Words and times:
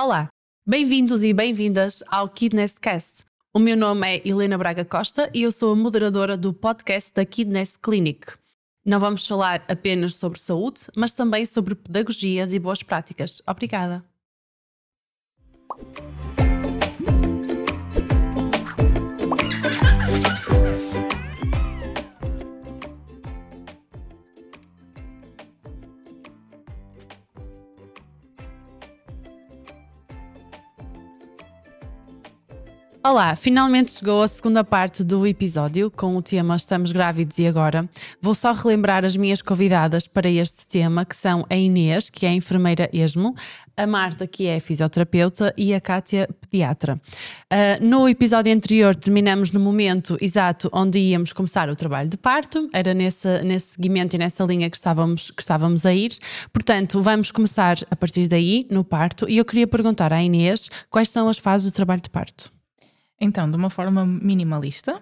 Olá, 0.00 0.28
bem-vindos 0.64 1.24
e 1.24 1.32
bem-vindas 1.32 2.04
ao 2.06 2.28
Kidness 2.28 2.78
Cast. 2.78 3.24
O 3.52 3.58
meu 3.58 3.76
nome 3.76 4.06
é 4.06 4.22
Helena 4.24 4.56
Braga 4.56 4.84
Costa 4.84 5.28
e 5.34 5.42
eu 5.42 5.50
sou 5.50 5.72
a 5.72 5.76
moderadora 5.76 6.36
do 6.36 6.54
podcast 6.54 7.12
da 7.12 7.26
Kidness 7.26 7.76
Clinic. 7.76 8.34
Não 8.86 9.00
vamos 9.00 9.26
falar 9.26 9.64
apenas 9.66 10.14
sobre 10.14 10.38
saúde, 10.38 10.82
mas 10.94 11.12
também 11.12 11.44
sobre 11.44 11.74
pedagogias 11.74 12.54
e 12.54 12.60
boas 12.60 12.80
práticas. 12.80 13.42
Obrigada. 13.44 14.04
Olá, 33.08 33.34
finalmente 33.34 33.90
chegou 33.90 34.22
a 34.22 34.28
segunda 34.28 34.62
parte 34.62 35.02
do 35.02 35.26
episódio 35.26 35.90
com 35.90 36.14
o 36.14 36.20
tema 36.20 36.54
Estamos 36.56 36.92
Grávidos 36.92 37.38
e 37.38 37.46
Agora. 37.46 37.88
Vou 38.20 38.34
só 38.34 38.52
relembrar 38.52 39.02
as 39.02 39.16
minhas 39.16 39.40
convidadas 39.40 40.06
para 40.06 40.28
este 40.28 40.66
tema, 40.68 41.06
que 41.06 41.16
são 41.16 41.46
a 41.48 41.56
Inês, 41.56 42.10
que 42.10 42.26
é 42.26 42.34
enfermeira 42.34 42.86
ESMO, 42.92 43.34
a 43.74 43.86
Marta, 43.86 44.26
que 44.26 44.46
é 44.46 44.60
fisioterapeuta, 44.60 45.54
e 45.56 45.72
a 45.72 45.80
Kátia, 45.80 46.28
pediatra. 46.50 47.00
Uh, 47.50 47.82
no 47.82 48.06
episódio 48.06 48.52
anterior 48.52 48.94
terminamos 48.94 49.52
no 49.52 49.58
momento 49.58 50.18
exato 50.20 50.68
onde 50.70 50.98
íamos 50.98 51.32
começar 51.32 51.70
o 51.70 51.74
trabalho 51.74 52.10
de 52.10 52.18
parto, 52.18 52.68
era 52.74 52.92
nesse, 52.92 53.42
nesse 53.42 53.68
seguimento 53.68 54.16
e 54.16 54.18
nessa 54.18 54.44
linha 54.44 54.68
que 54.68 54.76
estávamos, 54.76 55.30
que 55.30 55.40
estávamos 55.40 55.86
a 55.86 55.94
ir. 55.94 56.12
Portanto, 56.52 57.02
vamos 57.02 57.32
começar 57.32 57.78
a 57.90 57.96
partir 57.96 58.28
daí, 58.28 58.66
no 58.70 58.84
parto, 58.84 59.26
e 59.30 59.38
eu 59.38 59.46
queria 59.46 59.66
perguntar 59.66 60.12
à 60.12 60.22
Inês 60.22 60.68
quais 60.90 61.08
são 61.08 61.26
as 61.26 61.38
fases 61.38 61.72
do 61.72 61.74
trabalho 61.74 62.02
de 62.02 62.10
parto. 62.10 62.57
Então, 63.20 63.50
de 63.50 63.56
uma 63.56 63.70
forma 63.70 64.06
minimalista 64.06 64.96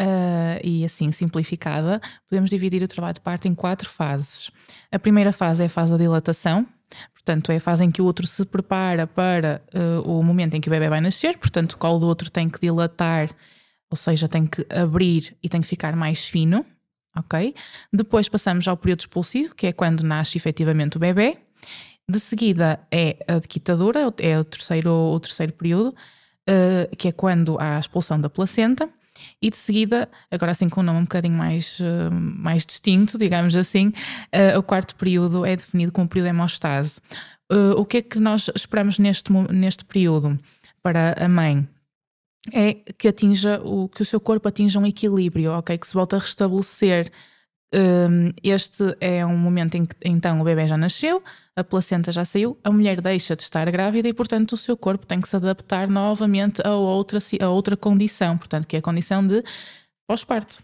uh, 0.00 0.60
e 0.62 0.84
assim 0.84 1.10
simplificada, 1.12 2.00
podemos 2.28 2.50
dividir 2.50 2.82
o 2.82 2.88
trabalho 2.88 3.14
de 3.14 3.20
parto 3.20 3.48
em 3.48 3.54
quatro 3.54 3.88
fases. 3.88 4.50
A 4.90 4.98
primeira 4.98 5.32
fase 5.32 5.62
é 5.62 5.66
a 5.66 5.70
fase 5.70 5.92
da 5.92 5.98
dilatação, 5.98 6.66
portanto, 7.14 7.52
é 7.52 7.56
a 7.56 7.60
fase 7.60 7.84
em 7.84 7.90
que 7.90 8.02
o 8.02 8.04
outro 8.04 8.26
se 8.26 8.44
prepara 8.44 9.06
para 9.06 9.62
uh, 9.74 10.10
o 10.10 10.22
momento 10.22 10.54
em 10.54 10.60
que 10.60 10.68
o 10.68 10.70
bebê 10.70 10.88
vai 10.88 11.00
nascer, 11.00 11.38
portanto, 11.38 11.72
o 11.72 11.78
colo 11.78 11.98
do 11.98 12.06
outro 12.06 12.30
tem 12.30 12.48
que 12.48 12.60
dilatar, 12.60 13.30
ou 13.90 13.96
seja, 13.96 14.28
tem 14.28 14.46
que 14.46 14.66
abrir 14.70 15.36
e 15.42 15.48
tem 15.48 15.60
que 15.60 15.66
ficar 15.66 15.96
mais 15.96 16.24
fino. 16.24 16.64
Ok? 17.16 17.54
Depois 17.92 18.28
passamos 18.28 18.68
ao 18.68 18.76
período 18.76 19.00
expulsivo, 19.00 19.52
que 19.56 19.66
é 19.66 19.72
quando 19.72 20.02
nasce 20.02 20.38
efetivamente 20.38 20.96
o 20.96 21.00
bebê. 21.00 21.38
De 22.08 22.20
seguida 22.20 22.80
é 22.90 23.16
a 23.26 23.40
dequitadura, 23.40 24.14
é 24.18 24.38
o 24.38 24.44
terceiro, 24.44 24.92
o 24.92 25.18
terceiro 25.18 25.52
período, 25.52 25.94
uh, 26.48 26.96
que 26.96 27.08
é 27.08 27.12
quando 27.12 27.58
há 27.60 27.76
a 27.76 27.80
expulsão 27.80 28.20
da 28.20 28.28
placenta, 28.28 28.88
e 29.40 29.50
de 29.50 29.56
seguida, 29.56 30.08
agora 30.30 30.52
assim 30.52 30.68
com 30.68 30.80
um 30.80 30.84
nome 30.84 31.00
um 31.00 31.02
bocadinho 31.02 31.34
mais, 31.34 31.78
uh, 31.80 32.10
mais 32.10 32.64
distinto, 32.64 33.18
digamos 33.18 33.54
assim, 33.54 33.88
uh, 33.88 34.58
o 34.58 34.62
quarto 34.62 34.94
período 34.96 35.44
é 35.44 35.56
definido 35.56 35.92
como 35.92 36.08
período 36.08 36.26
de 36.26 36.30
hemostase. 36.30 37.00
o 37.76 37.84
que 37.84 37.98
é 37.98 38.02
que 38.02 38.18
nós 38.20 38.50
esperamos 38.54 38.98
neste, 38.98 39.32
neste 39.52 39.84
período 39.84 40.38
para 40.82 41.14
a 41.18 41.28
mãe? 41.28 41.68
É 42.52 42.74
que 42.96 43.06
atinja 43.06 43.60
o 43.62 43.88
que 43.88 44.00
o 44.00 44.04
seu 44.04 44.18
corpo 44.18 44.48
atinja 44.48 44.78
um 44.78 44.86
equilíbrio, 44.86 45.52
ok? 45.52 45.76
Que 45.76 45.86
se 45.86 45.92
volta 45.92 46.16
a 46.16 46.18
restabelecer 46.20 47.12
este 48.42 48.96
é 49.00 49.24
um 49.24 49.36
momento 49.36 49.76
em 49.76 49.86
que 49.86 49.94
então 50.04 50.40
o 50.40 50.44
bebê 50.44 50.66
já 50.66 50.76
nasceu, 50.76 51.22
a 51.54 51.62
placenta 51.62 52.10
já 52.10 52.24
saiu, 52.24 52.58
a 52.64 52.70
mulher 52.70 53.00
deixa 53.00 53.36
de 53.36 53.42
estar 53.42 53.70
grávida 53.70 54.08
e, 54.08 54.14
portanto, 54.14 54.52
o 54.52 54.56
seu 54.56 54.76
corpo 54.76 55.06
tem 55.06 55.20
que 55.20 55.28
se 55.28 55.36
adaptar 55.36 55.88
novamente 55.88 56.60
a 56.66 56.74
outra, 56.74 57.18
a 57.40 57.48
outra 57.48 57.76
condição, 57.76 58.36
portanto, 58.36 58.66
que 58.66 58.76
é 58.76 58.78
a 58.80 58.82
condição 58.82 59.24
de 59.24 59.42
pós-parto. 60.08 60.60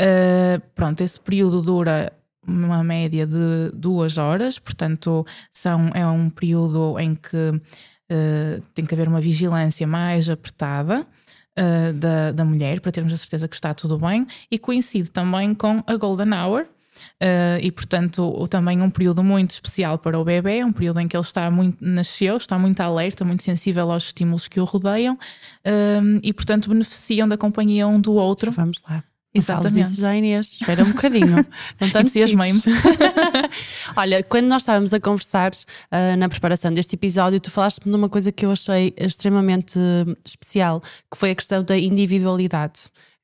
Uh, 0.00 0.60
pronto, 0.74 1.00
esse 1.02 1.20
período 1.20 1.62
dura 1.62 2.12
uma 2.46 2.82
média 2.82 3.26
de 3.26 3.70
duas 3.74 4.18
horas, 4.18 4.58
portanto, 4.58 5.24
são, 5.52 5.90
é 5.94 6.06
um 6.06 6.30
período 6.30 6.98
em 6.98 7.14
que 7.14 7.36
uh, 7.36 8.62
tem 8.74 8.84
que 8.84 8.94
haver 8.94 9.08
uma 9.08 9.20
vigilância 9.20 9.86
mais 9.86 10.28
apertada 10.28 11.06
uh, 11.58 11.92
da, 11.94 12.32
da 12.32 12.44
mulher, 12.44 12.80
para 12.80 12.92
termos 12.92 13.12
a 13.12 13.16
certeza 13.16 13.48
que 13.48 13.54
está 13.54 13.72
tudo 13.74 13.98
bem, 13.98 14.26
e 14.50 14.58
coincide 14.58 15.10
também 15.10 15.54
com 15.54 15.82
a 15.86 15.96
Golden 15.96 16.32
Hour. 16.32 16.66
Uh, 17.22 17.56
e 17.62 17.70
portanto 17.70 18.46
também 18.48 18.82
um 18.82 18.90
período 18.90 19.24
muito 19.24 19.50
especial 19.52 19.96
para 19.96 20.18
o 20.18 20.24
bebê, 20.24 20.62
um 20.62 20.72
período 20.72 21.00
em 21.00 21.08
que 21.08 21.16
ele 21.16 21.22
está 21.22 21.50
muito 21.50 21.82
nasceu, 21.82 22.36
está 22.36 22.58
muito 22.58 22.78
alerta, 22.80 23.24
muito 23.24 23.42
sensível 23.42 23.90
aos 23.90 24.06
estímulos 24.06 24.48
que 24.48 24.60
o 24.60 24.64
rodeiam 24.64 25.14
uh, 25.14 26.20
e 26.22 26.30
portanto 26.32 26.68
beneficiam 26.68 27.26
da 27.26 27.38
companhia 27.38 27.88
um 27.88 27.98
do 27.98 28.14
outro. 28.14 28.50
Vamos 28.50 28.82
lá. 28.86 29.02
Exatamente. 29.32 29.88
Isso 29.88 30.00
já, 30.00 30.16
Inês. 30.16 30.58
Espera 30.60 30.82
um 30.82 30.90
bocadinho. 30.90 31.28
Não 31.28 31.44
tanto 31.90 32.00
entusiasmei-me. 32.00 32.60
Olha, 33.96 34.22
quando 34.24 34.46
nós 34.46 34.62
estávamos 34.62 34.92
a 34.92 34.98
conversar 34.98 35.52
uh, 35.52 36.16
na 36.18 36.28
preparação 36.28 36.74
deste 36.74 36.96
episódio, 36.96 37.38
tu 37.38 37.50
falaste-me 37.50 37.92
de 37.92 37.96
uma 37.96 38.08
coisa 38.08 38.32
que 38.32 38.44
eu 38.44 38.50
achei 38.50 38.92
extremamente 38.96 39.78
especial, 40.24 40.80
que 41.10 41.16
foi 41.16 41.30
a 41.30 41.34
questão 41.34 41.62
da 41.62 41.78
individualidade. 41.78 42.80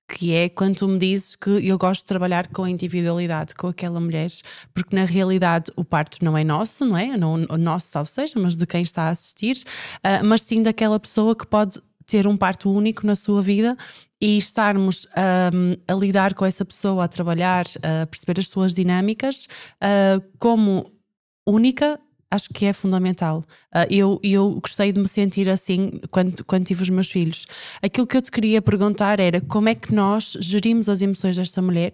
Que 0.08 0.32
é 0.32 0.48
quando 0.48 0.76
tu 0.76 0.86
me 0.86 0.98
dizes 0.98 1.34
que 1.34 1.50
eu 1.50 1.76
gosto 1.76 2.02
de 2.02 2.06
trabalhar 2.06 2.46
com 2.46 2.62
a 2.62 2.70
individualidade, 2.70 3.56
com 3.56 3.66
aquela 3.66 4.00
mulher, 4.00 4.30
porque 4.72 4.94
na 4.94 5.04
realidade 5.04 5.72
o 5.74 5.84
parto 5.84 6.24
não 6.24 6.38
é 6.38 6.44
nosso, 6.44 6.86
não 6.86 6.96
é? 6.96 7.16
Não, 7.16 7.34
o 7.34 7.58
nosso, 7.58 7.88
salvo 7.88 8.08
seja, 8.08 8.34
mas 8.36 8.54
de 8.54 8.64
quem 8.64 8.82
está 8.82 9.04
a 9.04 9.08
assistir, 9.08 9.56
uh, 10.04 10.24
mas 10.24 10.42
sim 10.42 10.62
daquela 10.62 11.00
pessoa 11.00 11.34
que 11.34 11.44
pode 11.44 11.80
ter 12.06 12.26
um 12.26 12.36
parto 12.36 12.70
único 12.70 13.06
na 13.06 13.14
sua 13.14 13.42
vida 13.42 13.76
e 14.20 14.38
estarmos 14.38 15.06
um, 15.52 15.76
a 15.86 15.94
lidar 15.94 16.34
com 16.34 16.44
essa 16.44 16.64
pessoa, 16.64 17.04
a 17.04 17.08
trabalhar, 17.08 17.64
a 17.82 18.06
perceber 18.06 18.40
as 18.40 18.48
suas 18.48 18.72
dinâmicas 18.72 19.46
uh, 19.82 20.24
como 20.38 20.90
única, 21.46 22.00
acho 22.30 22.48
que 22.50 22.64
é 22.64 22.72
fundamental. 22.72 23.44
Uh, 23.74 23.86
eu, 23.90 24.20
eu 24.22 24.58
gostei 24.60 24.92
de 24.92 25.00
me 25.00 25.08
sentir 25.08 25.48
assim 25.48 26.00
quando, 26.10 26.44
quando 26.44 26.64
tive 26.64 26.82
os 26.82 26.90
meus 26.90 27.10
filhos. 27.10 27.46
Aquilo 27.82 28.06
que 28.06 28.16
eu 28.16 28.22
te 28.22 28.30
queria 28.30 28.62
perguntar 28.62 29.20
era 29.20 29.40
como 29.40 29.68
é 29.68 29.74
que 29.74 29.92
nós 29.92 30.36
gerimos 30.40 30.88
as 30.88 31.02
emoções 31.02 31.36
desta 31.36 31.60
mulher, 31.60 31.92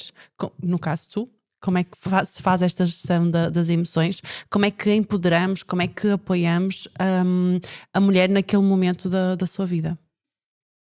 no 0.62 0.78
caso 0.78 1.08
tu, 1.10 1.30
como 1.60 1.78
é 1.78 1.84
que 1.84 1.96
se 2.26 2.42
faz 2.42 2.60
esta 2.60 2.84
gestão 2.84 3.30
da, 3.30 3.48
das 3.48 3.68
emoções, 3.68 4.20
como 4.50 4.64
é 4.64 4.70
que 4.70 4.92
empoderamos, 4.92 5.62
como 5.62 5.80
é 5.80 5.86
que 5.86 6.08
apoiamos 6.10 6.88
um, 7.24 7.60
a 7.94 8.00
mulher 8.00 8.28
naquele 8.28 8.62
momento 8.62 9.08
da, 9.08 9.36
da 9.36 9.46
sua 9.46 9.64
vida. 9.64 9.96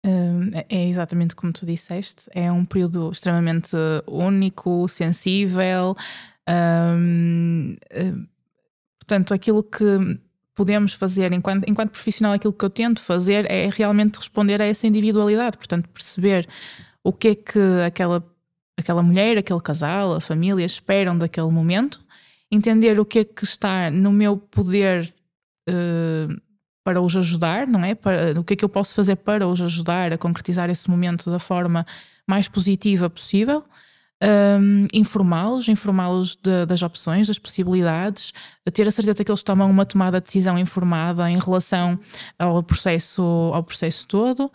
É, 0.03 0.65
é 0.69 0.87
exatamente 0.87 1.35
como 1.35 1.51
tu 1.51 1.65
disseste, 1.65 2.29
é 2.33 2.51
um 2.51 2.63
período 2.63 3.11
extremamente 3.11 3.75
único, 4.07 4.87
sensível. 4.87 5.95
Um, 6.47 7.75
eh, 7.89 8.13
portanto, 8.99 9.33
aquilo 9.33 9.61
que 9.61 10.17
podemos 10.55 10.93
fazer 10.93 11.33
enquanto, 11.33 11.67
enquanto 11.67 11.91
profissional, 11.91 12.33
aquilo 12.33 12.53
que 12.53 12.63
eu 12.63 12.69
tento 12.69 13.01
fazer 13.01 13.49
é 13.51 13.69
realmente 13.69 14.17
responder 14.17 14.61
a 14.61 14.65
essa 14.65 14.87
individualidade, 14.87 15.57
portanto, 15.57 15.89
perceber 15.89 16.47
o 17.03 17.11
que 17.11 17.29
é 17.29 17.35
que 17.35 17.59
aquela, 17.85 18.25
aquela 18.77 19.03
mulher, 19.03 19.37
aquele 19.37 19.61
casal, 19.61 20.15
a 20.15 20.21
família 20.21 20.65
esperam 20.65 21.17
daquele 21.17 21.51
momento, 21.51 21.99
entender 22.49 22.99
o 22.99 23.05
que 23.05 23.19
é 23.19 23.23
que 23.25 23.43
está 23.43 23.91
no 23.91 24.11
meu 24.11 24.37
poder. 24.37 25.13
Uh, 25.69 26.46
para 26.87 27.01
os 27.01 27.17
ajudar, 27.17 27.67
não 27.67 27.83
é? 27.83 27.93
Para, 27.93 28.39
o 28.39 28.45
que 28.45 28.53
é 28.53 28.55
que 28.55 28.63
eu 28.63 28.69
posso 28.69 28.95
fazer 28.95 29.17
para 29.17 29.45
os 29.45 29.61
ajudar 29.61 30.13
a 30.13 30.17
concretizar 30.17 30.69
esse 30.69 30.89
momento 30.89 31.29
da 31.29 31.37
forma 31.37 31.85
mais 32.25 32.47
positiva 32.47 33.09
possível. 33.09 33.65
Um, 34.23 34.87
informá-los, 34.93 35.67
informá-los 35.67 36.37
das 36.65 36.81
opções, 36.81 37.27
das 37.27 37.37
possibilidades, 37.37 38.31
ter 38.71 38.87
a 38.87 38.91
certeza 38.91 39.21
que 39.21 39.29
eles 39.29 39.43
tomam 39.43 39.69
uma 39.69 39.85
tomada 39.85 40.21
de 40.21 40.27
decisão 40.27 40.57
informada 40.57 41.29
em 41.29 41.37
relação 41.37 41.99
ao 42.39 42.63
processo, 42.63 43.21
ao 43.53 43.61
processo 43.63 44.07
todo 44.07 44.49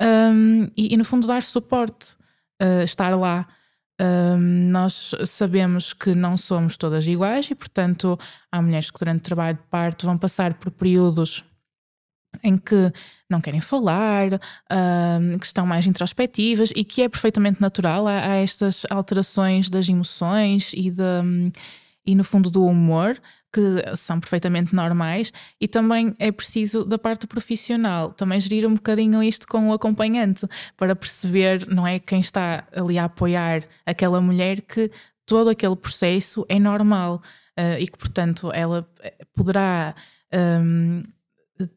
um, 0.00 0.70
e, 0.76 0.94
e, 0.94 0.96
no 0.96 1.04
fundo, 1.04 1.26
dar 1.26 1.42
suporte, 1.42 2.14
uh, 2.62 2.84
estar 2.84 3.10
lá. 3.18 3.44
Um, 4.00 4.70
nós 4.70 5.16
sabemos 5.26 5.92
que 5.92 6.14
não 6.14 6.36
somos 6.36 6.76
todas 6.76 7.08
iguais 7.08 7.50
e, 7.50 7.56
portanto, 7.56 8.16
há 8.52 8.62
mulheres 8.62 8.88
que 8.88 9.00
durante 9.00 9.18
o 9.18 9.24
trabalho 9.24 9.58
de 9.58 9.64
parto 9.68 10.06
vão 10.06 10.16
passar 10.16 10.54
por 10.54 10.70
períodos 10.70 11.44
em 12.42 12.56
que 12.56 12.92
não 13.28 13.40
querem 13.40 13.60
falar, 13.60 14.38
que 15.38 15.46
estão 15.46 15.66
mais 15.66 15.86
introspectivas 15.86 16.72
e 16.74 16.84
que 16.84 17.02
é 17.02 17.08
perfeitamente 17.08 17.60
natural. 17.60 18.06
Há, 18.06 18.36
estas 18.36 18.84
alterações 18.90 19.68
das 19.68 19.88
emoções 19.88 20.72
e, 20.74 20.90
de, 20.90 21.02
e, 22.06 22.14
no 22.14 22.24
fundo, 22.24 22.50
do 22.50 22.64
humor, 22.64 23.18
que 23.52 23.96
são 23.96 24.18
perfeitamente 24.18 24.74
normais, 24.74 25.32
e 25.60 25.68
também 25.68 26.14
é 26.18 26.32
preciso, 26.32 26.84
da 26.84 26.98
parte 26.98 27.26
profissional, 27.26 28.12
também 28.12 28.40
gerir 28.40 28.66
um 28.66 28.74
bocadinho 28.74 29.22
isto 29.22 29.46
com 29.46 29.68
o 29.68 29.72
acompanhante, 29.72 30.46
para 30.76 30.96
perceber, 30.96 31.66
não 31.68 31.86
é, 31.86 31.98
quem 31.98 32.20
está 32.20 32.66
ali 32.74 32.98
a 32.98 33.04
apoiar 33.04 33.62
aquela 33.84 34.20
mulher, 34.20 34.62
que 34.62 34.90
todo 35.26 35.50
aquele 35.50 35.76
processo 35.76 36.46
é 36.48 36.58
normal 36.58 37.22
uh, 37.58 37.78
e 37.78 37.86
que, 37.86 37.98
portanto, 37.98 38.50
ela 38.52 38.88
poderá. 39.34 39.94
Um, 40.32 41.02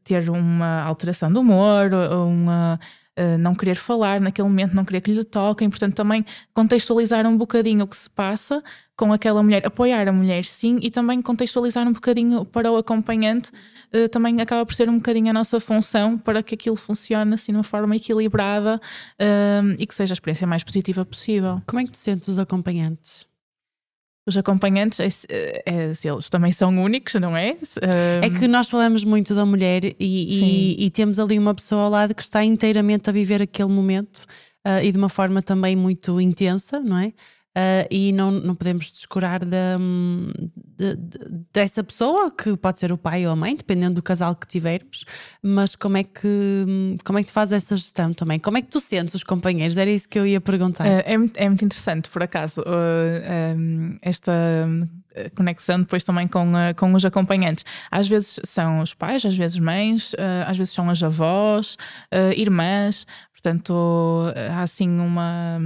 ter 0.04 0.30
uma 0.30 0.82
alteração 0.84 1.32
de 1.32 1.40
humor, 1.40 1.92
uma 1.94 2.80
uh, 3.18 3.38
não 3.38 3.56
querer 3.56 3.76
falar 3.76 4.20
naquele 4.20 4.48
momento, 4.48 4.76
não 4.76 4.86
querer 4.86 5.02
que 5.02 5.12
lhe 5.12 5.24
toquem, 5.24 5.70
portanto, 5.70 5.96
também 5.96 6.26
contextualizar 6.54 7.26
um 7.26 7.38
bocadinho 7.38 7.86
o 7.86 7.88
que 7.88 7.96
se 7.96 8.10
passa 8.10 8.64
com 8.96 9.12
aquela 9.12 9.42
mulher, 9.44 9.66
apoiar 9.66 10.08
a 10.08 10.12
mulher 10.12 10.46
sim, 10.46 10.80
e 10.82 10.90
também 10.90 11.22
contextualizar 11.22 11.88
um 11.88 11.94
bocadinho 11.94 12.46
para 12.46 12.72
o 12.72 12.78
acompanhante, 12.78 13.52
uh, 13.94 14.08
também 14.10 14.40
acaba 14.42 14.66
por 14.66 14.74
ser 14.74 14.90
um 14.90 14.96
bocadinho 14.96 15.30
a 15.30 15.34
nossa 15.34 15.60
função 15.60 16.18
para 16.18 16.44
que 16.44 16.56
aquilo 16.56 16.76
funcione 16.76 17.34
assim 17.34 17.52
de 17.52 17.58
uma 17.58 17.64
forma 17.64 17.96
equilibrada 17.96 18.80
uh, 19.22 19.76
e 19.80 19.86
que 19.86 19.96
seja 19.96 20.14
a 20.14 20.16
experiência 20.16 20.48
mais 20.48 20.64
positiva 20.64 21.06
possível. 21.06 21.62
Como 21.66 21.80
é 21.80 21.86
que 21.86 21.92
tu 21.92 21.98
sentes 21.98 22.28
os 22.28 22.40
acompanhantes? 22.40 23.26
Os 24.28 24.36
acompanhantes, 24.36 25.26
é, 25.30 25.64
é, 25.66 25.92
eles 26.04 26.30
também 26.30 26.52
são 26.52 26.76
únicos, 26.84 27.14
não 27.16 27.38
é? 27.38 27.52
Um... 27.52 28.26
É 28.26 28.30
que 28.30 28.48
nós 28.48 28.68
falamos 28.68 29.04
muito 29.04 29.36
da 29.36 29.46
mulher 29.46 29.86
e, 29.86 29.94
e, 30.00 30.86
e, 30.86 30.90
temos 30.90 31.20
ali 31.20 31.38
uma 31.38 31.54
pessoa 31.54 31.84
ao 31.84 31.90
lado 31.90 32.16
que 32.16 32.24
está 32.24 32.44
inteiramente 32.44 33.10
a 33.10 33.14
viver 33.14 33.42
aquele 33.42 33.70
momento 33.70 34.26
uh, 34.66 34.84
e 34.84 34.92
de 34.92 34.98
uma 34.98 35.10
forma 35.10 35.44
também 35.44 35.76
muito 35.76 36.20
intensa, 36.20 36.80
não 36.80 36.98
é? 36.98 37.14
Uh, 37.58 37.88
e 37.90 38.12
não, 38.12 38.32
não 38.32 38.54
podemos 38.54 38.92
descurar 38.92 39.46
da, 39.46 39.78
de, 40.78 40.96
de, 40.98 41.20
dessa 41.54 41.82
pessoa, 41.86 42.30
que 42.30 42.58
pode 42.58 42.80
ser 42.80 42.92
o 42.92 42.98
pai 42.98 43.26
ou 43.26 43.32
a 43.32 43.36
mãe, 43.36 43.56
dependendo 43.56 43.96
do 43.96 44.04
casal 44.04 44.36
que 44.36 44.46
tivermos, 44.46 45.06
mas 45.42 45.74
como 45.74 45.96
é 45.96 46.04
que, 46.04 46.66
como 47.06 47.18
é 47.18 47.24
que 47.24 47.30
tu 47.30 47.34
fazes 47.34 47.54
essa 47.54 47.78
gestão 47.78 48.14
também? 48.14 48.40
Como 48.40 48.58
é 48.58 48.62
que 48.62 48.68
tu 48.68 48.82
sentes 48.82 49.16
os 49.16 49.24
companheiros? 49.24 49.78
Era 49.78 49.90
isso 49.90 50.10
que 50.10 50.20
eu 50.20 50.28
ia 50.28 50.42
perguntar. 50.42 50.86
Uh, 50.86 51.02
é, 51.06 51.14
é, 51.14 51.48
muito 51.48 51.64
interessante, 51.64 52.10
por 52.10 52.22
acaso, 52.22 52.60
uh, 52.60 53.58
um, 53.58 53.98
esta 54.02 54.34
conexão 55.34 55.80
depois 55.80 56.04
também 56.04 56.28
com, 56.28 56.52
com 56.76 56.94
os 56.94 57.06
acompanhantes. 57.06 57.64
Às 57.90 58.10
vezes 58.10 58.38
são 58.44 58.82
os 58.82 58.94
pais, 58.94 59.26
às 59.26 59.38
vezes 59.38 59.58
mães, 59.58 60.14
às 60.46 60.58
vezes 60.58 60.74
são 60.74 60.90
as 60.90 61.02
avós, 61.02 61.78
irmãs, 62.36 63.08
portanto 63.32 64.34
há 64.52 64.62
assim 64.62 64.90
uma 65.00 65.58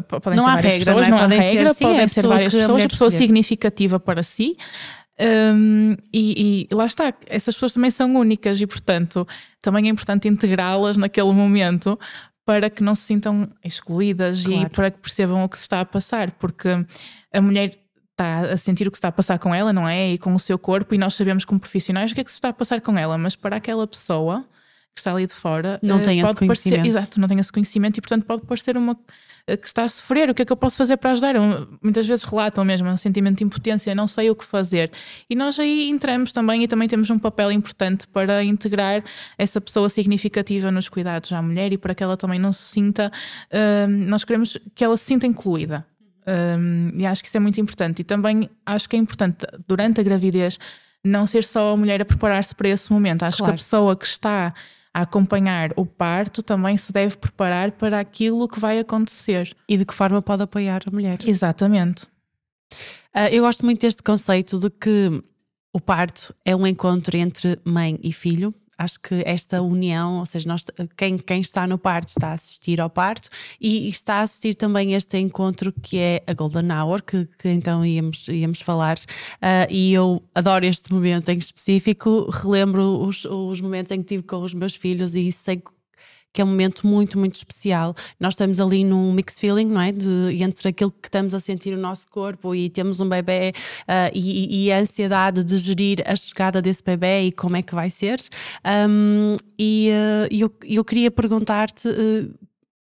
podem 0.00 0.36
não 0.36 0.44
ser 0.44 0.50
há 0.50 0.54
várias 0.54 0.74
regra, 0.74 0.94
pessoas, 0.94 1.08
não, 1.08 1.16
é? 1.16 1.20
não 1.20 1.26
há 1.26 1.40
regra, 1.40 1.68
ser, 1.68 1.74
sim, 1.74 1.84
podem 1.84 2.08
ser 2.08 2.26
várias 2.26 2.54
pessoas, 2.54 2.84
a 2.84 2.88
pessoa 2.88 3.10
significativa 3.10 4.00
para 4.00 4.22
si. 4.22 4.56
Um, 5.20 5.94
e, 6.12 6.66
e, 6.70 6.74
lá 6.74 6.86
está, 6.86 7.12
essas 7.26 7.54
pessoas 7.54 7.74
também 7.74 7.90
são 7.90 8.14
únicas 8.14 8.60
e, 8.60 8.66
portanto, 8.66 9.28
também 9.60 9.86
é 9.86 9.88
importante 9.90 10.26
integrá-las 10.26 10.96
naquele 10.96 11.32
momento 11.32 11.98
para 12.44 12.70
que 12.70 12.82
não 12.82 12.94
se 12.94 13.02
sintam 13.02 13.48
excluídas 13.62 14.44
claro. 14.44 14.62
e 14.62 14.68
para 14.68 14.90
que 14.90 14.98
percebam 14.98 15.44
o 15.44 15.48
que 15.48 15.56
se 15.56 15.62
está 15.62 15.80
a 15.80 15.84
passar, 15.84 16.32
porque 16.32 16.68
a 17.32 17.40
mulher 17.40 17.78
está 18.10 18.52
a 18.52 18.56
sentir 18.56 18.88
o 18.88 18.90
que 18.90 18.96
se 18.96 19.00
está 19.00 19.08
a 19.08 19.12
passar 19.12 19.38
com 19.38 19.54
ela, 19.54 19.72
não 19.72 19.88
é? 19.88 20.12
E 20.12 20.18
com 20.18 20.34
o 20.34 20.40
seu 20.40 20.58
corpo, 20.58 20.94
e 20.94 20.98
nós 20.98 21.14
sabemos 21.14 21.44
como 21.44 21.60
profissionais 21.60 22.10
o 22.10 22.14
que 22.14 22.20
é 22.20 22.24
que 22.24 22.30
se 22.30 22.36
está 22.36 22.48
a 22.48 22.52
passar 22.52 22.80
com 22.80 22.98
ela, 22.98 23.16
mas 23.16 23.36
para 23.36 23.56
aquela 23.56 23.86
pessoa 23.86 24.44
que 24.94 25.00
está 25.00 25.12
ali 25.12 25.26
de 25.26 25.34
fora, 25.34 25.78
não 25.82 25.98
uh, 25.98 26.02
tem 26.02 26.20
esse 26.20 26.34
conhecimento. 26.34 26.80
Parecer, 26.80 26.98
exato, 26.98 27.20
não 27.20 27.28
tem 27.28 27.38
esse 27.38 27.52
conhecimento 27.52 27.98
e, 27.98 28.00
portanto, 28.00 28.24
pode 28.26 28.42
parecer 28.42 28.76
uma 28.76 28.92
eh, 28.92 28.96
que 29.46 29.66
está 29.66 29.84
a 29.84 29.88
sofrer, 29.88 30.30
o 30.30 30.34
que 30.34 30.42
é 30.42 30.44
que 30.44 30.52
eu 30.52 30.56
posso 30.56 30.76
fazer 30.76 30.96
para 30.96 31.12
ajudar? 31.12 31.34
Muitas 31.82 32.06
vezes 32.06 32.24
relatam 32.24 32.64
mesmo 32.64 32.88
um 32.88 32.96
sentimento 32.96 33.38
de 33.38 33.44
impotência, 33.44 33.94
não 33.94 34.06
sei 34.06 34.30
o 34.30 34.36
que 34.36 34.44
fazer. 34.44 34.90
E 35.28 35.34
nós 35.34 35.58
aí 35.58 35.88
entramos 35.88 36.32
também 36.32 36.62
e 36.62 36.68
também 36.68 36.88
temos 36.88 37.10
um 37.10 37.18
papel 37.18 37.50
importante 37.50 38.06
para 38.06 38.42
integrar 38.44 39.02
essa 39.36 39.60
pessoa 39.60 39.88
significativa 39.88 40.70
nos 40.70 40.88
cuidados 40.88 41.32
à 41.32 41.42
mulher 41.42 41.72
e 41.72 41.78
para 41.78 41.94
que 41.94 42.02
ela 42.02 42.16
também 42.16 42.38
não 42.38 42.52
se 42.52 42.62
sinta, 42.62 43.10
uh, 43.50 43.88
nós 43.88 44.24
queremos 44.24 44.56
que 44.74 44.84
ela 44.84 44.96
se 44.96 45.04
sinta 45.04 45.26
incluída. 45.26 45.84
Um, 46.24 46.92
e 46.96 47.04
acho 47.04 47.20
que 47.20 47.28
isso 47.28 47.36
é 47.36 47.40
muito 47.40 47.60
importante. 47.60 48.00
E 48.00 48.04
também 48.04 48.48
acho 48.64 48.88
que 48.88 48.96
é 48.96 48.98
importante, 48.98 49.44
durante 49.66 50.00
a 50.00 50.04
gravidez, 50.04 50.58
não 51.04 51.26
ser 51.26 51.42
só 51.42 51.72
a 51.72 51.76
mulher 51.76 52.00
a 52.00 52.04
preparar-se 52.04 52.54
para 52.54 52.68
esse 52.68 52.92
momento. 52.92 53.24
Acho 53.24 53.38
claro. 53.38 53.52
que 53.52 53.54
a 53.54 53.58
pessoa 53.58 53.96
que 53.96 54.06
está 54.06 54.54
a 54.94 55.02
acompanhar 55.02 55.72
o 55.76 55.86
parto 55.86 56.42
também 56.42 56.76
se 56.76 56.92
deve 56.92 57.16
preparar 57.16 57.72
para 57.72 57.98
aquilo 57.98 58.48
que 58.48 58.60
vai 58.60 58.78
acontecer. 58.78 59.56
E 59.68 59.76
de 59.76 59.84
que 59.84 59.94
forma 59.94 60.20
pode 60.20 60.42
apoiar 60.42 60.82
a 60.86 60.90
mulher. 60.90 61.18
Exatamente. 61.26 62.04
Uh, 63.14 63.28
eu 63.30 63.44
gosto 63.44 63.64
muito 63.64 63.80
deste 63.80 64.02
conceito 64.02 64.58
de 64.58 64.70
que 64.70 65.22
o 65.72 65.80
parto 65.80 66.34
é 66.44 66.54
um 66.54 66.66
encontro 66.66 67.16
entre 67.16 67.58
mãe 67.64 67.98
e 68.02 68.12
filho 68.12 68.54
acho 68.82 69.00
que 69.00 69.22
esta 69.24 69.62
união, 69.62 70.18
ou 70.18 70.26
seja, 70.26 70.48
nós, 70.48 70.64
quem, 70.96 71.16
quem 71.18 71.40
está 71.40 71.66
no 71.66 71.78
parto 71.78 72.08
está 72.08 72.28
a 72.28 72.32
assistir 72.32 72.80
ao 72.80 72.90
parto 72.90 73.28
e, 73.60 73.88
está 73.88 74.16
a 74.16 74.20
assistir 74.22 74.54
também 74.54 74.94
este 74.94 75.18
encontro 75.18 75.72
que 75.72 75.98
é 75.98 76.22
a 76.26 76.34
Golden 76.34 76.70
Hour, 76.72 77.02
que, 77.02 77.26
que 77.38 77.48
então 77.48 77.84
íamos, 77.84 78.28
íamos 78.28 78.60
falar. 78.60 78.96
Uh, 78.96 79.70
e 79.70 79.92
eu 79.92 80.22
adoro 80.34 80.64
este 80.64 80.92
momento 80.92 81.28
em 81.30 81.38
específico, 81.38 82.28
relembro 82.30 83.04
os, 83.04 83.24
os 83.24 83.60
momentos 83.60 83.92
em 83.92 84.00
que 84.00 84.08
tive 84.08 84.22
com 84.22 84.42
os 84.42 84.54
meus 84.54 84.74
filhos 84.74 85.14
e 85.14 85.30
sei 85.30 85.62
que 86.32 86.40
é 86.40 86.44
um 86.44 86.48
momento 86.48 86.86
muito, 86.86 87.18
muito 87.18 87.34
especial. 87.34 87.94
Nós 88.18 88.34
estamos 88.34 88.58
ali 88.58 88.84
num 88.84 89.12
mixed 89.12 89.38
feeling, 89.38 89.66
não 89.66 89.80
é? 89.80 89.92
De, 89.92 90.42
entre 90.42 90.68
aquilo 90.68 90.90
que 90.90 91.08
estamos 91.08 91.34
a 91.34 91.40
sentir 91.40 91.72
no 91.72 91.80
nosso 91.80 92.08
corpo 92.08 92.54
e 92.54 92.70
temos 92.70 93.00
um 93.00 93.08
bebê 93.08 93.52
uh, 93.82 94.10
e, 94.14 94.66
e, 94.66 94.72
a 94.72 94.78
ansiedade 94.78 95.44
de 95.44 95.58
gerir 95.58 96.02
a 96.06 96.16
chegada 96.16 96.62
desse 96.62 96.82
bebê 96.82 97.22
e 97.24 97.32
como 97.32 97.56
é 97.56 97.62
que 97.62 97.74
vai 97.74 97.90
ser. 97.90 98.20
Um, 98.88 99.36
e 99.58 99.90
uh, 99.90 100.34
eu, 100.34 100.52
eu 100.64 100.84
queria 100.84 101.10
perguntar-te. 101.10 101.88
Uh, 101.88 102.34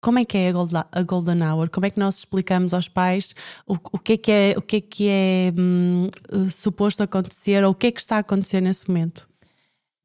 como 0.02 0.20
é 0.20 0.26
que 0.26 0.38
é 0.38 0.50
a 0.50 1.02
Golden 1.02 1.42
Hour? 1.42 1.70
Como 1.70 1.86
é 1.86 1.90
que 1.90 1.98
nós 1.98 2.18
explicamos 2.18 2.74
aos 2.74 2.90
pais 2.90 3.34
o, 3.66 3.76
o 3.90 3.98
que 3.98 4.14
é 4.14 4.18
que 4.18 4.32
é, 4.32 4.54
o 4.58 4.62
que 4.62 4.76
é, 4.76 4.82
que 4.82 5.08
é 5.08 5.54
hum, 5.58 6.10
suposto 6.52 7.02
acontecer 7.02 7.64
ou 7.64 7.72
o 7.72 7.74
que 7.74 7.88
é 7.88 7.92
que 7.92 8.02
está 8.02 8.18
a 8.18 8.20
acontecer 8.20 8.60
nesse 8.60 8.86
momento? 8.90 9.30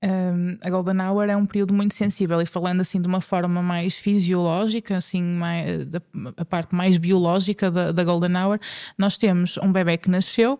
Um, 0.00 0.56
a 0.64 0.70
Golden 0.70 1.00
Hour 1.00 1.28
é 1.28 1.36
um 1.36 1.44
período 1.44 1.74
muito 1.74 1.92
sensível 1.92 2.40
e 2.40 2.46
falando 2.46 2.80
assim 2.80 3.00
de 3.00 3.08
uma 3.08 3.20
forma 3.20 3.60
mais 3.60 3.96
fisiológica, 3.96 4.96
assim, 4.96 5.22
mais, 5.22 5.86
da, 5.86 6.00
a 6.36 6.44
parte 6.44 6.72
mais 6.74 6.96
biológica 6.96 7.70
da, 7.70 7.90
da 7.90 8.04
Golden 8.04 8.36
Hour, 8.36 8.60
nós 8.96 9.18
temos 9.18 9.56
um 9.58 9.72
bebê 9.72 9.98
que 9.98 10.08
nasceu 10.08 10.58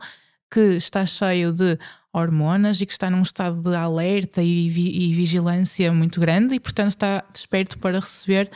que 0.50 0.76
está 0.76 1.04
cheio 1.04 1.52
de 1.52 1.78
hormonas 2.12 2.80
e 2.80 2.86
que 2.86 2.92
está 2.92 3.10
num 3.10 3.22
estado 3.22 3.60
de 3.60 3.76
alerta 3.76 4.42
e, 4.42 4.68
vi, 4.68 4.90
e 4.90 5.14
vigilância 5.14 5.92
muito 5.92 6.20
grande 6.20 6.54
e, 6.54 6.60
portanto, 6.60 6.90
está 6.90 7.24
desperto 7.32 7.78
para 7.78 8.00
receber 8.00 8.50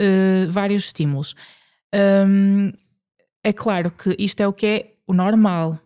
uh, 0.00 0.50
vários 0.50 0.86
estímulos. 0.86 1.34
Um, 1.94 2.72
é 3.42 3.52
claro 3.52 3.90
que 3.90 4.14
isto 4.18 4.40
é 4.40 4.48
o 4.48 4.52
que 4.52 4.66
é 4.66 4.92
o 5.06 5.14
normal, 5.14 5.78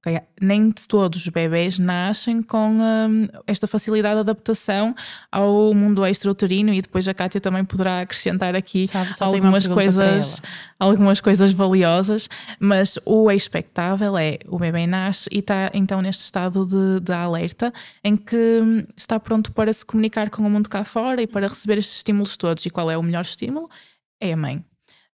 Okay? 0.00 0.20
Nem 0.40 0.70
todos 0.70 1.20
os 1.20 1.28
bebés 1.28 1.78
nascem 1.78 2.40
com 2.40 2.78
hum, 2.78 3.28
esta 3.46 3.66
facilidade 3.66 4.14
de 4.14 4.20
adaptação 4.20 4.94
ao 5.30 5.74
mundo 5.74 6.06
extrauterino 6.06 6.72
e 6.72 6.80
depois 6.80 7.08
a 7.08 7.14
Kátia 7.14 7.40
também 7.40 7.64
poderá 7.64 8.00
acrescentar 8.00 8.54
aqui 8.54 8.88
algumas 9.18 9.66
coisas, 9.66 10.40
algumas 10.78 11.20
coisas 11.20 11.50
valiosas, 11.52 12.28
mas 12.60 12.96
o 13.04 13.28
expectável 13.28 14.16
é 14.16 14.38
o 14.46 14.58
bebê 14.58 14.86
nasce 14.86 15.28
e 15.32 15.40
está 15.40 15.70
então 15.74 16.00
neste 16.00 16.22
estado 16.22 16.64
de, 16.64 17.00
de 17.00 17.12
alerta 17.12 17.72
em 18.04 18.16
que 18.16 18.60
hum, 18.62 18.84
está 18.96 19.18
pronto 19.18 19.50
para 19.52 19.72
se 19.72 19.84
comunicar 19.84 20.30
com 20.30 20.42
o 20.42 20.50
mundo 20.50 20.68
cá 20.68 20.84
fora 20.84 21.20
e 21.20 21.26
para 21.26 21.48
receber 21.48 21.78
estes 21.78 21.96
estímulos 21.96 22.36
todos. 22.36 22.64
E 22.64 22.70
qual 22.70 22.88
é 22.88 22.96
o 22.96 23.02
melhor 23.02 23.22
estímulo? 23.22 23.68
É 24.20 24.32
a 24.32 24.36
mãe. 24.36 24.64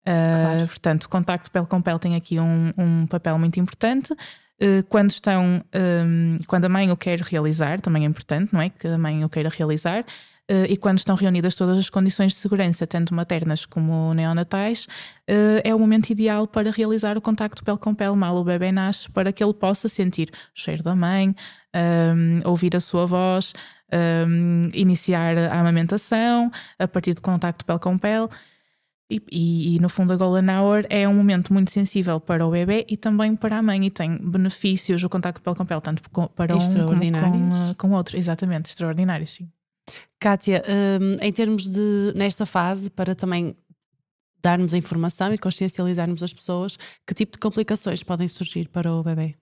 Uh, 0.07 0.67
Portanto, 0.67 1.05
o 1.05 1.09
contacto 1.09 1.51
pele 1.51 1.67
com 1.67 1.81
pele 1.81 1.99
tem 1.99 2.15
aqui 2.15 2.39
um, 2.39 2.73
um 2.77 3.07
papel 3.07 3.39
muito 3.39 3.59
importante. 3.59 4.15
Eh, 4.61 4.83
quando 4.89 5.11
estão, 5.11 5.63
um, 5.75 6.39
quando 6.47 6.65
a 6.67 6.69
mãe 6.69 6.91
o 6.91 6.97
quer 6.97 7.21
realizar, 7.21 7.81
também 7.81 8.05
é 8.05 8.07
importante, 8.07 8.53
não 8.53 8.61
é? 8.61 8.71
Que 8.71 8.87
a 8.87 8.99
mãe 8.99 9.25
o 9.25 9.29
queira 9.29 9.49
realizar, 9.49 10.05
Uh, 10.51 10.69
e 10.69 10.77
quando 10.77 10.99
estão 10.99 11.17
reunidas 11.17 11.55
todas 11.55 11.79
as 11.79 11.89
condições 11.89 12.33
de 12.33 12.39
segurança, 12.39 12.87
tanto 12.87 13.15
maternas 13.15 13.65
como 13.65 14.13
neonatais, 14.13 14.85
uh, 15.27 15.61
é 15.65 15.75
o 15.75 15.79
momento 15.79 16.11
ideal 16.11 16.47
para 16.47 16.71
realizar 16.71 17.17
o 17.17 17.21
contacto 17.23 17.65
pele 17.65 17.79
com 17.79 17.95
pele 17.95 18.15
mal 18.15 18.37
o 18.37 18.45
bebê 18.45 18.71
nasce, 18.71 19.11
para 19.11 19.33
que 19.33 19.43
ele 19.43 19.55
possa 19.55 19.89
sentir 19.89 20.29
o 20.31 20.61
cheiro 20.61 20.83
da 20.83 20.95
mãe, 20.95 21.35
um, 21.75 22.47
ouvir 22.47 22.77
a 22.77 22.81
sua 22.81 23.07
voz, 23.07 23.55
um, 24.29 24.69
iniciar 24.75 25.39
a 25.39 25.61
amamentação 25.61 26.51
a 26.79 26.87
partir 26.87 27.15
do 27.15 27.23
contacto 27.23 27.65
pele 27.65 27.79
com 27.79 27.97
pele. 27.97 28.29
E, 29.15 29.23
e, 29.31 29.77
e, 29.77 29.79
no 29.79 29.89
fundo 29.89 30.13
a 30.13 30.17
Golden 30.17 30.51
Hour 30.51 30.85
é 30.91 31.09
um 31.09 31.15
momento 31.15 31.53
muito 31.53 31.71
sensível 31.71 32.19
para 32.19 32.45
o 32.45 32.51
bebê 32.51 32.85
e 32.89 32.97
também 32.97 33.37
para 33.37 33.59
a 33.59 33.63
mãe 33.63 33.87
e 33.87 33.91
tem 33.91 34.19
benefícios 34.19 35.05
o 35.05 35.09
contacto 35.09 35.41
pele 35.41 35.55
com 35.55 35.65
pele, 35.65 35.81
tanto 35.81 36.03
para 36.11 36.57
um 36.57 36.59
como 36.59 37.01
com, 37.01 37.75
com 37.79 37.91
outro, 37.93 38.17
exatamente, 38.17 38.67
extraordinários, 38.67 39.31
sim. 39.31 39.49
Kátia, 40.19 40.65
um, 41.01 41.17
em 41.25 41.33
termos 41.33 41.69
de, 41.69 42.13
nesta 42.17 42.45
fase, 42.45 42.91
para 42.91 43.15
também 43.15 43.55
darmos 44.43 44.75
a 44.75 44.79
informação 44.79 45.33
e 45.33 45.39
consciencializarmos 45.39 46.23
as 46.23 46.33
pessoas, 46.33 46.77
que 47.07 47.15
tipo 47.15 47.33
de 47.33 47.39
complicações 47.39 48.03
podem 48.03 48.27
surgir 48.27 48.69
para 48.69 48.93
o 48.93 49.03
bebê? 49.03 49.37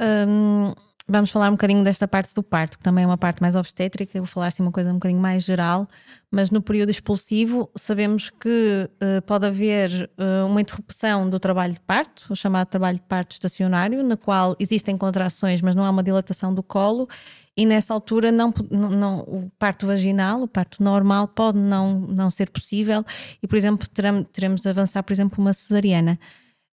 Um, 0.00 0.72
vamos 1.06 1.30
falar 1.30 1.48
um 1.48 1.52
bocadinho 1.52 1.84
desta 1.84 2.08
parte 2.08 2.34
do 2.34 2.42
parto, 2.42 2.78
que 2.78 2.84
também 2.84 3.04
é 3.04 3.06
uma 3.06 3.18
parte 3.18 3.42
mais 3.42 3.54
obstétrica. 3.54 4.16
Eu 4.16 4.22
vou 4.22 4.28
falar 4.28 4.46
assim 4.46 4.62
uma 4.62 4.72
coisa 4.72 4.90
um 4.90 4.94
bocadinho 4.94 5.20
mais 5.20 5.44
geral, 5.44 5.86
mas 6.30 6.50
no 6.50 6.62
período 6.62 6.90
expulsivo 6.90 7.70
sabemos 7.76 8.30
que 8.30 8.88
uh, 8.90 9.22
pode 9.22 9.46
haver 9.46 10.10
uh, 10.18 10.46
uma 10.46 10.60
interrupção 10.60 11.28
do 11.28 11.38
trabalho 11.38 11.74
de 11.74 11.80
parto, 11.80 12.26
o 12.30 12.36
chamado 12.36 12.68
trabalho 12.68 12.96
de 12.96 13.04
parto 13.04 13.32
estacionário, 13.32 14.02
na 14.02 14.16
qual 14.16 14.56
existem 14.58 14.96
contrações, 14.96 15.60
mas 15.60 15.74
não 15.74 15.84
há 15.84 15.90
uma 15.90 16.02
dilatação 16.02 16.54
do 16.54 16.62
colo. 16.62 17.08
E 17.56 17.64
nessa 17.64 17.94
altura 17.94 18.32
não, 18.32 18.52
não, 18.70 19.20
o 19.20 19.50
parto 19.58 19.86
vaginal, 19.86 20.42
o 20.42 20.48
parto 20.48 20.82
normal 20.82 21.28
pode 21.28 21.56
não, 21.56 22.00
não 22.00 22.28
ser 22.28 22.50
possível 22.50 23.04
e, 23.40 23.46
por 23.46 23.56
exemplo, 23.56 23.86
teremos, 23.86 24.26
teremos 24.32 24.60
de 24.60 24.68
avançar, 24.68 25.04
por 25.04 25.12
exemplo, 25.12 25.40
uma 25.40 25.52
cesariana. 25.52 26.18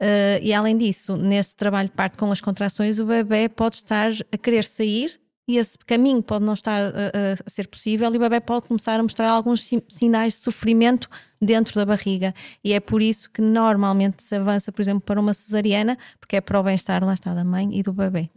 Uh, 0.01 0.39
e 0.41 0.53
além 0.53 0.77
disso, 0.77 1.17
nesse 1.17 1.55
trabalho 1.55 1.89
de 1.89 1.95
parto 1.95 2.17
com 2.17 2.31
as 2.31 2.39
contrações, 2.39 2.99
o 2.99 3.05
bebê 3.05 3.49
pode 3.49 3.75
estar 3.75 4.11
a 4.31 4.37
querer 4.37 4.63
sair 4.63 5.19
e 5.45 5.57
esse 5.57 5.77
caminho 5.79 6.21
pode 6.21 6.45
não 6.45 6.53
estar 6.53 6.79
a, 6.79 7.43
a 7.45 7.49
ser 7.49 7.67
possível 7.67 8.13
e 8.13 8.17
o 8.17 8.19
bebê 8.19 8.39
pode 8.39 8.67
começar 8.67 8.99
a 8.99 9.03
mostrar 9.03 9.29
alguns 9.29 9.67
sinais 9.89 10.33
de 10.33 10.39
sofrimento 10.39 11.09
dentro 11.41 11.73
da 11.73 11.85
barriga. 11.85 12.33
E 12.63 12.71
é 12.71 12.79
por 12.79 13.01
isso 13.01 13.29
que 13.31 13.41
normalmente 13.41 14.21
se 14.21 14.35
avança, 14.35 14.71
por 14.71 14.79
exemplo, 14.79 15.01
para 15.01 15.19
uma 15.19 15.33
cesariana, 15.33 15.97
porque 16.19 16.35
é 16.35 16.41
para 16.41 16.59
o 16.59 16.63
bem-estar, 16.63 17.03
lá 17.03 17.15
está, 17.15 17.33
da 17.33 17.43
mãe 17.43 17.77
e 17.77 17.81
do 17.81 17.91
bebê. 17.91 18.29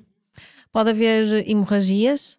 Pode 0.73 0.89
haver 0.89 1.47
hemorragias, 1.47 2.39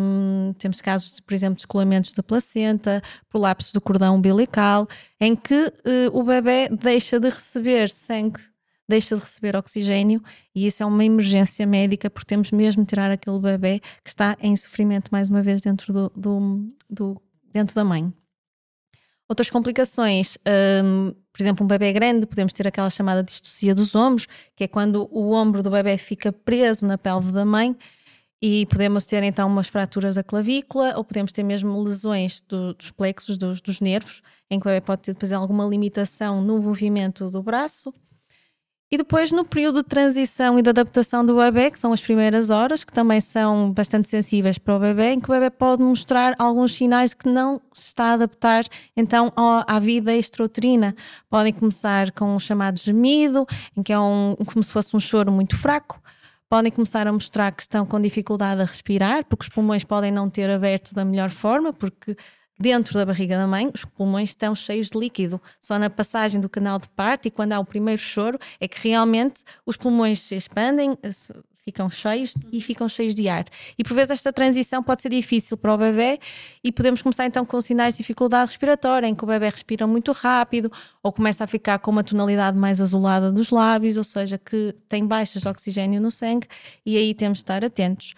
um, 0.00 0.54
temos 0.58 0.80
casos, 0.80 1.20
por 1.20 1.34
exemplo, 1.34 1.56
de 1.56 1.60
descolamentos 1.60 2.14
da 2.14 2.22
placenta, 2.22 3.02
prolapsos 3.28 3.72
do 3.72 3.80
cordão 3.80 4.16
umbilical, 4.16 4.88
em 5.20 5.36
que 5.36 5.66
uh, 5.66 6.18
o 6.18 6.22
bebê 6.22 6.70
deixa 6.70 7.20
de 7.20 7.28
receber 7.28 7.90
sangue 7.90 8.40
deixa 8.88 9.16
de 9.16 9.22
receber 9.22 9.56
oxigênio 9.56 10.22
e 10.54 10.66
isso 10.66 10.82
é 10.82 10.86
uma 10.86 11.04
emergência 11.04 11.66
médica 11.66 12.10
porque 12.10 12.26
temos 12.26 12.50
mesmo 12.50 12.82
de 12.82 12.88
tirar 12.88 13.10
aquele 13.10 13.38
bebê 13.38 13.80
que 14.02 14.10
está 14.10 14.36
em 14.40 14.54
sofrimento 14.56 15.08
mais 15.10 15.30
uma 15.30 15.42
vez 15.42 15.62
dentro, 15.62 15.92
do, 15.92 16.12
do, 16.14 16.68
do 16.88 17.22
dentro 17.52 17.74
da 17.74 17.84
mãe. 17.84 18.12
Outras 19.26 19.48
complicações, 19.48 20.36
um, 20.84 21.14
por 21.32 21.42
exemplo, 21.42 21.64
um 21.64 21.68
bebê 21.68 21.92
grande, 21.92 22.26
podemos 22.26 22.52
ter 22.52 22.68
aquela 22.68 22.90
chamada 22.90 23.22
distocia 23.22 23.74
dos 23.74 23.94
ombros, 23.94 24.26
que 24.54 24.64
é 24.64 24.68
quando 24.68 25.08
o 25.10 25.32
ombro 25.32 25.62
do 25.62 25.70
bebê 25.70 25.96
fica 25.96 26.30
preso 26.30 26.86
na 26.86 26.98
pelve 26.98 27.32
da 27.32 27.44
mãe 27.44 27.74
e 28.42 28.66
podemos 28.66 29.06
ter 29.06 29.22
então 29.22 29.48
umas 29.48 29.68
fraturas 29.68 30.16
da 30.16 30.22
clavícula 30.22 30.94
ou 30.98 31.04
podemos 31.04 31.32
ter 31.32 31.42
mesmo 31.42 31.82
lesões 31.82 32.42
do, 32.42 32.74
dos 32.74 32.90
plexos, 32.90 33.38
dos, 33.38 33.62
dos 33.62 33.80
nervos, 33.80 34.20
em 34.50 34.60
que 34.60 34.66
o 34.66 34.70
bebê 34.70 34.82
pode 34.82 35.00
ter 35.00 35.14
depois 35.14 35.32
alguma 35.32 35.64
limitação 35.64 36.42
no 36.42 36.60
movimento 36.60 37.30
do 37.30 37.42
braço 37.42 37.94
e 38.94 38.96
depois, 38.96 39.32
no 39.32 39.44
período 39.44 39.82
de 39.82 39.88
transição 39.88 40.56
e 40.56 40.62
de 40.62 40.70
adaptação 40.70 41.26
do 41.26 41.36
bebê, 41.36 41.68
que 41.68 41.78
são 41.80 41.92
as 41.92 42.00
primeiras 42.00 42.48
horas, 42.48 42.84
que 42.84 42.92
também 42.92 43.20
são 43.20 43.72
bastante 43.72 44.08
sensíveis 44.08 44.56
para 44.56 44.76
o 44.76 44.78
bebê, 44.78 45.14
em 45.14 45.20
que 45.20 45.28
o 45.28 45.34
bebê 45.34 45.50
pode 45.50 45.82
mostrar 45.82 46.36
alguns 46.38 46.74
sinais 46.74 47.12
que 47.12 47.28
não 47.28 47.60
se 47.72 47.88
está 47.88 48.10
a 48.10 48.12
adaptar 48.12 48.64
então 48.96 49.32
à 49.36 49.80
vida 49.80 50.14
extrauterina. 50.14 50.94
Podem 51.28 51.52
começar 51.52 52.12
com 52.12 52.36
um 52.36 52.38
chamado 52.38 52.78
gemido, 52.78 53.44
em 53.76 53.82
que 53.82 53.92
é 53.92 53.98
um, 53.98 54.36
como 54.46 54.62
se 54.62 54.70
fosse 54.70 54.94
um 54.94 55.00
choro 55.00 55.32
muito 55.32 55.56
fraco. 55.56 56.00
Podem 56.48 56.70
começar 56.70 57.04
a 57.08 57.12
mostrar 57.12 57.50
que 57.50 57.62
estão 57.62 57.84
com 57.84 58.00
dificuldade 58.00 58.62
a 58.62 58.64
respirar, 58.64 59.24
porque 59.24 59.42
os 59.42 59.48
pulmões 59.48 59.82
podem 59.82 60.12
não 60.12 60.30
ter 60.30 60.48
aberto 60.48 60.94
da 60.94 61.04
melhor 61.04 61.30
forma, 61.30 61.72
porque 61.72 62.16
dentro 62.58 62.94
da 62.94 63.04
barriga 63.04 63.36
da 63.36 63.46
mãe, 63.46 63.70
os 63.72 63.84
pulmões 63.84 64.30
estão 64.30 64.54
cheios 64.54 64.88
de 64.88 64.98
líquido. 64.98 65.40
Só 65.60 65.78
na 65.78 65.90
passagem 65.90 66.40
do 66.40 66.48
canal 66.48 66.78
de 66.78 66.88
parto 66.88 67.26
e 67.26 67.30
quando 67.30 67.52
há 67.52 67.58
o 67.58 67.64
primeiro 67.64 68.00
choro 68.00 68.38
é 68.60 68.68
que 68.68 68.88
realmente 68.88 69.42
os 69.66 69.76
pulmões 69.76 70.20
se 70.20 70.34
expandem, 70.36 70.96
ficam 71.64 71.88
cheios 71.88 72.34
e 72.52 72.60
ficam 72.60 72.88
cheios 72.88 73.14
de 73.14 73.28
ar. 73.28 73.44
E 73.78 73.82
por 73.82 73.94
vezes 73.94 74.10
esta 74.10 74.32
transição 74.32 74.82
pode 74.82 75.02
ser 75.02 75.08
difícil 75.08 75.56
para 75.56 75.74
o 75.74 75.78
bebê 75.78 76.20
e 76.62 76.70
podemos 76.70 77.00
começar 77.00 77.26
então 77.26 77.44
com 77.44 77.60
sinais 77.60 77.94
de 77.94 77.98
dificuldade 77.98 78.50
respiratória, 78.50 79.06
em 79.06 79.14
que 79.14 79.24
o 79.24 79.26
bebê 79.26 79.48
respira 79.48 79.86
muito 79.86 80.12
rápido 80.12 80.70
ou 81.02 81.10
começa 81.12 81.44
a 81.44 81.46
ficar 81.46 81.78
com 81.78 81.90
uma 81.90 82.04
tonalidade 82.04 82.56
mais 82.56 82.80
azulada 82.80 83.32
dos 83.32 83.50
lábios, 83.50 83.96
ou 83.96 84.04
seja, 84.04 84.38
que 84.38 84.74
tem 84.88 85.06
baixas 85.06 85.42
de 85.42 85.48
oxigênio 85.48 86.00
no 86.00 86.10
sangue 86.10 86.46
e 86.84 86.96
aí 86.96 87.14
temos 87.14 87.38
de 87.38 87.44
estar 87.44 87.64
atentos. 87.64 88.14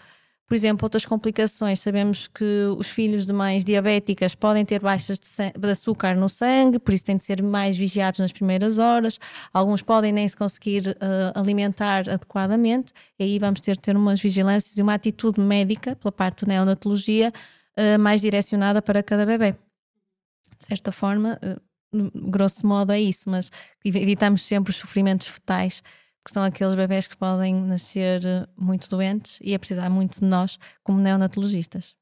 Por 0.47 0.55
exemplo, 0.55 0.85
outras 0.85 1.05
complicações, 1.05 1.79
sabemos 1.79 2.25
que 2.25 2.43
os 2.77 2.87
filhos 2.87 3.25
de 3.25 3.33
mães 3.33 3.65
diabéticas 3.65 4.33
podem 4.33 4.63
ter 4.63 4.79
baixas 4.79 5.19
de, 5.19 5.69
açúcar 5.69 6.15
no 6.15 6.29
sangue, 6.29 6.79
por 6.79 6.93
isso 6.93 7.03
têm 7.03 7.17
de 7.17 7.25
ser 7.25 7.43
mais 7.43 7.75
vigiados 7.75 8.21
nas 8.21 8.31
primeiras 8.31 8.79
horas. 8.79 9.19
Alguns 9.53 9.81
podem 9.81 10.13
nem 10.13 10.27
se 10.27 10.37
conseguir 10.37 10.87
uh, 10.87 11.37
alimentar 11.37 12.09
adequadamente, 12.09 12.93
e 13.19 13.25
aí 13.25 13.39
vamos 13.39 13.59
ter 13.59 13.75
de 13.75 13.81
ter 13.81 13.97
umas 13.97 14.21
vigilâncias 14.21 14.77
e 14.77 14.81
uma 14.81 14.93
atitude 14.93 15.37
médica 15.41 15.97
pela 15.97 16.13
parte 16.13 16.45
da 16.45 16.53
neonatologia 16.53 17.33
uh, 17.77 17.99
mais 17.99 18.21
direcionada 18.21 18.81
para 18.81 19.03
cada 19.03 19.25
bebê. 19.25 19.51
De 19.51 20.65
certa 20.65 20.93
forma, 20.93 21.37
uh, 21.43 22.29
grosso 22.31 22.65
modo 22.65 22.93
é 22.93 23.01
isso, 23.01 23.29
mas 23.29 23.51
evitamos 23.83 24.43
sempre 24.43 24.71
os 24.71 24.77
sofrimentos 24.77 25.27
fetais 25.27 25.83
que 26.27 26.33
são 26.33 26.43
aqueles 26.43 26.75
bebés 26.75 27.07
que 27.07 27.15
podem 27.15 27.55
nascer 27.55 28.21
eh, 28.25 28.45
muito 28.57 28.89
doentes 28.89 29.39
e 29.41 29.55
a 29.55 29.59
precisar 29.59 29.89
muito 29.89 30.19
de 30.19 30.25
nós 30.25 30.59
como 30.83 30.99
neonatologistas. 30.99 31.95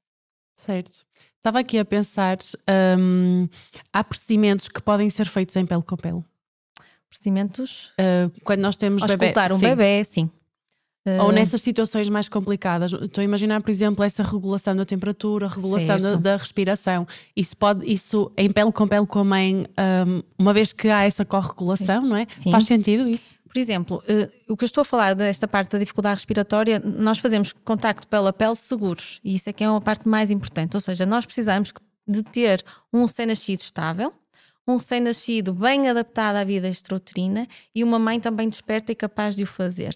Certo. 0.57 1.05
Estava 1.37 1.59
aqui 1.59 1.77
a 1.77 1.85
pensar, 1.85 2.39
um, 2.97 3.47
há 3.93 4.03
procedimentos 4.03 4.67
que 4.67 4.81
podem 4.81 5.11
ser 5.11 5.27
feitos 5.27 5.55
em 5.55 5.63
pele 5.63 5.83
com 5.83 5.95
pele? 5.95 6.23
Procedimentos? 7.07 7.93
Uh, 7.99 8.31
quando 8.43 8.61
nós 8.61 8.75
temos 8.75 9.03
bebê. 9.03 9.31
um 9.51 9.59
sim. 9.59 9.65
bebê, 9.65 10.03
sim. 10.03 10.31
Ou 11.21 11.29
eh, 11.29 11.35
nessas 11.35 11.61
situações 11.61 12.09
mais 12.09 12.27
complicadas. 12.27 12.93
Estou 12.93 13.21
a 13.21 13.23
imaginar, 13.23 13.61
por 13.61 13.69
exemplo, 13.69 14.03
essa 14.03 14.23
regulação 14.23 14.75
da 14.75 14.85
temperatura, 14.85 15.47
regulação 15.47 15.99
da, 15.99 16.15
da, 16.15 16.37
respiração. 16.37 17.07
Isso 17.35 17.55
pode, 17.55 17.85
isso 17.85 18.31
em 18.35 18.51
pele 18.51 18.71
com 18.71 18.87
pele 18.87 19.05
com 19.05 19.19
a 19.19 19.23
mãe, 19.23 19.67
um, 20.07 20.23
uma 20.39 20.51
vez 20.51 20.73
que 20.73 20.89
há 20.89 21.03
essa 21.03 21.23
corregulação, 21.23 22.01
não 22.01 22.15
é? 22.15 22.25
Sim. 22.35 22.49
Faz 22.49 22.63
sentido 22.63 23.07
isso? 23.07 23.35
Por 23.55 23.61
exemplo, 23.61 24.03
uh, 24.03 24.51
o 24.51 24.57
que 24.57 24.65
eu 24.65 24.67
estou 24.67 24.81
a 24.81 24.85
falar 24.85 25.15
desta 25.15 25.47
parte 25.47 25.71
da 25.71 25.79
dificuldade 25.79 26.15
respiratória, 26.15 26.77
nós 26.77 27.19
fazemos 27.19 27.53
contacto 27.53 28.05
pele 28.05 28.27
a 28.27 28.33
pele 28.33 28.53
seguros 28.57 29.21
e 29.23 29.33
isso 29.33 29.49
é 29.49 29.53
que 29.53 29.63
é 29.63 29.69
uma 29.69 29.79
parte 29.79 30.09
mais 30.09 30.29
importante. 30.29 30.75
Ou 30.75 30.81
seja, 30.81 31.05
nós 31.05 31.25
precisamos 31.25 31.71
de 32.05 32.21
ter 32.21 32.61
um 32.91 33.05
recém-nascido 33.05 33.61
estável, 33.61 34.11
um 34.67 34.75
recém-nascido 34.75 35.53
bem 35.53 35.87
adaptado 35.87 36.35
à 36.35 36.43
vida 36.43 36.67
extrauterina 36.67 37.47
e 37.73 37.81
uma 37.81 37.97
mãe 37.97 38.19
também 38.19 38.49
desperta 38.49 38.91
e 38.91 38.95
capaz 38.95 39.37
de 39.37 39.43
o 39.43 39.47
fazer. 39.47 39.95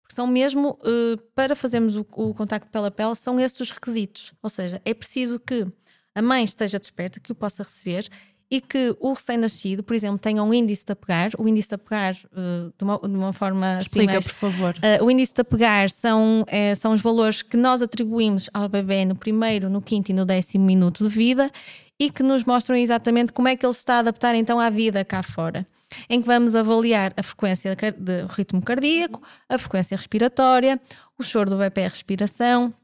Porque 0.00 0.12
são 0.12 0.26
mesmo, 0.26 0.70
uh, 0.70 1.16
para 1.32 1.54
fazermos 1.54 1.94
o, 1.94 2.00
o 2.00 2.34
contacto 2.34 2.68
pele 2.72 2.86
a 2.86 2.90
pele, 2.90 3.14
são 3.14 3.38
esses 3.38 3.60
os 3.60 3.70
requisitos. 3.70 4.32
Ou 4.42 4.50
seja, 4.50 4.82
é 4.84 4.92
preciso 4.92 5.38
que 5.38 5.64
a 6.12 6.20
mãe 6.20 6.42
esteja 6.42 6.76
desperta, 6.76 7.20
que 7.20 7.30
o 7.30 7.36
possa 7.36 7.62
receber 7.62 8.08
e 8.50 8.60
que 8.60 8.94
o 9.00 9.12
recém-nascido, 9.12 9.82
por 9.82 9.94
exemplo, 9.94 10.18
tenha 10.18 10.42
um 10.42 10.54
índice 10.54 10.84
de 10.84 10.92
apegar. 10.92 11.30
O 11.38 11.48
índice 11.48 11.68
de 11.68 11.74
apegar, 11.74 12.14
uh, 12.32 12.72
de, 12.76 12.84
uma, 12.84 12.98
de 12.98 13.16
uma 13.16 13.32
forma. 13.32 13.78
Assim 13.78 13.82
Explica, 13.82 14.18
assim, 14.18 14.26
mais, 14.26 14.26
por 14.26 14.34
favor. 14.34 14.74
Uh, 14.76 15.04
o 15.04 15.10
índice 15.10 15.34
de 15.34 15.40
apegar 15.40 15.90
são, 15.90 16.44
é, 16.46 16.74
são 16.74 16.92
os 16.92 17.02
valores 17.02 17.42
que 17.42 17.56
nós 17.56 17.82
atribuímos 17.82 18.48
ao 18.54 18.68
bebê 18.68 19.04
no 19.04 19.16
primeiro, 19.16 19.68
no 19.68 19.82
quinto 19.82 20.10
e 20.10 20.14
no 20.14 20.24
décimo 20.24 20.64
minuto 20.64 21.08
de 21.08 21.14
vida 21.14 21.50
e 21.98 22.10
que 22.10 22.22
nos 22.22 22.44
mostram 22.44 22.76
exatamente 22.76 23.32
como 23.32 23.48
é 23.48 23.56
que 23.56 23.64
ele 23.64 23.72
se 23.72 23.80
está 23.80 23.94
a 23.94 23.98
adaptar 24.00 24.34
então 24.34 24.60
à 24.60 24.68
vida 24.70 25.04
cá 25.04 25.22
fora. 25.22 25.66
Em 26.10 26.20
que 26.20 26.26
vamos 26.26 26.54
avaliar 26.54 27.12
a 27.16 27.22
frequência 27.22 27.74
do 27.74 28.26
ritmo 28.32 28.60
cardíaco, 28.60 29.22
a 29.48 29.56
frequência 29.56 29.96
respiratória, 29.96 30.80
o 31.18 31.22
choro 31.22 31.50
do 31.50 31.56
bebê, 31.56 31.84
a 31.84 31.88
respiração, 31.88 32.74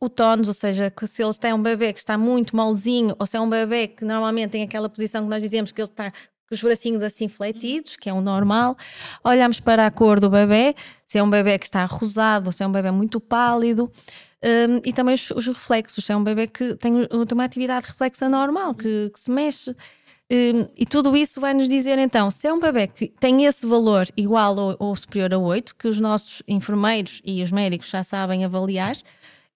o 0.00 0.08
tónus, 0.08 0.48
ou 0.48 0.54
seja, 0.54 0.92
se 1.06 1.22
ele 1.22 1.34
tem 1.34 1.52
um 1.52 1.62
bebê 1.62 1.92
que 1.92 1.98
está 1.98 2.18
muito 2.18 2.54
molzinho, 2.54 3.14
ou 3.18 3.26
se 3.26 3.36
é 3.36 3.40
um 3.40 3.48
bebê 3.48 3.88
que 3.88 4.04
normalmente 4.04 4.50
tem 4.50 4.62
aquela 4.62 4.88
posição 4.88 5.24
que 5.24 5.30
nós 5.30 5.42
dizemos 5.42 5.72
que 5.72 5.80
ele 5.80 5.88
está 5.88 6.10
com 6.10 6.54
os 6.54 6.62
bracinhos 6.62 7.02
assim 7.02 7.28
fletidos, 7.28 7.96
que 7.96 8.08
é 8.08 8.12
o 8.12 8.20
normal, 8.20 8.76
olhamos 9.22 9.60
para 9.60 9.86
a 9.86 9.90
cor 9.90 10.20
do 10.20 10.28
bebê, 10.28 10.74
se 11.06 11.18
é 11.18 11.22
um 11.22 11.30
bebê 11.30 11.58
que 11.58 11.66
está 11.66 11.84
rosado, 11.84 12.46
ou 12.46 12.52
se 12.52 12.62
é 12.62 12.66
um 12.66 12.72
bebê 12.72 12.90
muito 12.90 13.18
pálido, 13.18 13.90
um, 14.44 14.80
e 14.84 14.92
também 14.92 15.14
os, 15.14 15.30
os, 15.30 15.46
reflexos, 15.46 16.04
se 16.04 16.12
é 16.12 16.16
um 16.16 16.22
bebê 16.22 16.46
que 16.46 16.74
tem 16.74 16.92
uma 17.32 17.44
atividade 17.44 17.86
reflexa 17.86 18.28
normal, 18.28 18.74
que, 18.74 19.10
que 19.10 19.18
se 19.18 19.30
mexe. 19.30 19.74
Um, 20.30 20.66
e 20.76 20.84
tudo 20.84 21.16
isso 21.16 21.40
vai 21.40 21.54
nos 21.54 21.68
dizer 21.68 21.98
então, 21.98 22.30
se 22.30 22.46
é 22.46 22.52
um 22.52 22.60
bebê 22.60 22.86
que 22.86 23.08
tem 23.08 23.44
esse 23.46 23.66
valor 23.66 24.06
igual 24.16 24.56
ou, 24.56 24.76
ou 24.78 24.96
superior 24.96 25.32
a 25.32 25.38
8, 25.38 25.74
que 25.76 25.88
os 25.88 25.98
nossos 25.98 26.42
enfermeiros 26.46 27.22
e 27.24 27.42
os 27.42 27.50
médicos 27.50 27.88
já 27.88 28.04
sabem 28.04 28.44
avaliar, 28.44 28.96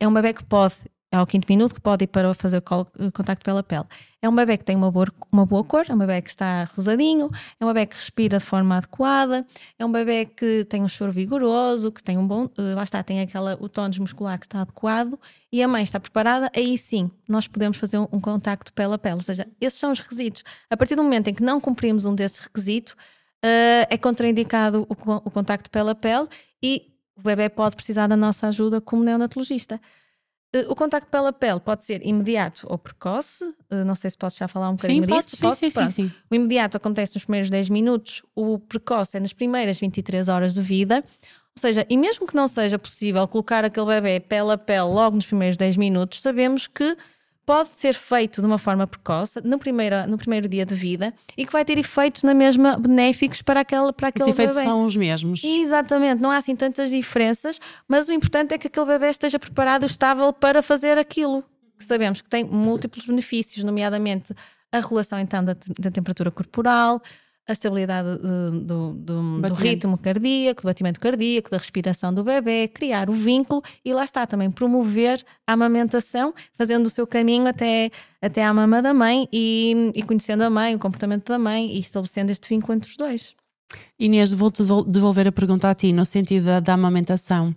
é 0.00 0.07
um 0.07 0.12
bebê 0.12 0.33
que 0.33 0.45
pode, 0.45 0.76
ao 1.12 1.26
quinto 1.26 1.47
minuto, 1.49 1.75
que 1.75 1.81
pode 1.81 2.05
ir 2.05 2.07
para 2.07 2.33
fazer 2.35 2.59
o 2.59 3.12
contacto 3.12 3.45
pela 3.45 3.62
pele. 3.62 3.85
É 4.21 4.28
um 4.28 4.35
bebê 4.35 4.59
que 4.59 4.64
tem 4.64 4.76
uma 4.76 4.90
boa, 4.90 5.07
uma 5.31 5.47
boa 5.47 5.64
cor, 5.64 5.85
é 5.88 5.95
um 5.95 5.99
bebê 5.99 6.21
que 6.21 6.28
está 6.28 6.64
rosadinho, 6.75 7.31
é 7.59 7.64
um 7.64 7.69
bebê 7.69 7.87
que 7.87 7.97
respira 7.97 8.38
de 8.38 8.45
forma 8.45 8.76
adequada, 8.76 9.47
é 9.78 9.85
um 9.85 9.90
bebê 9.90 10.26
que 10.26 10.64
tem 10.64 10.83
um 10.83 10.88
choro 10.88 11.12
vigoroso, 11.12 11.90
que 11.93 12.02
tem 12.02 12.19
um 12.19 12.26
bom, 12.26 12.49
eh, 12.59 12.75
lá 12.75 12.83
está, 12.83 13.02
tem 13.02 13.21
aquela, 13.21 13.57
o 13.61 13.69
tónus 13.69 13.99
muscular 13.99 14.38
que 14.38 14.47
está 14.47 14.61
adequado 14.62 15.19
e 15.52 15.62
a 15.62 15.69
mãe 15.69 15.83
está 15.83 15.99
preparada, 16.00 16.50
aí 16.55 16.76
sim 16.76 17.11
nós 17.28 17.47
podemos 17.47 17.78
fazer 17.78 17.99
um, 17.99 18.09
um 18.12 18.21
contacto 18.21 18.73
pele 18.73 18.95
a 18.95 18.99
pele. 18.99 19.17
Ou 19.17 19.23
seja, 19.23 19.47
esses 19.61 19.78
são 19.78 19.93
os 19.93 20.00
requisitos. 20.00 20.43
A 20.69 20.76
partir 20.76 20.97
do 20.97 21.02
momento 21.02 21.28
em 21.28 21.35
que 21.35 21.43
não 21.43 21.61
cumprimos 21.61 22.05
um 22.05 22.14
desses 22.14 22.38
requisitos, 22.38 22.95
uh, 23.45 23.87
é 23.88 23.97
contraindicado 23.97 24.87
o, 24.88 25.12
o 25.25 25.31
contacto 25.31 25.71
pele 25.71 25.90
a 25.90 25.95
pele 25.95 26.28
e 26.62 26.98
o 27.18 27.22
bebê 27.22 27.48
pode 27.48 27.75
precisar 27.75 28.06
da 28.06 28.16
nossa 28.16 28.48
ajuda 28.48 28.80
como 28.80 29.02
neonatologista. 29.02 29.80
Eh, 30.52 30.66
o 30.68 30.75
contacto 30.75 31.10
pele 31.10 31.26
a 31.26 31.32
pele 31.32 31.60
pode 31.60 31.84
ser 31.84 32.04
imediato 32.06 32.66
ou 32.70 32.78
precoce. 32.78 33.44
Eh, 33.70 33.84
não 33.84 33.94
sei 33.94 34.10
se 34.10 34.16
posso 34.16 34.38
já 34.38 34.48
falar 34.48 34.70
um 34.70 34.76
bocadinho 34.76 35.02
sim, 35.02 35.14
disso. 35.14 35.37
Pode, 35.38 35.58
sim, 35.58 35.70
sim, 35.70 35.90
sim, 35.90 36.12
O 36.30 36.34
imediato 36.34 36.76
acontece 36.76 37.16
nos 37.16 37.25
primeiros 37.25 37.50
10 37.50 37.68
minutos, 37.68 38.22
o 38.34 38.58
precoce 38.58 39.16
é 39.16 39.20
nas 39.20 39.32
primeiras 39.32 39.78
23 39.78 40.28
horas 40.28 40.54
de 40.54 40.62
vida. 40.62 41.04
Ou 41.56 41.60
seja, 41.60 41.84
e 41.90 41.96
mesmo 41.96 42.26
que 42.26 42.37
não 42.37 42.46
seja 42.46 42.78
possível 42.78 43.26
colocar 43.26 43.64
aquele 43.64 43.87
bebê 43.87 44.20
pele 44.20 44.52
a 44.52 44.58
pele 44.58 44.82
logo 44.82 45.16
nos 45.16 45.26
primeiros 45.26 45.56
10 45.56 45.76
minutos, 45.76 46.20
sabemos 46.20 46.68
que 46.68 46.96
pode 47.49 47.71
ser 47.71 47.95
feito 47.95 48.43
de 48.43 48.47
uma 48.47 48.59
forma 48.59 48.87
precoce 48.87 49.40
no 49.43 49.59
primeiro, 49.59 50.07
no 50.07 50.19
primeiro 50.19 50.47
dia 50.47 50.67
de 50.67 50.75
vida 50.75 51.14
e 51.35 51.47
que 51.47 51.52
vai 51.55 51.64
ter 51.64 51.78
efeitos 51.78 52.23
na 52.23 52.35
mesma 52.35 52.76
benéficos 52.76 53.40
para, 53.40 53.61
aquele, 53.61 53.90
para 53.90 54.09
aquele 54.09 54.28
Os 54.28 54.35
efeitos 54.35 54.55
bebê. 54.55 54.69
são 54.69 54.85
os 54.85 54.95
mesmos. 54.95 55.43
Exatamente, 55.43 56.21
não 56.21 56.31
há 56.31 56.37
assim 56.37 56.55
tantas 56.55 56.90
diferenças, 56.90 57.59
mas 57.88 58.07
o 58.07 58.12
importante 58.12 58.52
é 58.52 58.59
que 58.59 58.67
aquele 58.67 58.85
bebê 58.85 59.09
esteja 59.09 59.38
preparado 59.38 59.85
e 59.85 59.87
estável 59.87 60.31
para 60.31 60.62
fazer 60.62 60.99
aquilo. 60.99 61.43
Que 61.78 61.85
sabemos 61.87 62.21
que 62.21 62.28
tem 62.28 62.45
múltiplos 62.45 63.07
benefícios, 63.07 63.64
nomeadamente 63.64 64.35
a 64.71 64.81
regulação 64.81 65.19
então 65.19 65.43
da, 65.43 65.57
da 65.78 65.90
temperatura 65.90 66.31
corporal, 66.31 67.00
a 67.49 67.52
estabilidade 67.52 68.19
do, 68.19 68.61
do, 68.61 68.93
do, 68.93 69.40
do, 69.40 69.55
ritmo 69.55 69.97
cardíaco, 69.97 70.61
do 70.61 70.67
batimento 70.67 71.00
cardíaco, 71.00 71.50
da 71.50 71.57
respiração 71.57 72.12
do 72.12 72.23
bebê, 72.23 72.69
criar 72.69 73.09
o 73.09 73.14
vínculo 73.14 73.62
e 73.83 73.95
lá 73.95 74.05
está 74.05 74.26
também 74.26 74.50
promover 74.50 75.25
a 75.47 75.55
amamentação, 75.55 76.35
fazendo 76.59 76.87
o 76.87 76.90
seu 76.90 77.07
caminho 77.07 77.47
até, 77.47 77.90
até 78.21 78.45
à 78.45 78.52
mama 78.52 78.83
da 78.83 78.93
mãe 78.93 79.26
e, 79.33 79.93
e 79.95 80.02
conhecendo 80.02 80.43
a 80.43 80.50
mãe, 80.50 80.75
o 80.75 80.78
comportamento 80.78 81.26
da 81.26 81.38
mãe 81.38 81.73
e 81.73 81.78
estabelecendo 81.78 82.31
este 82.31 82.47
vínculo 82.50 82.75
entre 82.75 82.90
os 82.90 82.97
dois. 82.97 83.35
Inês, 83.99 84.33
vou-te 84.33 84.62
devolver 84.87 85.26
a 85.26 85.33
pergunta 85.33 85.69
a 85.69 85.75
ti, 85.75 85.93
no 85.93 86.05
sentido 86.05 86.45
da, 86.45 86.61
da 86.61 86.75
amamentação. 86.75 87.55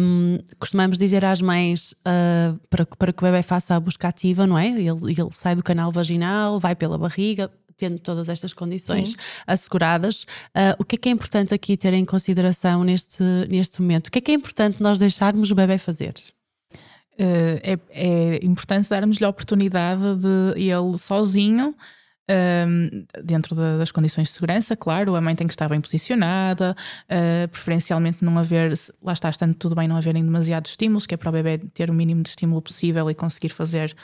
Um, 0.00 0.38
costumamos 0.58 0.96
dizer 0.96 1.24
às 1.24 1.40
mães 1.40 1.92
uh, 1.92 2.58
para, 2.70 2.86
para 2.86 3.12
que 3.12 3.22
o 3.22 3.26
bebê 3.26 3.42
faça 3.42 3.74
a 3.74 3.80
busca 3.80 4.08
ativa, 4.08 4.46
não 4.46 4.56
é? 4.56 4.68
Ele, 4.68 4.88
ele 4.88 5.28
sai 5.32 5.54
do 5.54 5.62
canal 5.62 5.90
vaginal, 5.90 6.60
vai 6.60 6.74
pela 6.74 6.96
barriga, 6.96 7.50
tendo 7.78 7.98
todas 7.98 8.28
estas 8.28 8.52
condições 8.52 9.10
Sim. 9.10 9.16
asseguradas. 9.46 10.24
Uh, 10.54 10.74
o 10.78 10.84
que 10.84 10.96
é 10.96 10.98
que 10.98 11.08
é 11.08 11.12
importante 11.12 11.54
aqui 11.54 11.76
ter 11.76 11.94
em 11.94 12.04
consideração 12.04 12.84
neste, 12.84 13.22
neste 13.48 13.80
momento? 13.80 14.08
O 14.08 14.10
que 14.10 14.18
é 14.18 14.20
que 14.20 14.32
é 14.32 14.34
importante 14.34 14.82
nós 14.82 14.98
deixarmos 14.98 15.50
o 15.50 15.54
bebê 15.54 15.78
fazer? 15.78 16.14
Uh, 17.14 17.58
é, 17.62 17.78
é, 17.90 18.40
importante 18.44 18.88
darmos-lhe 18.90 19.24
a 19.24 19.28
oportunidade 19.28 20.02
de 20.16 20.60
ele 20.60 20.98
sozinho. 20.98 21.74
Um, 22.30 23.06
dentro 23.24 23.54
de, 23.54 23.78
das 23.78 23.90
condições 23.90 24.28
de 24.28 24.34
segurança, 24.34 24.76
claro, 24.76 25.14
a 25.14 25.20
mãe 25.20 25.34
tem 25.34 25.46
que 25.46 25.52
estar 25.54 25.66
bem 25.66 25.80
posicionada, 25.80 26.76
uh, 27.04 27.48
preferencialmente 27.48 28.22
não 28.22 28.38
haver, 28.38 28.74
lá 29.02 29.14
está, 29.14 29.30
estando 29.30 29.54
tudo 29.54 29.74
bem, 29.74 29.88
não 29.88 29.96
haverem 29.96 30.22
demasiados 30.22 30.72
estímulos, 30.72 31.06
que 31.06 31.14
é 31.14 31.16
para 31.16 31.30
o 31.30 31.32
bebê 31.32 31.56
ter 31.72 31.88
o 31.88 31.94
mínimo 31.94 32.22
de 32.22 32.28
estímulo 32.28 32.60
possível 32.60 33.10
e 33.10 33.14
conseguir 33.14 33.48
fazer 33.48 33.96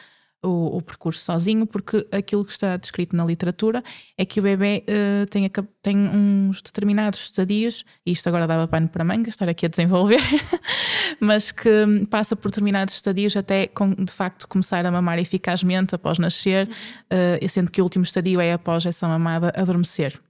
o, 0.44 0.76
o, 0.76 0.82
percurso 0.82 1.24
sozinho, 1.24 1.66
porque 1.66 2.06
aquilo 2.12 2.44
que 2.44 2.52
está 2.52 2.76
descrito 2.76 3.16
na 3.16 3.24
literatura 3.24 3.82
é 4.16 4.24
que 4.24 4.38
o 4.38 4.42
bebê 4.42 4.84
uh, 4.88 5.26
tem, 5.26 5.46
a, 5.46 5.50
tem 5.82 5.96
uns 5.96 6.60
determinados 6.62 7.20
estadios, 7.20 7.84
e 8.04 8.12
isto 8.12 8.28
agora 8.28 8.46
dava 8.46 8.68
pano 8.68 8.88
para 8.88 9.04
manga, 9.04 9.28
estar 9.28 9.48
aqui 9.48 9.66
a 9.66 9.68
desenvolver, 9.68 10.20
mas 11.18 11.50
que 11.50 12.06
passa 12.10 12.36
por 12.36 12.50
determinados 12.50 12.94
estadios 12.94 13.36
até 13.36 13.66
com, 13.66 13.94
de 13.94 14.12
facto 14.12 14.46
começar 14.46 14.84
a 14.84 14.90
mamar 14.90 15.18
eficazmente 15.18 15.94
após 15.94 16.18
nascer, 16.18 16.68
uh, 16.68 17.48
sendo 17.48 17.70
que 17.70 17.80
o 17.80 17.84
último 17.84 18.04
estadio 18.04 18.40
é 18.40 18.52
após 18.52 18.84
essa 18.86 19.08
mamada 19.08 19.52
adormecer. 19.56 20.20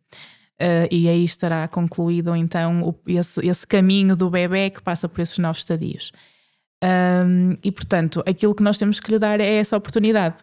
Uh, 0.55 0.87
e 0.89 1.09
aí 1.09 1.25
estará 1.25 1.67
concluído 1.67 2.35
então 2.37 2.83
o, 2.83 2.95
esse, 3.09 3.45
esse 3.45 3.67
caminho 3.67 4.15
do 4.15 4.31
bebê 4.31 4.71
que 4.71 4.81
passa 4.81 5.09
por 5.09 5.21
esses 5.21 5.37
novos 5.39 5.59
estadios. 5.59 6.13
Um, 6.85 7.57
e 7.63 7.73
portanto, 7.73 8.23
aquilo 8.27 8.55
que 8.55 8.63
nós 8.63 8.77
temos 8.77 9.01
que 9.01 9.11
lhe 9.11 9.19
dar 9.19 9.41
é 9.41 9.55
essa 9.55 9.77
oportunidade. 9.77 10.37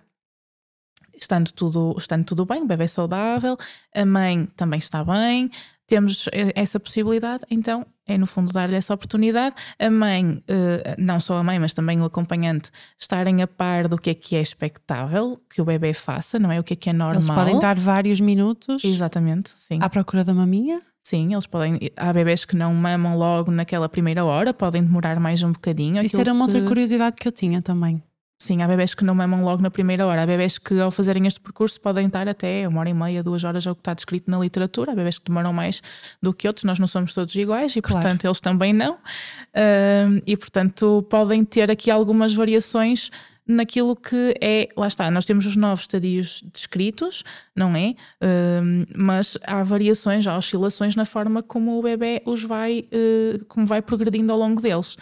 Estando 1.13 1.51
tudo, 1.51 1.93
estando 1.99 2.25
tudo 2.25 2.45
bem, 2.45 2.63
o 2.63 2.65
bebê 2.65 2.85
é 2.85 2.87
saudável, 2.87 3.55
a 3.93 4.05
mãe 4.05 4.47
também 4.55 4.79
está 4.79 5.03
bem, 5.03 5.51
temos 5.85 6.27
essa 6.55 6.79
possibilidade, 6.79 7.43
então 7.51 7.85
é 8.07 8.17
no 8.17 8.25
fundo 8.25 8.51
dar-lhe 8.51 8.75
essa 8.75 8.93
oportunidade. 8.93 9.55
A 9.77 9.89
mãe, 9.91 10.41
eh, 10.47 10.95
não 10.97 11.19
só 11.19 11.37
a 11.37 11.43
mãe, 11.43 11.59
mas 11.59 11.73
também 11.73 12.01
o 12.01 12.05
acompanhante, 12.05 12.71
estarem 12.97 13.41
a 13.43 13.47
par 13.47 13.87
do 13.87 13.97
que 13.97 14.09
é 14.09 14.13
que 14.15 14.35
é 14.35 14.41
expectável 14.41 15.39
que 15.47 15.61
o 15.61 15.65
bebê 15.65 15.93
faça, 15.93 16.39
não 16.39 16.51
é? 16.51 16.59
O 16.59 16.63
que 16.63 16.73
é 16.73 16.75
que 16.75 16.89
é 16.89 16.93
normal. 16.93 17.21
Eles 17.21 17.29
podem 17.29 17.59
dar 17.59 17.77
vários 17.77 18.19
minutos. 18.19 18.83
Exatamente, 18.83 19.51
sim. 19.55 19.77
À 19.79 19.89
procura 19.89 20.23
da 20.23 20.33
maminha? 20.33 20.81
Sim, 21.03 21.33
eles 21.33 21.47
podem. 21.47 21.79
Há 21.95 22.13
bebés 22.13 22.45
que 22.45 22.55
não 22.55 22.73
mamam 22.73 23.17
logo 23.17 23.51
naquela 23.51 23.89
primeira 23.89 24.23
hora, 24.23 24.53
podem 24.53 24.83
demorar 24.83 25.19
mais 25.19 25.41
um 25.41 25.51
bocadinho. 25.51 26.01
Isso 26.03 26.19
era 26.19 26.31
uma 26.31 26.45
outra 26.45 26.61
curiosidade 26.61 27.15
que 27.15 27.27
eu 27.27 27.31
tinha 27.31 27.61
também. 27.61 28.01
Sim, 28.41 28.63
há 28.63 28.67
bebés 28.67 28.95
que 28.95 29.03
não 29.03 29.13
mamam 29.13 29.43
logo 29.43 29.61
na 29.61 29.69
primeira 29.69 30.03
hora. 30.07 30.23
Há 30.23 30.25
bebés 30.25 30.57
que, 30.57 30.79
ao 30.79 30.89
fazerem 30.89 31.27
este 31.27 31.39
percurso, 31.39 31.79
podem 31.79 32.07
estar 32.07 32.27
até 32.27 32.67
uma 32.67 32.79
hora 32.79 32.89
e 32.89 32.93
meia, 32.93 33.21
duas 33.21 33.43
horas, 33.43 33.67
ao 33.67 33.75
que 33.75 33.81
está 33.81 33.93
descrito 33.93 34.31
na 34.31 34.39
literatura. 34.39 34.93
Há 34.93 34.95
bebés 34.95 35.19
que 35.19 35.25
demoram 35.25 35.53
mais 35.53 35.79
do 36.19 36.33
que 36.33 36.47
outros. 36.47 36.63
Nós 36.63 36.79
não 36.79 36.87
somos 36.87 37.13
todos 37.13 37.35
iguais 37.35 37.75
e, 37.75 37.81
claro. 37.83 38.01
portanto, 38.01 38.25
eles 38.25 38.41
também 38.41 38.73
não. 38.73 38.95
Uh, 38.95 40.21
e, 40.25 40.35
portanto, 40.35 41.05
podem 41.07 41.45
ter 41.45 41.69
aqui 41.69 41.91
algumas 41.91 42.33
variações 42.33 43.11
naquilo 43.51 43.95
que 43.95 44.35
é, 44.41 44.69
lá 44.75 44.87
está, 44.87 45.09
nós 45.11 45.25
temos 45.25 45.45
os 45.45 45.55
novos 45.55 45.81
estadios 45.81 46.43
descritos, 46.53 47.23
não 47.55 47.75
é? 47.75 47.95
Uh, 48.21 48.85
mas 48.95 49.37
há 49.43 49.63
variações, 49.63 50.25
há 50.27 50.37
oscilações 50.37 50.95
na 50.95 51.05
forma 51.05 51.43
como 51.43 51.77
o 51.77 51.81
bebê 51.81 52.21
os 52.25 52.43
vai, 52.43 52.87
uh, 52.91 53.45
como 53.45 53.65
vai 53.65 53.81
progredindo 53.81 54.31
ao 54.31 54.39
longo 54.39 54.61
deles. 54.61 54.97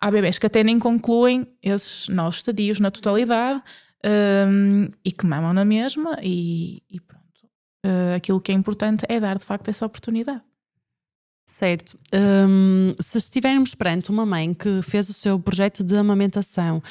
Há 0.00 0.10
bebés 0.10 0.38
que 0.38 0.46
até 0.46 0.62
nem 0.62 0.78
concluem 0.78 1.46
esses 1.62 2.08
novos 2.08 2.36
estadios 2.36 2.78
na 2.78 2.90
totalidade 2.90 3.62
um, 4.04 4.88
e 5.04 5.10
que 5.10 5.26
mamam 5.26 5.52
na 5.52 5.64
mesma 5.64 6.18
e, 6.22 6.82
e 6.90 7.00
pronto. 7.00 7.24
Uh, 7.84 8.14
aquilo 8.16 8.40
que 8.40 8.52
é 8.52 8.54
importante 8.54 9.04
é 9.08 9.18
dar 9.18 9.38
de 9.38 9.44
facto 9.44 9.68
essa 9.68 9.86
oportunidade. 9.86 10.42
Certo. 11.46 11.98
Um, 12.12 12.94
se 13.00 13.16
estivermos 13.16 13.74
perante 13.74 14.10
uma 14.10 14.26
mãe 14.26 14.52
que 14.52 14.82
fez 14.82 15.08
o 15.08 15.14
seu 15.14 15.40
projeto 15.40 15.82
de 15.82 15.96
amamentação, 15.96 16.82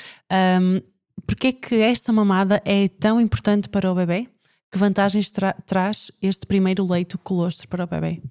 um, 0.60 0.82
porquê 1.26 1.48
é 1.48 1.52
que 1.54 1.76
esta 1.76 2.12
mamada 2.12 2.62
é 2.66 2.88
tão 2.88 3.20
importante 3.20 3.70
para 3.70 3.92
o 3.92 3.96
bebê? 3.96 4.28
Que 4.72 4.78
vantagens 4.78 5.32
tra 5.32 5.54
traz 5.66 6.12
este 6.22 6.46
primeiro 6.46 6.86
leito 6.86 7.18
colostro 7.18 7.68
para 7.68 7.84
o 7.84 7.88
bebê? 7.88 8.22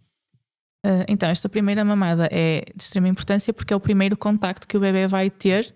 Uh, 0.84 1.04
então, 1.08 1.28
esta 1.30 1.48
primeira 1.48 1.82
mamada 1.84 2.28
é 2.30 2.64
de 2.74 2.82
extrema 2.82 3.08
importância 3.08 3.54
porque 3.54 3.72
é 3.72 3.76
o 3.76 3.80
primeiro 3.80 4.16
contacto 4.16 4.68
que 4.68 4.76
o 4.76 4.80
bebê 4.80 5.06
vai 5.06 5.30
ter 5.30 5.74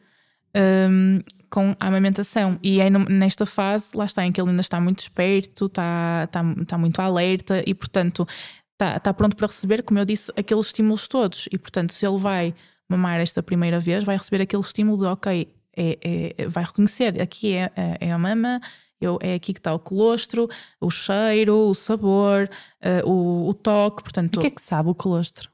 um, 0.54 1.20
com 1.50 1.74
a 1.80 1.86
amamentação. 1.86 2.58
E 2.62 2.80
é 2.80 2.90
nesta 2.90 3.46
fase, 3.46 3.96
lá 3.96 4.04
está, 4.04 4.24
em 4.26 4.32
que 4.32 4.40
ele 4.40 4.50
ainda 4.50 4.60
está 4.60 4.80
muito 4.80 5.00
esperto, 5.00 5.66
está, 5.66 6.24
está, 6.24 6.42
está 6.60 6.78
muito 6.78 7.00
alerta 7.00 7.62
e, 7.66 7.74
portanto, 7.74 8.26
está, 8.72 9.00
tá 9.00 9.14
pronto 9.14 9.34
para 9.34 9.46
receber, 9.46 9.82
como 9.82 9.98
eu 9.98 10.04
disse, 10.04 10.30
aqueles 10.36 10.66
estímulos 10.66 11.08
todos. 11.08 11.48
E, 11.50 11.58
portanto, 11.58 11.92
se 11.92 12.06
ele 12.06 12.18
vai 12.18 12.54
mamar 12.88 13.20
esta 13.20 13.42
primeira 13.42 13.80
vez, 13.80 14.04
vai 14.04 14.16
receber 14.16 14.42
aquele 14.42 14.62
estímulo 14.62 14.98
de, 14.98 15.04
ok, 15.04 15.48
é, 15.78 16.34
é, 16.36 16.48
vai 16.48 16.64
reconhecer, 16.64 17.20
aqui 17.20 17.54
é, 17.54 17.70
é, 17.76 18.08
é 18.08 18.12
a 18.12 18.18
mama, 18.18 18.60
eu, 19.00 19.18
é 19.22 19.34
aqui 19.34 19.52
que 19.52 19.60
está 19.60 19.72
o 19.72 19.78
colostro, 19.78 20.48
o 20.80 20.90
cheiro, 20.90 21.68
o 21.68 21.74
sabor, 21.74 22.50
uh, 22.82 23.08
o, 23.08 23.48
o, 23.48 23.54
toque, 23.54 24.02
portanto... 24.02 24.38
O 24.38 24.40
que 24.40 24.48
é 24.48 24.50
que 24.50 24.60
sabe 24.60 24.88
o 24.88 24.94
colostro? 24.94 25.48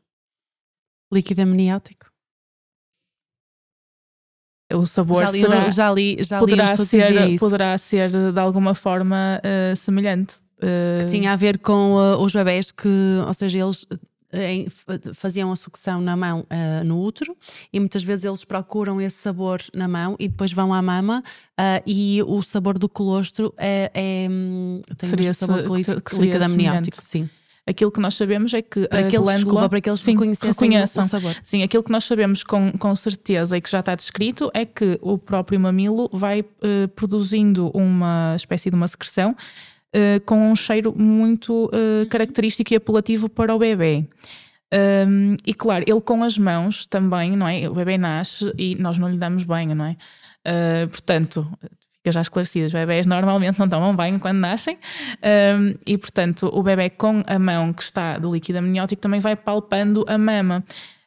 Líquido 1.13 1.43
amniótico? 1.43 2.07
O 4.73 4.87
sabor 4.87 5.27
já 5.27 5.31
li, 5.31 5.41
será, 5.41 5.71
já 5.71 5.93
li, 5.93 6.17
já 6.21 6.39
poderá, 6.41 6.75
li 6.75 6.87
ser, 6.87 7.39
poderá 7.39 7.79
ser 7.79 8.33
de 8.33 8.41
alguma 8.41 8.75
forma 8.75 9.41
uh, 9.45 9.77
semelhante. 9.77 10.43
Que 10.59 11.07
tinha 11.07 11.33
a 11.33 11.37
ver 11.37 11.59
com 11.59 11.95
uh, 11.95 12.17
os 12.23 12.33
bebés 12.33 12.73
que, 12.73 12.89
ou 13.27 13.35
seja, 13.35 13.59
eles 13.59 13.87
em, 14.35 14.67
faziam 15.15 15.51
a 15.53 15.57
sucção 15.57 16.01
na 16.01 16.17
mão 16.17 16.41
uh, 16.41 16.85
no 16.85 17.01
útero 17.01 17.37
e 17.73 17.79
muitas 17.79 18.03
vezes 18.03 18.25
eles 18.25 18.45
procuram 18.45 19.01
esse 19.01 19.17
sabor 19.17 19.61
na 19.73 19.89
mão 19.89 20.17
e 20.19 20.29
depois 20.29 20.53
vão 20.53 20.73
à 20.73 20.83
mama 20.83 21.23
uh, 21.59 21.83
e 21.87 22.23
o 22.27 22.43
sabor 22.43 22.79
do 22.79 22.89
colostro 22.89 23.55
é, 23.57 23.91
é 23.95 24.29
tem 24.97 25.09
seria 25.09 25.31
um 25.31 25.35
sabor 25.35 25.63
que, 25.63 26.01
que 26.01 26.17
líquido 26.17 26.45
amniótico, 26.45 27.01
sim. 27.01 27.29
Aquilo 27.67 27.91
que 27.91 27.99
nós 27.99 28.15
sabemos 28.15 28.53
é 28.53 28.61
que 28.61 28.87
para 28.89 29.05
que 29.05 29.17
eles, 29.17 29.25
glândula, 29.25 29.35
desculpa, 29.37 29.69
para 29.71 29.81
que 29.81 29.89
eles 29.89 30.01
sim, 30.01 30.15
reconheçam 30.43 31.03
o 31.03 31.09
sabor. 31.09 31.35
Sim, 31.43 31.63
aquilo 31.63 31.83
que 31.83 31.91
nós 31.91 32.05
sabemos 32.05 32.45
com, 32.45 32.73
com 32.73 32.95
certeza 32.95 33.57
e 33.57 33.61
que 33.61 33.71
já 33.71 33.81
está 33.81 33.95
descrito 33.95 34.51
é 34.53 34.67
que 34.67 34.99
o 35.01 35.17
próprio 35.17 35.59
mamilo 35.59 36.11
vai 36.13 36.43
uh, 36.43 36.89
produzindo 36.95 37.71
uma 37.75 38.35
espécie 38.37 38.69
de 38.69 38.77
uma 38.77 38.87
secreção 38.87 39.35
uh, 39.95 40.21
com 40.25 40.51
um 40.51 40.57
cheiro 40.57 40.95
muito 40.97 41.67
uh, 41.67 42.09
característico 42.11 42.73
e 42.73 42.77
apelativo 42.77 43.29
para 43.29 43.55
o 43.55 43.59
bebê. 43.59 44.07
Um, 45.07 45.37
e 45.47 45.55
claro, 45.55 45.85
ele 45.87 46.01
com 46.01 46.25
as 46.25 46.37
mãos 46.37 46.87
também, 46.87 47.37
não 47.37 47.47
é? 47.47 47.69
O 47.69 47.75
bebê 47.75 47.97
nasce 47.97 48.53
e 48.59 48.75
nós 48.75 48.99
não 48.99 49.09
lhe 49.09 49.17
damos 49.17 49.45
banho, 49.45 49.75
não 49.75 49.85
é? 49.85 49.97
Uh, 50.47 50.89
portanto, 50.89 51.49
fica 51.97 52.13
já 52.13 52.21
esclarecido, 52.21 52.67
os 52.67 52.73
bebés 52.73 53.07
normalmente 53.07 53.59
não 53.59 53.69
tomam 53.69 53.95
banho 53.95 54.19
quando 54.19 54.39
nascem 54.39 54.77
um, 55.23 55.75
e, 55.87 55.97
portanto, 55.97 56.51
o 56.53 56.63
bebê 56.63 56.91
com 56.91 57.23
a 57.27 57.39
mão 57.39 57.73
que 57.73 57.83
está 57.83 58.19
do 58.19 58.33
líquido 58.33 58.59
amniótico 58.59 59.01
também 59.01 59.21
vai 59.21 59.37
palpando 59.37 60.05
a 60.09 60.19
mama. 60.19 60.65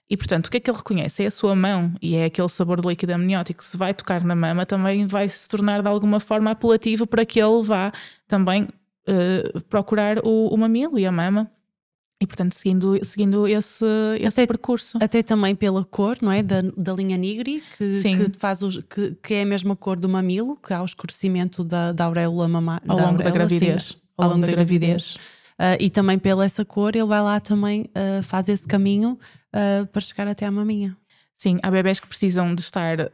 E 0.10 0.16
portanto, 0.16 0.48
o 0.48 0.52
que 0.52 0.58
é 0.58 0.60
que 0.62 0.72
ele 0.72 0.78
reconhece? 0.78 1.24
É 1.24 1.28
a 1.28 1.32
sua 1.32 1.54
mão 1.54 1.94
e 2.02 2.16
é 2.16 2.26
aquele 2.26 2.48
sabor 2.48 2.80
de 2.80 2.88
líquido 2.88 3.12
amniótico. 3.12 3.62
Se 3.62 3.76
vai 3.76 3.94
tocar 3.94 4.24
na 4.24 4.36
mama, 4.36 4.66
também 4.66 5.06
vai 5.06 5.28
se 5.28 5.50
tornar 5.50 5.82
de 5.82 5.88
alguma 5.90 6.20
forma 6.20 6.52
apelativo 6.52 7.06
para 7.06 7.26
que 7.26 7.42
ele 7.42 7.62
vá 7.62 7.92
também 8.26 8.70
uh, 9.08 9.62
procurar 9.62 10.20
o, 10.26 10.48
o 10.54 10.58
mamilo 10.58 10.98
e 11.00 11.06
a 11.06 11.12
mama 11.12 11.50
e 12.20 12.26
portanto, 12.26 12.54
seguindo, 12.54 13.06
seguindo 13.06 13.48
esse, 13.48 13.86
esse 14.20 14.42
até, 14.42 14.48
percurso. 14.48 14.98
Até 15.00 15.22
também 15.22 15.56
pela 15.56 15.86
cor, 15.86 16.18
não 16.20 16.32
é? 16.32 16.42
Da, 16.42 16.64
da 16.76 16.94
linha 16.94 17.16
nigri, 17.16 17.62
que, 17.78 17.92
que 17.94 18.40
faz 18.40 18.64
os, 18.64 18.78
que, 18.90 19.16
que, 19.22 19.36
é 19.36 19.44
a 19.44 19.46
mesma 19.46 19.76
cor 19.76 19.98
do 19.98 20.10
mamilo, 20.10 20.58
que 20.58 20.74
há 20.74 20.82
o 20.82 20.86
escurecimento 20.86 21.64
da, 21.64 21.92
da 21.92 22.06
auréola 22.06 22.48
mamária. 22.48 22.84
Ao 22.88 22.98
longo 22.98 23.22
da 23.22 23.30
gravidez. 23.30 23.90
Sim, 23.90 23.96
ao, 24.18 24.26
ao 24.26 24.30
longo 24.32 24.42
da, 24.42 24.48
da 24.48 24.54
gravidez. 24.54 25.14
gravidez. 25.14 25.38
Uh, 25.60 25.78
e 25.80 25.90
também 25.92 26.18
pela 26.18 26.44
essa 26.44 26.66
cor, 26.66 26.96
ele 26.96 27.06
vai 27.06 27.22
lá 27.22 27.40
também, 27.40 27.82
uh, 27.82 28.24
faz 28.24 28.50
esse 28.50 28.68
caminho 28.68 29.18
uh, 29.54 29.86
para 29.88 30.02
chegar 30.02 30.28
até 30.28 30.46
à 30.46 30.52
maminha. 30.52 30.98
Sim, 31.38 31.60
há 31.62 31.70
bebés 31.70 32.00
que 32.00 32.08
precisam 32.08 32.56
de 32.56 32.62
estar 32.62 33.00
uh, 33.00 33.08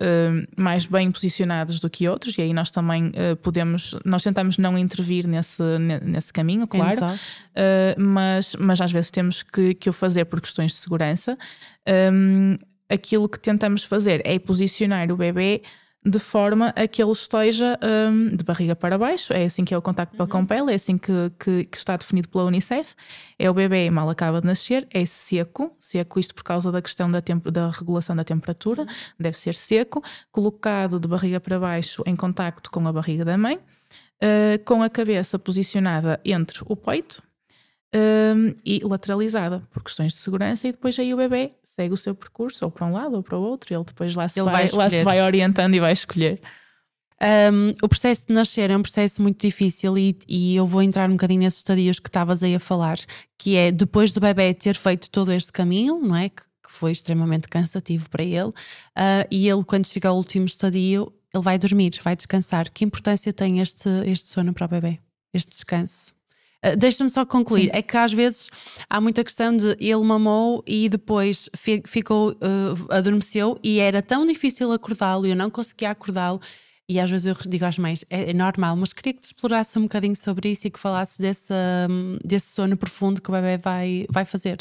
mais 0.56 0.86
bem 0.86 1.12
posicionados 1.12 1.78
do 1.82 1.90
que 1.90 2.08
outros, 2.08 2.38
e 2.38 2.42
aí 2.42 2.54
nós 2.54 2.72
também 2.72 3.08
uh, 3.08 3.36
podemos, 3.36 3.98
nós 4.06 4.24
tentamos 4.24 4.58
não 4.58 4.78
intervir 4.78 5.28
nesse, 5.28 5.62
nesse 6.02 6.32
caminho, 6.32 6.66
claro, 6.66 7.06
uh, 7.06 8.02
mas, 8.02 8.56
mas 8.58 8.80
às 8.80 8.94
vezes 8.94 9.12
temos 9.12 9.44
que, 9.44 9.74
que 9.74 9.90
o 9.90 9.94
fazer 9.94 10.24
por 10.24 10.40
questões 10.40 10.72
de 10.72 10.78
segurança. 10.78 11.38
Um, 11.86 12.58
aquilo 12.90 13.28
que 13.28 13.38
tentamos 13.38 13.84
fazer 13.84 14.22
é 14.24 14.40
posicionar 14.40 15.12
o 15.12 15.18
bebê 15.18 15.62
de 16.06 16.20
forma 16.20 16.74
a 16.76 16.88
que 16.88 17.02
ele 17.02 17.12
esteja 17.12 17.80
um, 17.82 18.36
de 18.36 18.44
barriga 18.44 18.76
para 18.76 18.98
baixo. 18.98 19.32
É 19.34 19.46
assim 19.46 19.64
que 19.64 19.74
é 19.74 19.78
o 19.78 19.82
contacto 19.82 20.18
pele 20.18 20.30
com 20.30 20.40
uhum. 20.40 20.46
pele, 20.46 20.72
é 20.72 20.76
assim 20.76 20.98
que, 20.98 21.12
que, 21.40 21.66
que, 21.66 21.78
está 21.78 21.96
definido 21.96 22.28
pela 22.28 22.46
Unicef. 22.46 22.94
É 23.40 23.50
o 23.50 23.54
bebê 23.54 23.90
mal 23.90 24.10
acaba 24.10 24.42
de 24.42 24.48
nascer, 24.48 24.88
é 24.92 25.06
seco, 25.06 25.76
seco 25.80 26.20
isto 26.20 26.36
por 26.36 26.44
causa 26.44 26.72
da 26.72 26.82
questão 26.82 27.10
da, 27.10 27.22
da 27.52 27.70
regulação 27.70 28.16
da 28.16 28.24
temperatura, 28.24 28.82
uhum. 28.84 28.88
deve 29.20 29.38
ser 29.38 29.56
seco, 29.56 30.04
colocado 30.32 31.00
de 31.00 31.08
barriga 31.08 31.40
para 31.40 31.60
baixo 31.60 32.04
em 32.06 32.16
contacto 32.16 32.70
com 32.70 32.86
a 32.88 32.92
barriga 32.92 33.24
da 33.24 33.38
mãe, 33.38 33.56
uh, 33.56 34.64
com 34.66 34.84
a 34.84 34.90
cabeça 34.90 35.40
posicionada 35.40 36.20
entre 36.26 36.62
o 36.66 36.76
peito 36.76 37.24
um, 37.96 38.54
e 38.66 38.80
lateralizada 38.84 39.64
por 39.72 39.84
questões 39.84 40.14
de 40.14 40.20
segurança, 40.20 40.68
e 40.68 40.72
depois 40.72 40.98
aí 40.98 41.14
o 41.14 41.18
bebê 41.18 41.52
segue 41.64 41.94
o 41.94 41.98
seu 41.98 42.16
percurso, 42.16 42.66
ou 42.66 42.72
para 42.72 42.86
um 42.86 42.94
lado 42.94 43.16
ou 43.16 43.24
para 43.24 43.38
o 43.38 43.42
outro, 43.42 43.74
e 43.74 43.76
ele 43.76 43.84
depois 43.84 44.16
lá 44.16 44.28
se, 44.28 44.40
ele 44.40 44.50
vai, 44.50 44.68
vai 44.68 44.78
lá 44.78 44.90
se 44.90 45.04
vai 45.04 45.22
orientando 45.22 45.76
e 45.76 45.80
vai 45.80 45.94
escolher. 45.94 46.42
Um, 47.22 47.70
o 47.82 47.88
processo 47.88 48.28
de 48.28 48.34
nascer 48.34 48.70
é 48.70 48.76
um 48.76 48.82
processo 48.82 49.22
muito 49.22 49.40
difícil 49.40 49.98
e, 49.98 50.18
e, 50.28 50.56
eu 50.56 50.68
vou 50.68 50.82
entrar 50.82 51.10
um 51.10 51.14
bocadinho 51.14 51.40
nesses 51.40 51.60
estadios 51.60 51.98
que 51.98 52.10
estavas 52.10 52.44
aí 52.44 52.54
a 52.54 52.60
falar, 52.60 52.98
que 53.38 53.56
é 53.56 53.72
depois 53.72 54.12
do 54.12 54.20
bebê 54.20 54.54
ter 54.54 54.76
feito 54.76 55.10
todo 55.10 55.32
este 55.32 55.52
caminho, 55.52 56.00
não 56.00 56.16
é? 56.16 56.28
Que, 56.28 56.42
que 56.42 56.72
foi 56.72 56.92
extremamente 56.92 57.48
cansativo 57.48 58.10
para 58.10 58.24
ele, 58.24 58.50
uh, 58.50 58.54
e 59.32 59.48
ele, 59.48 59.64
quando 59.64 59.86
chega 59.86 60.10
ao 60.10 60.18
último 60.18 60.46
estadio, 60.46 61.14
ele 61.34 61.44
vai 61.44 61.58
dormir, 61.58 61.98
vai 62.04 62.16
descansar. 62.16 62.70
Que 62.72 62.84
importância 62.84 63.32
tem 63.32 63.60
este, 63.60 63.90
este 64.06 64.28
sono 64.28 64.54
para 64.54 64.66
o 64.66 64.70
bebê? 64.70 65.00
Este 65.34 65.50
descanso? 65.50 66.14
Uh, 66.64 66.78
Deixa-me 66.78 67.10
só 67.10 67.26
concluir. 67.26 67.66
Sim. 67.66 67.72
É 67.74 67.82
que 67.82 67.98
às 67.98 68.14
vezes 68.14 68.50
há 68.90 69.02
muita 69.02 69.24
questão 69.24 69.56
de 69.56 69.76
ele 69.80 70.04
mamou 70.04 70.64
e 70.66 70.88
depois 70.88 71.50
ficou, 71.86 72.32
uh, 72.32 72.94
adormeceu 72.94 73.60
e 73.64 73.80
era 73.80 74.02
tão 74.02 74.26
difícil 74.26 74.72
acordá-lo 74.72 75.28
e 75.28 75.32
eu 75.32 75.36
não 75.36 75.50
conseguia 75.50 75.92
acordá-lo. 75.92 76.40
E 76.88 77.00
às 77.00 77.10
vezes 77.10 77.28
eu 77.28 77.36
digo 77.48 77.66
às 77.66 77.78
mães, 77.78 78.04
é, 78.10 78.32
é, 78.32 78.34
normal, 78.34 78.76
mas 78.76 78.92
queria 78.92 79.14
que 79.14 79.22
te 79.22 79.28
explorasse 79.28 79.80
um 79.80 79.84
bocadinho 79.84 80.16
sobre 80.16 80.52
isso 80.52 80.68
e 80.68 80.70
que 80.70 80.80
falasse 80.80 81.22
desse, 81.22 81.54
um, 81.90 82.18
desse 82.24 82.48
sono 82.48 82.76
profundo 82.76 83.22
que 83.22 83.30
o 83.30 83.34
bebê 83.34 83.58
vai, 83.58 84.06
vai 84.10 84.26
fazer 84.26 84.58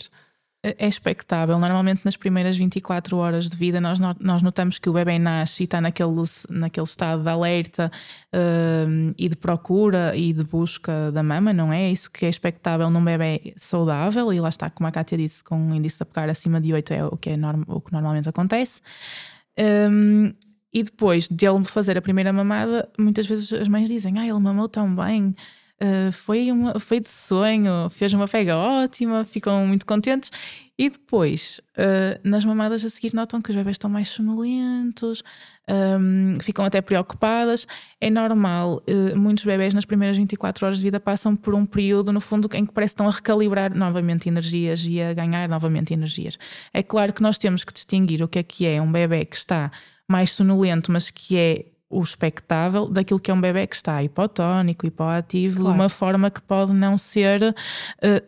é 0.62 0.86
expectável. 0.86 1.58
Normalmente, 1.58 2.02
nas 2.04 2.16
primeiras 2.16 2.56
24 2.56 3.16
horas 3.16 3.50
de 3.50 3.56
vida, 3.56 3.80
nós, 3.80 3.98
nós 4.20 4.42
notamos 4.42 4.78
que 4.78 4.88
o 4.88 4.92
bebê 4.92 5.18
nasce 5.18 5.62
e 5.62 5.64
está 5.64 5.80
naquele, 5.80 6.12
naquele 6.48 6.86
estado 6.86 7.22
de 7.22 7.28
alerta 7.28 7.90
uh, 8.32 9.14
e 9.18 9.28
de 9.28 9.34
procura 9.34 10.16
e 10.16 10.32
de 10.32 10.44
busca 10.44 11.10
da 11.10 11.22
mama, 11.22 11.52
não 11.52 11.72
é? 11.72 11.90
Isso 11.90 12.08
que 12.08 12.24
é 12.26 12.28
expectável 12.28 12.88
num 12.90 13.04
bebê 13.04 13.52
saudável, 13.56 14.32
e 14.32 14.38
lá 14.38 14.48
está, 14.48 14.70
como 14.70 14.86
a 14.86 14.92
Kátia 14.92 15.18
disse, 15.18 15.42
com 15.42 15.56
um 15.56 15.74
índice 15.74 15.96
de 15.96 16.04
apegar 16.04 16.30
acima 16.30 16.60
de 16.60 16.72
8 16.72 16.92
é 16.92 17.04
o 17.04 17.16
que, 17.16 17.30
é 17.30 17.36
norm, 17.36 17.64
o 17.66 17.80
que 17.80 17.92
normalmente 17.92 18.28
acontece. 18.28 18.80
Um, 19.58 20.32
e 20.72 20.82
depois 20.82 21.28
de 21.28 21.46
ele 21.46 21.64
fazer 21.64 21.98
a 21.98 22.02
primeira 22.02 22.32
mamada, 22.32 22.88
muitas 22.96 23.26
vezes 23.26 23.52
as 23.52 23.68
mães 23.68 23.88
dizem: 23.88 24.18
Ah, 24.18 24.26
ele 24.26 24.38
mamou 24.38 24.68
tão 24.68 24.94
bem. 24.94 25.34
Uh, 25.82 26.12
foi, 26.12 26.52
uma, 26.52 26.78
foi 26.78 27.00
de 27.00 27.08
sonho, 27.08 27.90
fez 27.90 28.14
uma 28.14 28.28
pega 28.28 28.56
ótima, 28.56 29.24
ficam 29.24 29.66
muito 29.66 29.84
contentes. 29.84 30.30
E 30.78 30.88
depois, 30.88 31.60
uh, 31.76 32.20
nas 32.22 32.44
mamadas 32.44 32.84
a 32.84 32.88
seguir, 32.88 33.12
notam 33.12 33.42
que 33.42 33.50
os 33.50 33.56
bebés 33.56 33.74
estão 33.74 33.90
mais 33.90 34.06
sonolentos, 34.08 35.24
um, 35.68 36.36
ficam 36.40 36.64
até 36.64 36.80
preocupadas. 36.80 37.66
É 38.00 38.08
normal, 38.08 38.80
uh, 38.88 39.18
muitos 39.18 39.44
bebés 39.44 39.74
nas 39.74 39.84
primeiras 39.84 40.16
24 40.16 40.66
horas 40.66 40.78
de 40.78 40.84
vida 40.84 41.00
passam 41.00 41.34
por 41.34 41.52
um 41.52 41.66
período, 41.66 42.12
no 42.12 42.20
fundo, 42.20 42.48
em 42.54 42.64
que 42.64 42.72
parece 42.72 42.92
que 42.92 42.94
estão 42.94 43.08
a 43.08 43.10
recalibrar 43.10 43.76
novamente 43.76 44.28
energias 44.28 44.84
e 44.86 45.02
a 45.02 45.12
ganhar 45.12 45.48
novamente 45.48 45.92
energias. 45.92 46.38
É 46.72 46.82
claro 46.82 47.12
que 47.12 47.22
nós 47.22 47.38
temos 47.38 47.64
que 47.64 47.72
distinguir 47.72 48.22
o 48.22 48.28
que 48.28 48.38
é 48.38 48.42
que 48.44 48.66
é 48.66 48.80
um 48.80 48.90
bebê 48.90 49.24
que 49.24 49.36
está 49.36 49.70
mais 50.08 50.30
sonolento, 50.30 50.92
mas 50.92 51.10
que 51.10 51.36
é 51.36 51.64
o 51.92 52.02
expectável 52.02 52.88
daquilo 52.88 53.20
que 53.20 53.30
é 53.30 53.34
um 53.34 53.40
bebê 53.40 53.66
que 53.66 53.76
está 53.76 54.02
hipotónico, 54.02 54.86
hipoativo, 54.86 55.60
claro. 55.60 55.74
de 55.74 55.80
uma 55.80 55.88
forma 55.88 56.30
que 56.30 56.40
pode 56.40 56.72
não 56.72 56.96
ser 56.96 57.42
uh, 57.42 57.54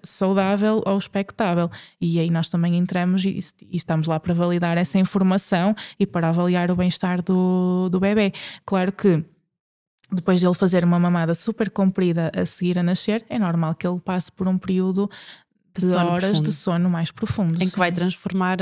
saudável 0.03 0.83
ou 0.85 0.99
expectável. 0.99 1.71
E 2.01 2.21
aí 2.21 2.31
nós 2.31 2.51
também 2.51 2.77
entramos 2.77 3.25
e, 3.25 3.39
e, 3.63 3.77
estamos 3.77 4.07
lá 4.07 4.21
para 4.21 4.35
validar 4.35 4.77
essa 4.77 4.99
informação 4.99 5.75
e 5.99 6.07
para 6.07 6.29
avaliar 6.29 6.71
o 6.71 6.77
bem-estar 6.77 7.23
do, 7.23 7.89
do 7.89 7.99
bebê. 7.99 8.33
Claro 8.67 8.93
que 8.93 9.25
depois 10.13 10.39
de 10.39 10.47
ele 10.47 10.55
fazer 10.55 10.85
uma 10.85 10.99
mamada 10.99 11.35
super 11.35 11.71
comprida 11.71 12.31
a 12.37 12.45
seguir 12.45 12.79
a 12.79 12.83
nascer, 12.83 13.25
é 13.29 13.39
normal 13.39 13.75
que 13.75 13.87
ele 13.87 13.99
passe 13.99 14.31
por 14.31 14.47
um 14.47 14.59
período 14.59 15.11
de, 15.81 15.87
de 15.87 15.95
horas 15.95 16.23
profundo. 16.23 16.43
de 16.43 16.53
sono 16.53 16.91
mais 16.91 17.11
profundo. 17.11 17.63
Em 17.63 17.69
que 17.69 17.79
vai 17.79 17.91
transformar 17.91 18.59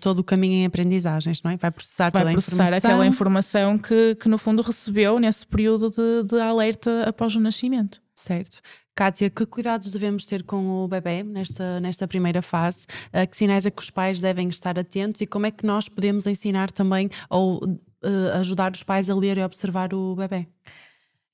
todo 0.00 0.20
o 0.20 0.24
caminho 0.24 0.54
em 0.54 0.66
aprendizagens, 0.66 1.42
não 1.42 1.50
é? 1.50 1.56
Vai 1.56 1.70
processar 1.70 2.10
vai 2.10 2.22
toda 2.22 2.32
processar 2.32 2.62
a 2.62 2.66
informação. 2.66 2.90
aquela 2.90 3.06
informação 3.06 3.78
que, 3.78 4.14
que, 4.16 4.28
no 4.28 4.38
fundo, 4.38 4.62
recebeu 4.62 5.18
nesse 5.18 5.46
período 5.46 5.88
de, 5.88 6.24
de 6.24 6.40
alerta 6.40 7.04
após 7.08 7.34
o 7.36 7.40
nascimento. 7.40 8.00
Certo. 8.14 8.60
Kátia, 8.96 9.28
que 9.28 9.44
cuidados 9.44 9.92
devemos 9.92 10.24
ter 10.24 10.42
com 10.42 10.82
o 10.82 10.88
bebê 10.88 11.22
nesta, 11.22 11.78
nesta 11.80 12.08
primeira 12.08 12.40
fase? 12.40 12.86
Uh, 13.12 13.28
que 13.28 13.36
sinais 13.36 13.66
é 13.66 13.70
que 13.70 13.82
os 13.82 13.90
pais 13.90 14.20
devem 14.20 14.48
estar 14.48 14.78
atentos 14.78 15.20
e 15.20 15.26
como 15.26 15.44
é 15.44 15.50
que 15.50 15.66
nós 15.66 15.86
podemos 15.86 16.26
ensinar 16.26 16.70
também 16.70 17.10
ou 17.28 17.62
uh, 17.62 18.38
ajudar 18.40 18.72
os 18.72 18.82
pais 18.82 19.10
a 19.10 19.14
ler 19.14 19.36
e 19.36 19.44
observar 19.44 19.92
o 19.92 20.16
bebê? 20.16 20.48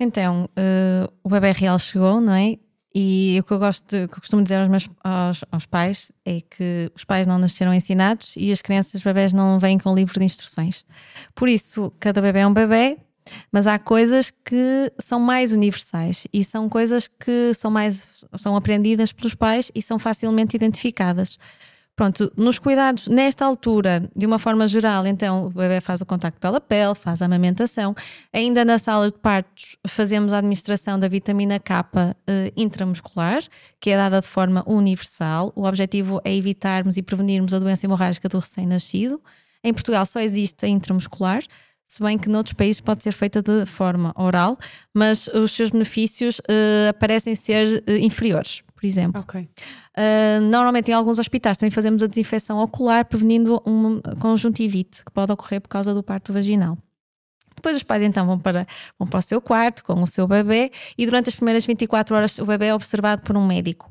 Então, 0.00 0.48
uh, 0.58 1.12
o 1.22 1.28
bebê 1.28 1.52
real 1.52 1.78
chegou, 1.78 2.20
não 2.20 2.34
é? 2.34 2.58
E 2.94 3.38
o 3.40 3.44
que 3.44 3.52
eu 3.52 3.59
gosto, 3.59 3.87
que 3.87 3.96
eu 3.96 4.09
costumo 4.20 4.42
dizer 4.42 4.57
aos 4.57 4.68
meus 4.68 4.88
aos, 5.02 5.44
aos, 5.50 5.66
pais 5.66 6.12
é 6.24 6.40
que 6.42 6.90
os 6.94 7.05
pais 7.05 7.26
não 7.26 7.38
nasceram 7.38 7.72
ensinados 7.72 8.35
e 8.37 8.52
as 8.52 8.61
crianças, 8.61 8.96
os 8.96 9.02
bebés 9.02 9.33
não 9.33 9.59
vêm 9.59 9.78
com 9.78 9.94
livro 9.94 10.18
de 10.18 10.24
instruções. 10.24 10.85
Por 11.35 11.48
isso, 11.48 11.92
cada 11.98 12.20
bebê 12.20 12.40
é 12.40 12.46
um 12.46 12.52
bebê, 12.52 12.98
mas 13.50 13.66
há 13.66 13.78
coisas 13.78 14.31
que 14.44 14.92
são 14.98 15.18
mais 15.18 15.52
universais 15.52 16.26
e 16.33 16.44
são 16.44 16.68
coisas 16.68 17.09
que 17.09 17.55
são 17.55 17.70
mais 17.70 18.26
são 18.37 18.57
aprendidas 18.57 19.12
pelos 19.12 19.35
pais 19.35 19.70
e 19.74 19.81
são 19.81 19.98
facilmente 19.98 20.55
identificadas. 20.55 21.38
Pronto, 21.94 22.33
nos 22.38 22.59
cuidados, 22.59 23.07
nesta 23.07 23.44
altura, 23.44 24.11
de 24.16 24.24
uma 24.24 24.38
forma 24.38 24.66
geral, 24.66 25.07
então 25.07 25.46
o 25.46 25.50
bebê 25.50 25.78
faz 25.78 26.00
o 26.00 26.07
contacto 26.07 26.40
pela 26.40 26.59
pele, 26.59 26.94
faz 26.94 27.20
a 27.20 27.26
amamentação. 27.26 27.94
Ainda 28.33 28.64
na 28.64 28.78
sala 28.78 29.09
de 29.09 29.18
partos, 29.18 29.76
fazemos 29.87 30.33
a 30.33 30.38
administração 30.38 30.98
da 30.98 31.07
vitamina 31.07 31.61
K 31.61 32.16
eh, 32.26 32.50
intramuscular, 32.57 33.42
que 33.78 33.90
é 33.90 33.96
dada 33.96 34.22
de 34.22 34.26
forma 34.26 34.64
universal. 34.66 35.52
O 35.55 35.64
objetivo 35.64 36.18
é 36.24 36.35
evitarmos 36.35 36.96
e 36.96 37.02
prevenirmos 37.02 37.52
a 37.52 37.59
doença 37.59 37.85
hemorrágica 37.85 38.26
do 38.26 38.38
recém-nascido. 38.38 39.20
Em 39.62 39.74
Portugal 39.74 40.07
só 40.07 40.18
existe 40.18 40.64
a 40.64 40.68
intramuscular, 40.68 41.42
se 41.87 42.02
bem 42.02 42.16
que 42.16 42.26
noutros 42.26 42.55
países 42.55 42.81
pode 42.81 43.02
ser 43.02 43.12
feita 43.12 43.42
de 43.42 43.66
forma 43.66 44.14
oral, 44.16 44.59
mas 44.94 45.26
os 45.26 45.52
seus 45.52 45.68
benefícios 45.68 46.38
uh, 46.38 46.98
parecem 46.98 47.35
ser 47.35 47.85
uh, 47.87 47.92
inferiores 47.96 48.62
por 48.82 48.86
exemplo. 48.88 49.20
Okay. 49.20 49.48
Uh, 49.96 50.40
normalmente 50.40 50.90
em 50.90 50.94
alguns 50.94 51.20
hospitais 51.20 51.56
também 51.56 51.70
fazemos 51.70 52.02
a 52.02 52.08
desinfecção 52.08 52.58
ocular, 52.58 53.04
prevenindo 53.04 53.62
uma 53.64 54.00
conjuntivite 54.18 55.04
que 55.04 55.12
pode 55.12 55.30
ocorrer 55.30 55.60
por 55.60 55.68
causa 55.68 55.94
do 55.94 56.02
parto 56.02 56.32
vaginal. 56.32 56.76
Depois 57.54 57.76
os 57.76 57.84
pais 57.84 58.02
então 58.02 58.26
vão 58.26 58.40
para, 58.40 58.66
vão 58.98 59.06
para 59.06 59.20
o 59.20 59.22
seu 59.22 59.40
quarto 59.40 59.84
com 59.84 60.02
o 60.02 60.06
seu 60.06 60.26
bebê 60.26 60.72
e 60.98 61.06
durante 61.06 61.28
as 61.28 61.34
primeiras 61.36 61.64
24 61.64 62.16
horas 62.16 62.38
o 62.40 62.44
bebê 62.44 62.66
é 62.66 62.74
observado 62.74 63.22
por 63.22 63.36
um 63.36 63.46
médico. 63.46 63.88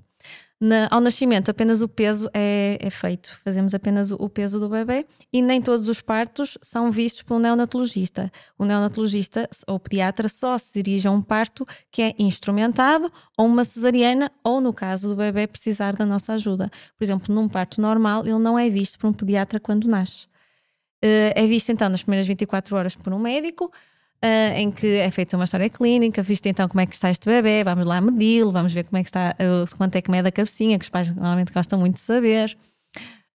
Na, 0.64 0.88
ao 0.92 1.02
nascimento, 1.02 1.50
apenas 1.50 1.82
o 1.82 1.90
peso 1.90 2.30
é, 2.36 2.78
é 2.80 2.90
feito. 2.92 3.36
Fazemos 3.44 3.74
apenas 3.74 4.12
o, 4.12 4.16
o, 4.18 4.30
peso 4.30 4.60
do 4.60 4.70
bebê 4.70 5.08
e 5.34 5.42
nem 5.42 5.60
todos 5.60 5.90
os 5.90 6.02
partos 6.02 6.56
são 6.62 6.92
vistos 6.92 7.24
por 7.24 7.38
um 7.38 7.40
neonatologista. 7.40 8.32
O 8.60 8.64
neonatologista 8.64 9.50
ou 9.66 9.80
pediatra 9.80 10.30
só 10.30 10.60
se 10.60 10.84
dirige 10.84 11.08
a 11.08 11.12
um 11.12 11.20
parto 11.20 11.66
que 11.90 12.04
é 12.04 12.14
instrumentado 12.20 13.12
ou 13.36 13.48
uma 13.48 13.66
cesariana, 13.66 14.32
ou 14.44 14.62
no 14.62 14.72
caso 14.72 15.10
do 15.10 15.16
bebê 15.16 15.48
precisar 15.48 15.96
da 15.96 16.06
nossa 16.06 16.34
ajuda. 16.34 16.70
Por 16.96 17.04
exemplo, 17.04 17.34
num 17.34 17.50
parto 17.50 17.82
normal, 17.82 18.22
ele 18.24 18.38
não 18.38 18.60
é 18.60 18.70
visto 18.70 19.00
por 19.00 19.08
um 19.08 19.14
pediatra 19.14 19.60
quando 19.60 19.88
nasce. 19.88 20.28
Uh, 21.04 21.34
é 21.34 21.48
visto 21.48 21.72
então 21.72 21.90
nas 21.90 22.04
primeiras 22.04 22.28
24 22.28 22.76
horas 22.76 22.96
por 22.96 23.12
um 23.12 23.18
médico 23.18 23.72
Uh, 24.24 24.54
em 24.56 24.70
que 24.70 24.86
é 24.98 25.10
feita 25.10 25.36
uma 25.36 25.46
história 25.46 25.68
clínica, 25.68 26.22
visto 26.22 26.46
então 26.46 26.68
como 26.70 26.80
é 26.80 26.86
que 26.86 26.94
está 26.94 27.10
este 27.10 27.28
bebê, 27.28 27.64
vamos 27.64 27.88
lá 27.88 28.00
medi-lo, 28.00 28.52
vamos 28.52 28.72
ver 28.72 28.84
como 28.84 28.98
é 28.98 29.02
que 29.02 29.10
está, 29.10 29.36
uh, 29.40 29.76
quanto 29.76 29.96
é 29.96 30.02
que 30.02 30.12
mede 30.12 30.28
a 30.28 30.32
cabecinha, 30.32 30.78
que 30.78 30.84
os 30.84 30.90
pais 30.90 31.12
normalmente 31.16 31.52
gostam 31.52 31.80
muito 31.80 31.96
de 31.96 32.02
saber. 32.02 32.56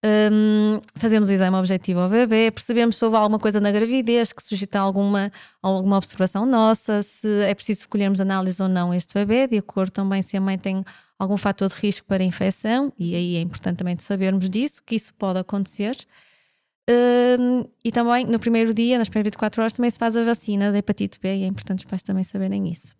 Um, 0.04 0.80
fazemos 0.94 1.28
o 1.28 1.32
exame 1.32 1.56
objetivo 1.56 1.98
ao 1.98 2.08
bebê, 2.08 2.52
percebemos 2.52 2.96
se 2.96 3.04
houve 3.04 3.16
alguma 3.16 3.40
coisa 3.40 3.60
na 3.60 3.72
gravidez 3.72 4.32
que 4.32 4.40
suscita 4.40 4.78
alguma, 4.78 5.32
alguma 5.60 5.96
observação 5.96 6.46
nossa, 6.46 7.02
se 7.02 7.42
é 7.42 7.52
preciso 7.52 7.80
escolhermos 7.80 8.20
análise 8.20 8.62
ou 8.62 8.68
não 8.68 8.94
este 8.94 9.12
bebê, 9.14 9.48
de 9.48 9.58
acordo 9.58 9.90
também 9.90 10.22
se 10.22 10.36
a 10.36 10.40
mãe 10.40 10.56
tem 10.56 10.84
algum 11.18 11.36
fator 11.36 11.68
de 11.68 11.74
risco 11.74 12.06
para 12.06 12.22
infecção, 12.22 12.92
e 12.96 13.16
aí 13.16 13.36
é 13.36 13.40
importante 13.40 13.78
também 13.78 13.96
sabermos 13.98 14.48
disso, 14.48 14.82
que 14.84 14.94
isso 14.94 15.12
pode 15.14 15.40
acontecer. 15.40 15.96
Uh, 16.88 17.68
e 17.84 17.90
também 17.90 18.24
no 18.26 18.38
primeiro 18.38 18.72
dia, 18.72 18.96
nas 18.96 19.08
primeiras 19.08 19.30
24 19.30 19.60
horas, 19.60 19.72
também 19.72 19.90
se 19.90 19.98
faz 19.98 20.16
a 20.16 20.24
vacina 20.24 20.70
da 20.70 20.78
hepatite 20.78 21.18
B 21.20 21.36
e 21.36 21.42
é 21.42 21.46
importante 21.46 21.80
os 21.80 21.84
pais 21.84 22.02
também 22.02 22.22
saberem 22.22 22.68
isso. 22.68 22.94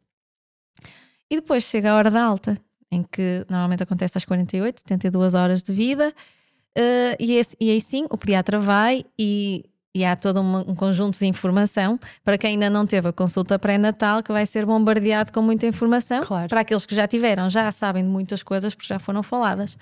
E 1.31 1.37
depois 1.37 1.63
chega 1.65 1.93
a 1.93 1.97
hora 1.97 2.11
da 2.11 2.23
alta, 2.23 2.59
em 2.91 3.05
que 3.05 3.45
normalmente 3.49 3.83
acontece 3.83 4.19
às 4.19 4.25
48, 4.25 4.81
72 4.81 5.35
horas 5.35 5.63
de 5.63 5.73
vida, 5.73 6.09
uh, 6.09 7.17
e, 7.19 7.37
esse, 7.37 7.57
e, 7.61 7.71
aí 7.71 7.81
sim 7.81 8.07
o 8.11 8.19
pediatra 8.19 8.59
vai 8.59 9.05
e, 9.17 9.65
e 9.95 10.05
há 10.05 10.17
todo 10.17 10.41
um, 10.41 10.71
um, 10.71 10.75
conjunto 10.75 11.17
de 11.17 11.27
informação 11.27 11.99
para 12.25 12.37
quem 12.37 12.51
ainda 12.51 12.69
não 12.69 12.87
teve 12.87 13.09
a 13.09 13.13
consulta 13.13 13.57
pré-natal, 13.57 14.21
que 14.21 14.33
vai 14.33 14.47
ser 14.47 14.67
bombardeado 14.67 15.33
com 15.33 15.43
muita 15.43 15.65
informação. 15.65 16.23
Claro. 16.23 16.49
Para 16.49 16.63
aqueles 16.63 16.85
que 16.85 16.95
já 16.95 17.07
tiveram, 17.07 17.49
já 17.49 17.71
sabem 17.71 18.03
de 18.03 18.09
muitas 18.09 18.43
coisas 18.43 18.75
porque 18.75 18.89
já 18.89 18.99
foram 18.99 19.23
faladas. 19.23 19.79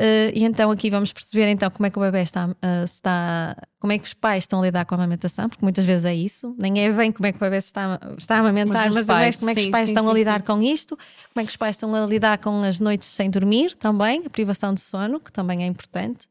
Uh, 0.00 0.34
e 0.34 0.42
então 0.42 0.72
aqui 0.72 0.90
vamos 0.90 1.12
perceber 1.12 1.46
então 1.46 1.70
como 1.70 1.86
é 1.86 1.90
que 1.90 1.96
o 1.96 2.02
bebê 2.02 2.20
está, 2.20 2.48
uh, 2.48 2.84
está, 2.84 3.56
como 3.78 3.92
é 3.92 3.98
que 3.98 4.04
os 4.04 4.12
pais 4.12 4.42
estão 4.42 4.60
a 4.60 4.64
lidar 4.64 4.84
com 4.86 4.96
a 4.96 4.98
amamentação, 4.98 5.48
porque 5.48 5.64
muitas 5.64 5.84
vezes 5.84 6.04
é 6.04 6.12
isso, 6.12 6.52
nem 6.58 6.84
é 6.84 6.90
bem 6.90 7.12
como 7.12 7.28
é 7.28 7.30
que 7.30 7.38
o 7.38 7.40
bebê 7.40 7.58
está, 7.58 8.00
está 8.18 8.36
a 8.36 8.38
amamentar, 8.40 8.86
mas, 8.86 8.94
mas 8.94 9.06
pais, 9.06 9.36
como 9.36 9.50
é 9.50 9.54
que 9.54 9.60
sim, 9.60 9.66
os 9.68 9.70
pais 9.70 9.84
sim, 9.86 9.92
estão 9.92 10.04
sim, 10.04 10.10
a 10.10 10.14
lidar 10.14 10.42
com 10.42 10.60
isto, 10.60 10.96
como 11.32 11.42
é 11.42 11.44
que 11.44 11.50
os 11.50 11.56
pais 11.56 11.76
estão 11.76 11.94
a 11.94 12.04
lidar 12.06 12.38
com 12.38 12.62
as 12.62 12.80
noites 12.80 13.06
sem 13.06 13.30
dormir 13.30 13.76
também, 13.76 14.24
a 14.26 14.30
privação 14.30 14.74
de 14.74 14.80
sono, 14.80 15.20
que 15.20 15.30
também 15.30 15.62
é 15.62 15.66
importante. 15.66 16.26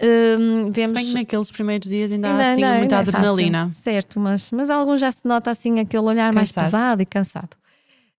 Um, 0.00 0.72
vemos... 0.72 1.02
Bem 1.02 1.12
naqueles 1.12 1.50
primeiros 1.50 1.90
dias 1.90 2.10
ainda, 2.10 2.28
ainda 2.28 2.42
há 2.42 2.52
assim, 2.52 2.64
ainda, 2.64 2.78
muita 2.78 2.96
é 2.96 2.98
adrenalina. 3.00 3.68
É 3.70 3.74
certo, 3.74 4.18
mas, 4.18 4.50
mas 4.50 4.70
alguns 4.70 5.02
já 5.02 5.12
se 5.12 5.26
nota 5.26 5.50
assim 5.50 5.78
aquele 5.78 6.04
olhar 6.04 6.32
mais 6.32 6.50
pesado 6.50 7.02
e 7.02 7.06
cansado. 7.06 7.50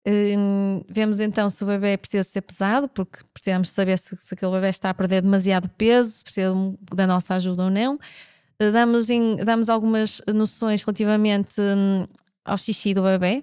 Hum, 0.09 0.85
vemos 0.88 1.19
então 1.19 1.51
se 1.51 1.64
o 1.64 1.66
bebê 1.66 1.97
precisa 1.97 2.23
ser 2.23 2.40
pesado, 2.40 2.88
porque 2.88 3.19
precisamos 3.35 3.71
saber 3.71 3.99
se, 3.99 4.16
se 4.16 4.35
aquele 4.35 4.53
bebê 4.53 4.69
está 4.69 4.90
a 4.90 4.95
perder 4.95 5.21
demasiado 5.21 5.69
peso, 5.71 6.11
se 6.11 6.23
precisa 6.23 6.55
da 6.95 7.09
nossa 7.09 7.35
ajuda 7.35 7.64
ou 7.64 7.71
não. 7.71 7.97
Uh, 7.97 8.71
damos, 8.71 9.11
em, 9.11 9.35
damos 9.37 9.69
algumas 9.69 10.23
noções 10.33 10.85
relativamente 10.85 11.61
um, 11.61 12.07
ao 12.45 12.57
xixi 12.57 12.95
do 12.95 13.03
bebê, 13.03 13.42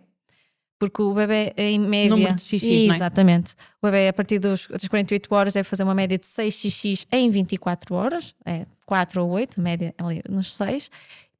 porque 0.79 1.01
o 1.01 1.13
bebê 1.13 1.53
em 1.57 1.77
média. 1.77 2.09
Número 2.09 2.35
de 2.35 2.41
xixis, 2.41 2.95
Exatamente. 2.95 3.55
Não 3.81 3.89
é? 3.89 3.91
O 3.91 3.91
bebê, 3.91 4.07
a 4.07 4.13
partir 4.13 4.39
dos, 4.39 4.67
das 4.67 4.87
48 4.87 5.35
horas, 5.35 5.53
deve 5.53 5.67
fazer 5.67 5.83
uma 5.83 5.93
média 5.93 6.17
de 6.17 6.25
6 6.25 6.53
xixis 6.53 7.05
em 7.11 7.29
24 7.29 7.93
horas, 7.93 8.33
é 8.45 8.65
4 8.85 9.21
ou 9.21 9.31
8, 9.31 9.59
média 9.59 9.93
ali 9.97 10.21
nos 10.29 10.53
6 10.55 10.89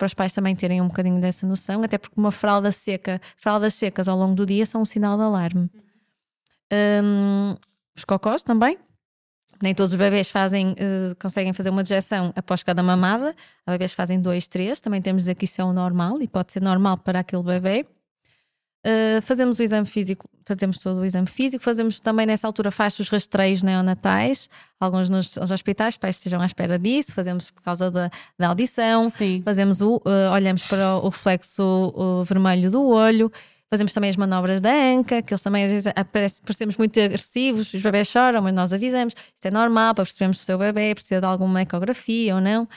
para 0.04 0.08
os 0.08 0.14
pais 0.14 0.34
também 0.34 0.54
terem 0.54 0.82
um 0.82 0.88
bocadinho 0.90 1.22
dessa 1.22 1.48
noção, 1.48 1.82
até 1.82 1.98
porque 1.98 2.20
uma 2.20 2.32
fralda 2.32 2.74
seca, 2.74 3.22
fraldas 3.38 3.74
secas 3.74 4.10
ao 4.10 4.18
longo 4.18 4.36
do 4.36 4.46
dia 4.46 4.66
são 4.66 4.82
um 4.82 4.86
sinal 4.86 5.16
de 5.16 5.24
alarme. 5.24 5.70
Um, 7.02 7.56
os 7.96 8.04
cocós 8.04 8.44
também. 8.44 8.78
Nem 9.62 9.74
todos 9.74 9.94
os 9.94 9.98
bebês 9.98 10.30
fazem, 10.30 10.72
uh, 10.72 11.16
conseguem 11.22 11.54
fazer 11.54 11.70
uma 11.70 11.84
digestão 11.84 12.34
após 12.36 12.62
cada 12.64 12.84
mamada. 12.84 13.34
Há 13.66 13.72
bebês 13.72 13.92
que 13.92 13.96
fazem 13.96 14.20
dois, 14.20 14.46
três. 14.46 14.82
Também 14.82 15.02
temos 15.02 15.24
dizer 15.24 15.36
que 15.36 15.46
isso 15.46 15.62
é 15.62 15.64
o 15.64 15.72
normal 15.72 16.22
e 16.22 16.28
pode 16.28 16.52
ser 16.52 16.62
normal 16.62 16.98
para 16.98 17.20
aquele 17.20 17.44
bebê. 17.44 17.86
Uh, 18.86 19.22
fazemos 19.22 19.60
o 19.60 19.64
exame 19.64 19.86
físico, 19.86 20.30
fazemos 20.46 20.78
todo 20.78 21.00
o 21.00 21.06
exame 21.06 21.26
físico, 21.26 21.64
fazemos 21.64 22.02
também 22.02 22.26
nessa 22.26 22.46
altura 22.46 22.70
faz 22.70 23.00
os 23.00 23.08
rastreios 23.08 23.64
neonatais, 23.64 24.50
alguns 24.78 25.10
nos, 25.10 25.38
nos 25.38 25.52
hospitais, 25.52 25.98
pais 25.98 26.18
estejam 26.18 26.42
à 26.42 26.46
espera 26.46 26.78
disso, 26.78 27.14
fazemos 27.14 27.50
por 27.50 27.62
causa 27.62 27.90
da, 27.90 28.12
da 28.38 28.50
audição, 28.50 29.10
Sim. 29.10 29.42
fazemos 29.46 29.80
o, 29.80 29.96
uh, 30.06 30.34
olhamos 30.34 30.64
para 30.64 30.98
o, 30.98 31.08
reflexo 31.08 31.64
o 31.64 32.26
vermelho 32.26 32.70
do 32.70 32.86
olho, 32.86 33.32
fazemos 33.70 33.94
também 33.94 34.10
as 34.10 34.18
manobras 34.18 34.60
da 34.60 34.74
anca, 34.74 35.22
que 35.22 35.34
eles 35.34 35.42
também 35.42 35.64
às 35.64 35.72
vezes 35.72 35.94
aparecem, 35.96 36.42
parecemos 36.44 36.76
muito 36.76 37.00
agressivos, 37.00 37.74
os 37.74 37.82
bebés 37.82 38.10
choram, 38.10 38.42
mas 38.42 38.54
nós 38.54 38.74
avisamos, 38.74 39.14
isto 39.34 39.46
é 39.46 39.52
normal 39.52 39.96
para 39.96 40.04
percebermos 40.04 40.40
se 40.40 40.44
o 40.44 40.46
seu 40.46 40.58
bebê 40.58 40.94
precisa 40.94 41.22
de 41.22 41.26
alguma 41.26 41.62
ecografia 41.62 42.36
ou 42.36 42.42
não. 42.42 42.68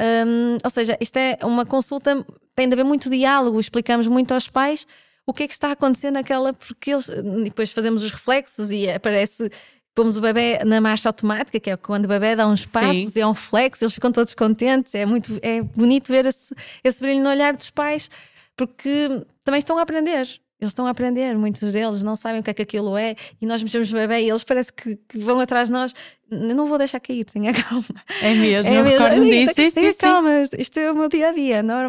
Um, 0.00 0.56
ou 0.62 0.70
seja, 0.70 0.96
isto 1.00 1.16
é 1.16 1.36
uma 1.42 1.66
consulta, 1.66 2.24
tem 2.54 2.68
de 2.68 2.74
haver 2.74 2.84
muito 2.84 3.10
diálogo, 3.10 3.58
explicamos 3.58 4.06
muito 4.06 4.32
aos 4.32 4.48
pais 4.48 4.86
o 5.28 5.32
que 5.34 5.42
é 5.42 5.46
que 5.46 5.52
está 5.52 5.68
a 5.68 5.72
acontecer 5.72 6.10
naquela, 6.10 6.54
porque 6.54 6.90
eles, 6.90 7.06
depois 7.44 7.70
fazemos 7.70 8.02
os 8.02 8.10
reflexos 8.10 8.70
e 8.70 8.88
aparece 8.88 9.50
pomos 9.94 10.16
o 10.16 10.22
bebê 10.22 10.58
na 10.64 10.80
marcha 10.80 11.06
automática, 11.06 11.60
que 11.60 11.68
é 11.68 11.76
quando 11.76 12.06
o 12.06 12.08
bebê 12.08 12.34
dá 12.34 12.48
uns 12.48 12.64
passos 12.64 13.12
Sim. 13.12 13.18
e 13.18 13.20
é 13.20 13.26
um 13.26 13.34
flexo, 13.34 13.84
eles 13.84 13.92
ficam 13.92 14.10
todos 14.10 14.32
contentes. 14.32 14.94
É 14.94 15.04
muito 15.04 15.38
é 15.42 15.60
bonito 15.60 16.08
ver 16.08 16.24
esse, 16.24 16.54
esse 16.82 16.98
brilho 16.98 17.22
no 17.22 17.28
olhar 17.28 17.54
dos 17.54 17.68
pais, 17.68 18.08
porque 18.56 19.22
também 19.44 19.58
estão 19.58 19.76
a 19.76 19.82
aprender. 19.82 20.26
Eles 20.60 20.70
estão 20.70 20.86
a 20.86 20.90
aprender, 20.90 21.36
muitos 21.38 21.72
deles 21.72 22.02
não 22.02 22.16
sabem 22.16 22.40
o 22.40 22.42
que 22.42 22.50
é 22.50 22.54
que 22.54 22.62
aquilo 22.62 22.96
é, 22.96 23.14
e 23.40 23.46
nós 23.46 23.62
mexemos 23.62 23.92
bebê 23.92 24.22
e 24.22 24.28
eles 24.28 24.42
parece 24.42 24.72
que, 24.72 24.96
que 25.08 25.18
vão 25.18 25.38
atrás 25.38 25.68
de 25.68 25.72
nós. 25.72 25.94
Não 26.30 26.66
vou 26.66 26.76
deixar 26.76 27.00
cair, 27.00 27.24
tenha 27.24 27.54
calma. 27.54 27.84
É 28.20 28.34
mesmo, 28.34 28.70
é 28.70 28.78
eu 28.78 28.84
mesmo. 28.84 29.04
recordo 29.04 29.24
disso. 29.24 29.54
Tenha, 29.54 29.72
tenha 29.72 29.94
calma, 29.94 30.30
isto 30.58 30.78
é 30.78 30.90
o 30.90 30.94
meu 30.94 31.08
dia 31.08 31.28
a 31.28 31.32
dia, 31.32 31.62
do 31.62 31.88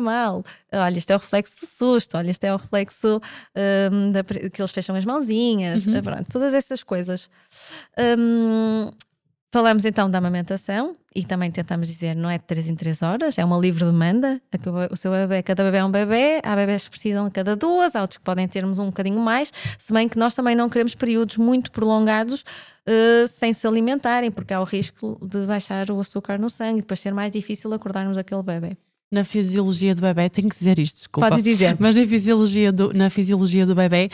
Olha, 0.72 0.98
isto 0.98 1.10
é 1.12 1.16
o 1.16 1.20
reflexo 1.20 1.60
do 1.60 1.66
susto, 1.66 2.16
olha, 2.16 2.30
isto 2.30 2.44
é 2.44 2.54
o 2.54 2.58
reflexo 2.58 3.20
um, 3.92 4.12
da, 4.12 4.24
que 4.24 4.62
eles 4.62 4.72
fecham 4.72 4.96
as 4.96 5.04
mãozinhas, 5.04 5.88
uhum. 5.88 6.02
pronto, 6.02 6.26
todas 6.32 6.54
essas 6.54 6.84
coisas. 6.84 7.30
Um, 7.98 8.90
Falamos 9.52 9.84
então 9.84 10.12
da 10.12 10.20
amamentação 10.20 10.96
e 11.16 11.26
também 11.26 11.50
tentamos 11.50 11.88
dizer 11.88 12.16
não 12.16 12.30
é 12.30 12.38
de 12.38 12.44
3 12.44 12.70
em 12.70 12.76
3 12.76 13.02
horas, 13.02 13.38
é 13.40 13.44
uma 13.44 13.58
livre 13.58 13.84
demanda. 13.84 14.40
O 14.92 14.96
seu 14.96 15.12
bebê, 15.12 15.42
cada 15.42 15.64
bebê 15.64 15.78
é 15.78 15.84
um 15.84 15.90
bebê, 15.90 16.40
há 16.44 16.56
bebés 16.56 16.84
que 16.84 16.92
precisam 16.92 17.26
a 17.26 17.32
cada 17.32 17.56
duas, 17.56 17.96
há 17.96 18.02
outros 18.02 18.20
que 18.20 18.24
podem 18.24 18.48
termos 18.48 18.78
um 18.78 18.86
bocadinho 18.86 19.20
mais, 19.20 19.52
se 19.80 19.92
bem 19.92 20.08
que 20.08 20.20
nós 20.20 20.36
também 20.36 20.56
não 20.56 20.70
queremos 20.70 20.94
períodos 20.94 21.38
muito 21.38 21.72
prolongados 21.72 22.42
uh, 22.42 23.28
sem 23.28 23.52
se 23.52 23.66
alimentarem, 23.66 24.30
porque 24.30 24.54
há 24.54 24.62
o 24.62 24.66
risco 24.66 25.20
de 25.28 25.44
baixar 25.48 25.90
o 25.90 26.00
açúcar 26.00 26.38
no 26.38 26.50
sangue 26.50 26.78
e 26.78 26.82
depois 26.82 27.00
ser 27.00 27.12
mais 27.12 27.32
difícil 27.32 27.74
acordarmos 27.74 28.20
aquele 28.20 28.44
bebê 28.44 28.78
na 29.12 29.24
fisiologia 29.24 29.96
do 29.96 30.02
bebê, 30.02 30.30
tenho 30.30 30.48
que 30.48 30.56
dizer 30.56 30.78
isto, 30.78 30.98
desculpa. 30.98 31.30
Podes 31.30 31.44
dizer. 31.44 31.76
Mas 31.80 31.96
na 31.96 32.06
fisiologia 32.06 32.72
do, 32.72 32.94
na 32.94 33.10
fisiologia 33.10 33.66
do 33.66 33.74
bebê, 33.74 34.12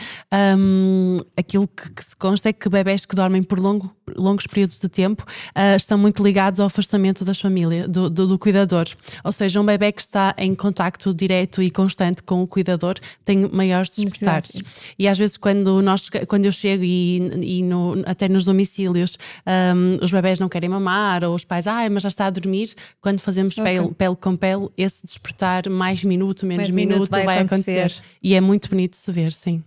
um, 0.58 1.18
aquilo 1.36 1.68
que, 1.68 1.90
que, 1.90 2.02
se 2.02 2.16
consta 2.16 2.48
é 2.48 2.52
que 2.52 2.66
bebés 2.70 3.04
que 3.04 3.14
dormem 3.14 3.42
por 3.42 3.60
longo, 3.60 3.94
longos 4.16 4.46
períodos 4.46 4.78
de 4.78 4.88
tempo 4.88 5.22
uh, 5.22 5.76
estão 5.76 5.98
muito 5.98 6.22
ligados 6.22 6.60
ao 6.60 6.66
afastamento 6.66 7.26
das 7.26 7.38
famílias, 7.38 7.86
do, 7.88 8.08
do, 8.08 8.26
do, 8.26 8.38
cuidador. 8.38 8.86
Ou 9.22 9.32
seja, 9.32 9.60
um 9.60 9.66
bebê 9.66 9.92
que 9.92 10.00
está 10.00 10.34
em 10.38 10.54
contacto 10.54 11.12
direto 11.12 11.62
e 11.62 11.70
constante 11.70 12.22
com 12.22 12.42
o 12.42 12.46
cuidador 12.46 12.94
tem 13.22 13.50
maiores 13.52 13.90
despertares. 13.90 14.62
E 14.98 15.06
às 15.06 15.18
vezes 15.18 15.36
quando, 15.36 15.82
nós, 15.82 16.08
quando 16.26 16.46
eu 16.46 16.52
chego 16.52 16.84
e, 16.84 17.18
e 17.58 17.62
no, 17.62 18.02
até 18.06 18.30
nos 18.30 18.46
domicílios 18.46 19.18
um, 19.46 20.02
os 20.02 20.10
bebés 20.10 20.38
não 20.38 20.48
querem 20.48 20.70
mamar 20.70 21.22
ou 21.22 21.34
os 21.34 21.44
pais, 21.44 21.66
ah, 21.66 21.88
mas 21.90 22.02
já 22.02 22.08
está 22.08 22.26
a 22.26 22.30
dormir, 22.30 22.72
quando 22.98 23.20
fazemos 23.20 23.58
okay. 23.58 23.78
pele, 23.78 23.94
pele 23.94 24.16
com 24.16 24.34
pele, 24.34 24.70
esse 24.86 25.04
despertar 25.04 25.68
mais 25.68 26.02
minuto, 26.02 26.46
menos 26.46 26.70
minuto, 26.70 26.94
minuto, 26.94 27.10
vai, 27.10 27.24
vai 27.24 27.38
acontecer. 27.38 27.80
acontecer. 27.80 28.02
E 28.22 28.34
é 28.34 28.40
muito 28.40 28.68
bonito 28.68 28.92
de 28.92 28.98
se 28.98 29.12
ver, 29.12 29.32
sim. 29.32 29.62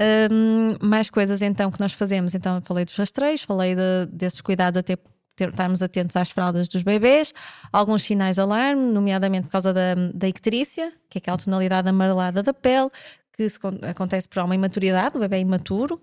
Um, 0.00 0.86
mais 0.86 1.10
coisas 1.10 1.42
então 1.42 1.70
que 1.70 1.80
nós 1.80 1.92
fazemos. 1.92 2.34
Então, 2.34 2.60
falei 2.62 2.84
dos 2.84 2.96
rastreios, 2.96 3.42
falei 3.42 3.74
de, 3.74 4.06
desses 4.12 4.40
cuidados 4.40 4.78
até 4.78 4.96
ter, 5.38 5.50
estarmos 5.50 5.82
atentos 5.82 6.16
às 6.16 6.30
fraldas 6.30 6.68
dos 6.68 6.82
bebês, 6.82 7.32
alguns 7.72 8.02
sinais 8.02 8.36
de 8.36 8.42
alarme, 8.42 8.92
nomeadamente 8.92 9.46
por 9.46 9.52
causa 9.52 9.72
da, 9.72 9.94
da 10.12 10.28
icterícia, 10.28 10.92
que 11.08 11.18
é 11.18 11.20
aquela 11.20 11.38
tonalidade 11.38 11.88
amarelada 11.88 12.42
da 12.42 12.52
pele, 12.52 12.90
que 13.32 13.48
se, 13.48 13.58
acontece 13.88 14.28
por 14.28 14.42
uma 14.42 14.54
imaturidade, 14.54 15.16
o 15.16 15.20
bebê 15.20 15.36
é 15.36 15.40
imaturo. 15.40 16.02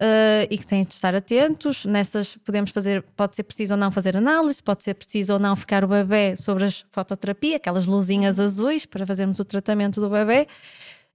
Uh, 0.00 0.46
e 0.48 0.56
que 0.56 0.64
têm 0.64 0.84
de 0.84 0.94
estar 0.94 1.12
atentos. 1.16 1.84
Nessas 1.84 2.36
podemos 2.36 2.70
fazer, 2.70 3.02
pode 3.16 3.34
ser 3.34 3.42
preciso 3.42 3.74
ou 3.74 3.78
não 3.78 3.90
fazer 3.90 4.16
análise, 4.16 4.62
pode 4.62 4.84
ser 4.84 4.94
preciso 4.94 5.32
ou 5.32 5.38
não 5.40 5.56
ficar 5.56 5.84
o 5.84 5.88
bebê 5.88 6.36
sobre 6.36 6.66
a 6.66 6.68
fototerapia, 6.90 7.56
aquelas 7.56 7.86
luzinhas 7.86 8.38
azuis 8.38 8.86
para 8.86 9.04
fazermos 9.04 9.40
o 9.40 9.44
tratamento 9.44 10.00
do 10.00 10.08
bebê. 10.08 10.46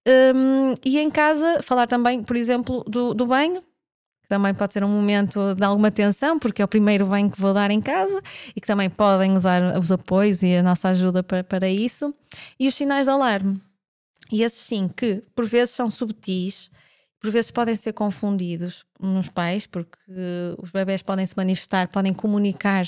Um, 0.05 0.73
e 0.83 0.99
em 0.99 1.09
casa, 1.09 1.61
falar 1.61 1.87
também, 1.87 2.21
por 2.23 2.35
exemplo, 2.35 2.83
do, 2.85 3.13
do 3.13 3.25
banho. 3.25 3.61
que 4.21 4.27
também 4.27 4.53
pode 4.53 4.73
ser 4.73 4.83
um 4.83 4.89
momento 4.89 5.55
de 5.55 5.63
alguma 5.63 5.89
tensão, 5.89 6.37
porque 6.37 6.61
é 6.61 6.65
o 6.65 6.67
primeiro 6.67 7.05
banho 7.05 7.31
que 7.31 7.39
vou 7.39 7.53
dar 7.53 7.71
em 7.71 7.81
casa 7.81 8.21
e 8.55 8.59
que 8.59 8.67
também 8.67 8.89
podem 8.89 9.33
usar 9.33 9.77
os 9.77 9.91
apoios 9.91 10.43
e 10.43 10.55
a 10.57 10.63
nossa 10.63 10.89
ajuda 10.89 11.23
para, 11.23 11.43
para 11.43 11.69
isso. 11.69 12.13
E 12.59 12.67
os 12.67 12.75
sinais 12.75 13.05
de 13.05 13.11
alarme. 13.11 13.61
E 14.31 14.43
esses 14.43 14.59
sim, 14.59 14.89
que 14.89 15.23
por 15.35 15.45
vezes 15.45 15.75
são 15.75 15.89
subtis, 15.89 16.71
por 17.23 17.31
vezes 17.31 17.51
podem 17.51 17.73
ser 17.73 17.93
confundidos 17.93 18.83
nos 18.99 19.29
pais, 19.29 19.65
porque 19.65 19.97
os 20.61 20.71
bebés 20.71 21.01
podem 21.01 21.25
se 21.25 21.37
manifestar, 21.37 21.87
podem 21.87 22.13
comunicar 22.13 22.85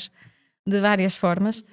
de 0.68 0.82
várias 0.82 1.16
formas. 1.16 1.64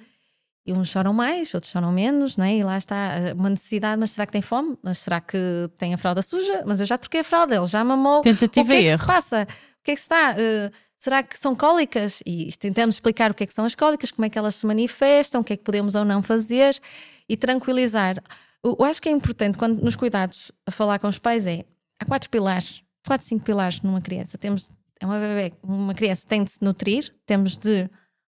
E 0.65 0.71
uns 0.71 0.87
choram 0.87 1.11
mais, 1.11 1.53
outros 1.53 1.73
choram 1.73 1.91
menos, 1.91 2.37
não 2.37 2.45
é? 2.45 2.55
E 2.55 2.63
lá 2.63 2.77
está 2.77 3.15
uma 3.35 3.49
necessidade, 3.49 3.99
mas 3.99 4.11
será 4.11 4.25
que 4.25 4.31
tem 4.31 4.41
fome? 4.41 4.77
Mas 4.81 4.99
será 4.99 5.19
que 5.19 5.37
tem 5.77 5.93
a 5.93 5.97
fralda 5.97 6.21
suja? 6.21 6.63
Mas 6.65 6.79
eu 6.79 6.85
já 6.85 6.97
troquei 6.97 7.19
a 7.19 7.23
fralda, 7.25 7.53
ele 7.53 7.67
já 7.67 7.83
mamou. 7.83 8.21
Tentativa 8.21 8.65
o 8.65 8.69
que 8.69 8.73
é 8.73 8.79
que 8.79 8.87
erro. 8.87 9.01
se 9.01 9.07
passa? 9.07 9.43
O 9.43 9.83
que 9.83 9.91
é 9.91 9.95
que 9.95 9.99
se 9.99 10.05
está? 10.05 10.31
Uh, 10.31 10.71
será 10.95 11.21
que 11.21 11.37
são 11.37 11.53
cólicas? 11.53 12.23
E 12.25 12.49
tentamos 12.57 12.95
explicar 12.95 13.29
o 13.29 13.33
que 13.33 13.43
é 13.43 13.45
que 13.45 13.53
são 13.53 13.65
as 13.65 13.75
cólicas, 13.75 14.09
como 14.09 14.25
é 14.25 14.29
que 14.29 14.37
elas 14.37 14.55
se 14.55 14.65
manifestam, 14.65 15.41
o 15.41 15.43
que 15.43 15.51
é 15.51 15.57
que 15.57 15.63
podemos 15.65 15.95
ou 15.95 16.05
não 16.05 16.23
fazer 16.23 16.79
e 17.27 17.35
tranquilizar. 17.35 18.23
Eu 18.63 18.77
acho 18.85 19.01
que 19.01 19.09
é 19.09 19.11
importante, 19.11 19.57
quando 19.57 19.83
nos 19.83 19.97
cuidados 19.97 20.49
a 20.65 20.71
falar 20.71 20.97
com 20.97 21.09
os 21.09 21.19
pais, 21.19 21.45
é 21.45 21.65
há 21.99 22.05
quatro 22.05 22.29
pilares, 22.29 22.83
quatro, 23.05 23.25
cinco 23.25 23.43
pilares 23.43 23.81
numa 23.81 24.01
criança. 24.01 24.37
Temos, 24.37 24.69
é 24.99 25.05
uma 25.05 25.19
bebê, 25.19 25.53
uma 25.63 25.93
criança 25.93 26.25
tem 26.27 26.43
de 26.43 26.51
se 26.51 26.57
nutrir, 26.61 27.13
temos 27.25 27.57
de 27.57 27.89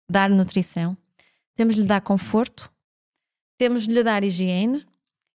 dar 0.09 0.29
nutrição 0.29 0.97
temos 1.57 1.73
de 1.73 1.81
lhe 1.81 1.87
dar 1.87 2.01
conforto, 2.01 2.71
temos 3.57 3.87
de 3.87 3.91
lhe 3.91 4.03
dar 4.03 4.23
higiene 4.23 4.85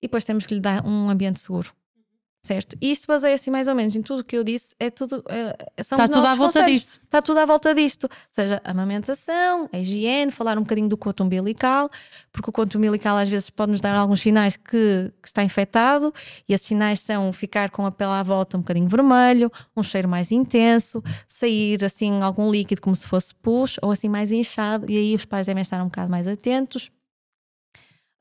e 0.03 0.07
depois 0.07 0.23
temos 0.23 0.47
que 0.47 0.55
lhe 0.55 0.61
dar 0.61 0.87
um 0.87 1.09
ambiente 1.09 1.41
seguro. 1.41 1.75
Certo? 2.43 2.75
E 2.81 2.91
isto 2.91 3.07
baseia-se 3.07 3.51
mais 3.51 3.69
ou 3.69 3.75
menos 3.75 3.95
em 3.95 4.01
tudo 4.01 4.21
o 4.21 4.25
que 4.25 4.35
eu 4.35 4.43
disse, 4.43 4.75
é 4.81 4.89
tudo. 4.89 5.23
É, 5.29 5.83
são 5.85 5.99
Está 5.99 6.09
tudo 6.09 6.27
à 6.27 6.35
volta 6.35 6.61
conselhos. 6.61 6.81
disso. 6.81 7.01
Está 7.05 7.21
tudo 7.21 7.39
à 7.39 7.45
volta 7.45 7.75
disto. 7.75 8.05
Ou 8.05 8.11
seja, 8.31 8.63
a 8.65 8.71
amamentação, 8.71 9.69
a 9.71 9.79
higiene, 9.79 10.33
falar 10.33 10.57
um 10.57 10.63
bocadinho 10.63 10.89
do 10.89 10.97
coto 10.97 11.23
umbilical, 11.23 11.91
porque 12.33 12.49
o 12.49 12.53
coto 12.53 12.79
umbilical 12.79 13.19
às 13.19 13.29
vezes 13.29 13.51
pode 13.51 13.73
nos 13.73 13.81
dar 13.81 13.95
alguns 13.95 14.21
sinais 14.21 14.57
que, 14.57 15.13
que 15.21 15.29
está 15.29 15.45
infectado, 15.45 16.15
e 16.49 16.55
esses 16.55 16.67
sinais 16.67 17.01
são 17.01 17.31
ficar 17.31 17.69
com 17.69 17.85
a 17.85 17.91
pele 17.91 18.13
à 18.13 18.23
volta 18.23 18.57
um 18.57 18.61
bocadinho 18.61 18.89
vermelho, 18.89 19.53
um 19.77 19.83
cheiro 19.83 20.09
mais 20.09 20.33
intenso, 20.33 21.03
sair 21.29 21.85
assim 21.85 22.23
algum 22.23 22.51
líquido 22.51 22.81
como 22.81 22.97
se 22.97 23.07
fosse 23.07 23.35
pus, 23.35 23.77
ou 23.83 23.91
assim 23.91 24.09
mais 24.09 24.33
inchado, 24.33 24.91
e 24.91 24.97
aí 24.97 25.15
os 25.15 25.27
pais 25.27 25.47
devem 25.47 25.61
estar 25.61 25.83
um 25.83 25.87
bocado 25.87 26.11
mais 26.11 26.27
atentos. 26.27 26.91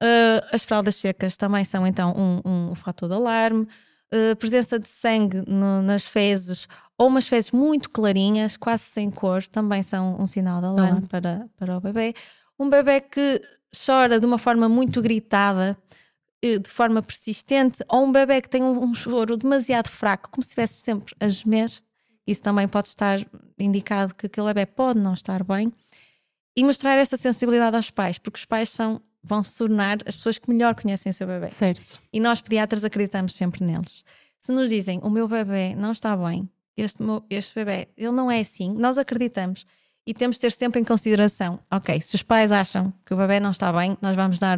Uh, 0.01 0.39
as 0.51 0.63
fraldas 0.63 0.95
secas 0.95 1.35
também 1.37 1.63
são 1.63 1.85
então 1.85 2.13
um, 2.45 2.71
um 2.71 2.75
fator 2.75 3.07
de 3.09 3.15
alarme 3.15 3.67
uh, 4.13 4.35
presença 4.35 4.79
de 4.79 4.87
sangue 4.87 5.43
no, 5.47 5.81
nas 5.81 6.03
fezes 6.03 6.67
ou 6.97 7.07
umas 7.07 7.27
fezes 7.27 7.51
muito 7.51 7.89
clarinhas, 7.89 8.57
quase 8.57 8.83
sem 8.83 9.09
cor, 9.09 9.47
também 9.47 9.81
são 9.81 10.17
um 10.19 10.27
sinal 10.27 10.59
de 10.59 10.67
alarme 10.67 11.07
para, 11.07 11.47
para 11.55 11.77
o 11.77 11.79
bebê. 11.79 12.13
Um 12.59 12.69
bebê 12.69 12.99
que 12.99 13.41
chora 13.85 14.19
de 14.19 14.25
uma 14.25 14.37
forma 14.37 14.67
muito 14.67 15.01
gritada, 15.01 15.77
eh, 16.41 16.59
de 16.59 16.69
forma 16.69 17.01
persistente, 17.01 17.81
ou 17.87 18.03
um 18.03 18.11
bebê 18.11 18.41
que 18.41 18.49
tem 18.49 18.61
um, 18.61 18.83
um 18.83 18.93
choro 18.93 19.37
demasiado 19.37 19.87
fraco, 19.87 20.29
como 20.29 20.43
se 20.43 20.49
estivesse 20.49 20.73
sempre 20.73 21.15
a 21.21 21.29
gemer, 21.29 21.71
isso 22.27 22.43
também 22.43 22.67
pode 22.67 22.89
estar 22.89 23.25
indicado 23.57 24.13
que 24.13 24.25
aquele 24.25 24.47
bebê 24.47 24.65
pode 24.65 24.99
não 24.99 25.13
estar 25.13 25.43
bem. 25.43 25.71
E 26.55 26.63
mostrar 26.63 26.97
essa 26.97 27.15
sensibilidade 27.15 27.77
aos 27.77 27.89
pais, 27.89 28.17
porque 28.17 28.37
os 28.37 28.45
pais 28.45 28.67
são 28.69 29.01
vão 29.23 29.43
se 29.43 29.57
tornar 29.57 29.97
as 30.05 30.15
pessoas 30.15 30.37
que 30.37 30.49
melhor 30.49 30.75
conhecem 30.75 31.09
o 31.09 31.13
seu 31.13 31.27
bebê. 31.27 31.49
Certo. 31.49 32.01
E 32.11 32.19
nós 32.19 32.41
pediatras 32.41 32.83
acreditamos 32.83 33.33
sempre 33.35 33.63
neles. 33.63 34.03
Se 34.39 34.51
nos 34.51 34.69
dizem 34.69 34.99
o 35.03 35.09
meu 35.09 35.27
bebê 35.27 35.75
não 35.75 35.91
está 35.91 36.15
bem, 36.15 36.49
este, 36.77 37.03
meu, 37.03 37.23
este 37.29 37.53
bebê, 37.55 37.89
ele 37.97 38.11
não 38.11 38.31
é 38.31 38.39
assim, 38.39 38.73
nós 38.73 38.97
acreditamos 38.97 39.65
e 40.07 40.13
temos 40.13 40.37
de 40.37 40.41
ter 40.41 40.51
sempre 40.51 40.79
em 40.79 40.83
consideração, 40.83 41.59
ok, 41.69 42.01
se 42.01 42.15
os 42.15 42.23
pais 42.23 42.51
acham 42.51 42.91
que 43.05 43.13
o 43.13 43.17
bebê 43.17 43.39
não 43.39 43.51
está 43.51 43.71
bem, 43.71 43.97
nós 44.01 44.15
vamos 44.15 44.39
dar, 44.39 44.57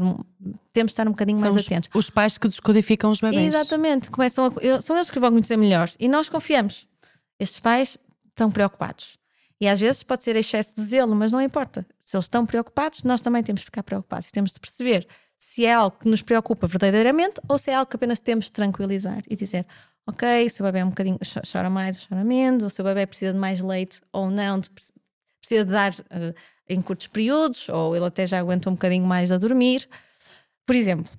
temos 0.71 0.91
de 0.91 0.93
estar 0.93 1.07
um 1.07 1.11
bocadinho 1.11 1.39
são 1.39 1.49
mais 1.49 1.61
os, 1.61 1.65
atentos. 1.65 1.89
Os 1.93 2.09
pais 2.09 2.37
que 2.37 2.47
descodificam 2.47 3.11
os 3.11 3.19
bebés. 3.19 3.53
Exatamente, 3.53 4.09
começam 4.09 4.45
a, 4.45 4.81
são 4.81 4.95
eles 4.95 5.09
que 5.09 5.19
vão 5.19 5.31
conhecer 5.31 5.57
melhor 5.57 5.89
e 5.99 6.07
nós 6.07 6.29
confiamos. 6.29 6.87
Estes 7.39 7.59
pais 7.59 7.97
estão 8.29 8.49
preocupados. 8.51 9.17
E 9.61 9.67
às 9.67 9.79
vezes 9.79 10.01
pode 10.01 10.23
ser 10.23 10.35
excesso 10.35 10.73
de 10.75 10.81
zelo, 10.81 11.15
mas 11.15 11.31
não 11.31 11.39
importa. 11.39 11.85
Se 11.99 12.17
eles 12.17 12.25
estão 12.25 12.47
preocupados, 12.47 13.03
nós 13.03 13.21
também 13.21 13.43
temos 13.43 13.61
de 13.61 13.65
ficar 13.65 13.83
preocupados 13.83 14.27
e 14.27 14.31
temos 14.31 14.51
de 14.51 14.59
perceber 14.59 15.07
se 15.37 15.65
é 15.65 15.73
algo 15.73 15.97
que 15.99 16.09
nos 16.09 16.23
preocupa 16.23 16.65
verdadeiramente 16.65 17.39
ou 17.47 17.59
se 17.59 17.69
é 17.69 17.75
algo 17.75 17.89
que 17.89 17.95
apenas 17.95 18.17
temos 18.17 18.45
de 18.45 18.53
tranquilizar 18.53 19.21
e 19.29 19.35
dizer: 19.35 19.67
Ok, 20.07 20.47
o 20.47 20.49
seu 20.49 20.65
bebê 20.65 20.79
é 20.79 20.85
um 20.85 20.89
bocadinho, 20.89 21.19
chora 21.51 21.69
mais 21.69 21.97
ou 21.97 22.09
chora 22.09 22.23
menos, 22.23 22.63
o 22.63 22.69
seu 22.71 22.83
bebê 22.83 23.05
precisa 23.05 23.33
de 23.33 23.39
mais 23.39 23.61
leite 23.61 24.01
ou 24.11 24.31
não, 24.31 24.59
de, 24.59 24.69
precisa 25.39 25.63
de 25.63 25.71
dar 25.71 25.93
uh, 25.93 26.33
em 26.67 26.81
curtos 26.81 27.05
períodos, 27.07 27.69
ou 27.69 27.95
ele 27.95 28.05
até 28.05 28.25
já 28.25 28.39
aguenta 28.39 28.67
um 28.67 28.73
bocadinho 28.73 29.05
mais 29.05 29.31
a 29.31 29.37
dormir. 29.37 29.87
Por 30.65 30.75
exemplo, 30.75 31.11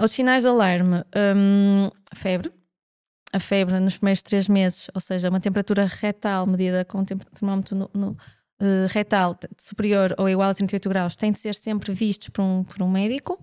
os 0.00 0.12
sinais 0.12 0.44
de 0.44 0.48
alarme: 0.48 1.04
um, 1.34 1.90
febre. 2.14 2.52
A 3.36 3.40
febre 3.40 3.78
nos 3.78 3.98
primeiros 3.98 4.22
três 4.22 4.48
meses, 4.48 4.88
ou 4.94 5.00
seja, 5.00 5.28
uma 5.28 5.38
temperatura 5.38 5.84
retal 5.84 6.46
medida 6.46 6.86
com 6.86 7.00
um 7.00 7.04
termómetro 7.04 7.76
no, 7.76 7.90
no 7.92 8.10
uh, 8.12 8.86
retal 8.88 9.38
superior 9.58 10.14
ou 10.16 10.26
igual 10.26 10.48
a 10.48 10.54
38 10.54 10.88
graus 10.88 11.16
têm 11.16 11.32
de 11.32 11.38
ser 11.38 11.54
sempre 11.54 11.92
vistos 11.92 12.30
por 12.30 12.40
um, 12.40 12.64
por 12.64 12.80
um 12.80 12.88
médico. 12.88 13.38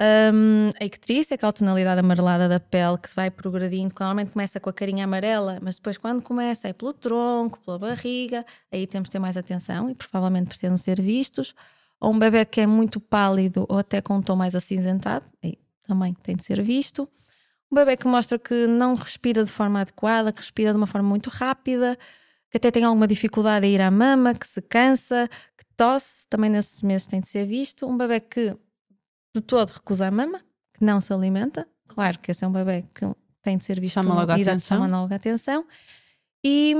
Um, 0.00 0.70
a 0.80 0.84
icterícia, 0.86 1.34
aquela 1.34 1.52
tonalidade 1.52 2.00
amarelada 2.00 2.48
da 2.48 2.58
pele 2.58 2.96
que 2.96 3.10
se 3.10 3.14
vai 3.14 3.30
progredindo, 3.30 3.94
que 3.94 4.00
normalmente 4.00 4.30
começa 4.30 4.58
com 4.58 4.70
a 4.70 4.72
carinha 4.72 5.04
amarela, 5.04 5.58
mas 5.60 5.76
depois 5.76 5.98
quando 5.98 6.22
começa 6.22 6.68
é 6.68 6.72
pelo 6.72 6.94
tronco, 6.94 7.60
pela 7.60 7.78
barriga, 7.78 8.46
aí 8.72 8.86
temos 8.86 9.08
de 9.08 9.12
ter 9.12 9.18
mais 9.18 9.36
atenção 9.36 9.90
e 9.90 9.94
provavelmente 9.94 10.46
precisam 10.46 10.78
ser 10.78 11.02
vistos. 11.02 11.54
Ou 12.00 12.14
um 12.14 12.18
bebê 12.18 12.46
que 12.46 12.62
é 12.62 12.66
muito 12.66 12.98
pálido 12.98 13.66
ou 13.68 13.76
até 13.76 14.00
com 14.00 14.16
um 14.16 14.22
tom 14.22 14.36
mais 14.36 14.54
acinzentado, 14.54 15.26
aí 15.44 15.58
também 15.86 16.14
tem 16.14 16.34
de 16.34 16.44
ser 16.44 16.62
visto. 16.62 17.06
Um 17.72 17.74
bebê 17.74 17.96
que 17.96 18.06
mostra 18.06 18.38
que 18.38 18.66
não 18.66 18.94
respira 18.94 19.42
de 19.42 19.50
forma 19.50 19.80
adequada, 19.80 20.30
que 20.30 20.40
respira 20.40 20.72
de 20.72 20.76
uma 20.76 20.86
forma 20.86 21.08
muito 21.08 21.30
rápida, 21.30 21.98
que 22.50 22.58
até 22.58 22.70
tem 22.70 22.84
alguma 22.84 23.06
dificuldade 23.08 23.64
a 23.64 23.68
ir 23.68 23.80
à 23.80 23.90
mama, 23.90 24.34
que 24.34 24.46
se 24.46 24.60
cansa, 24.60 25.26
que 25.56 25.64
tosse, 25.74 26.28
também 26.28 26.50
nesses 26.50 26.82
meses 26.82 27.06
tem 27.06 27.18
de 27.18 27.28
ser 27.28 27.46
visto. 27.46 27.86
Um 27.86 27.96
bebê 27.96 28.20
que 28.20 28.54
de 29.34 29.40
todo 29.40 29.70
recusa 29.70 30.06
a 30.06 30.10
mama, 30.10 30.38
que 30.74 30.84
não 30.84 31.00
se 31.00 31.14
alimenta. 31.14 31.66
Claro 31.88 32.18
que 32.18 32.30
esse 32.30 32.44
é 32.44 32.46
um 32.46 32.52
bebê 32.52 32.84
que 32.94 33.10
tem 33.40 33.56
de 33.56 33.64
ser 33.64 33.80
visto. 33.80 33.94
Chama 33.94 34.14
logo 34.14 34.30
a 34.30 34.34
atenção. 34.34 34.76
Chama 34.76 35.00
logo 35.00 35.10
a 35.10 35.16
atenção. 35.16 35.64
E, 36.44 36.76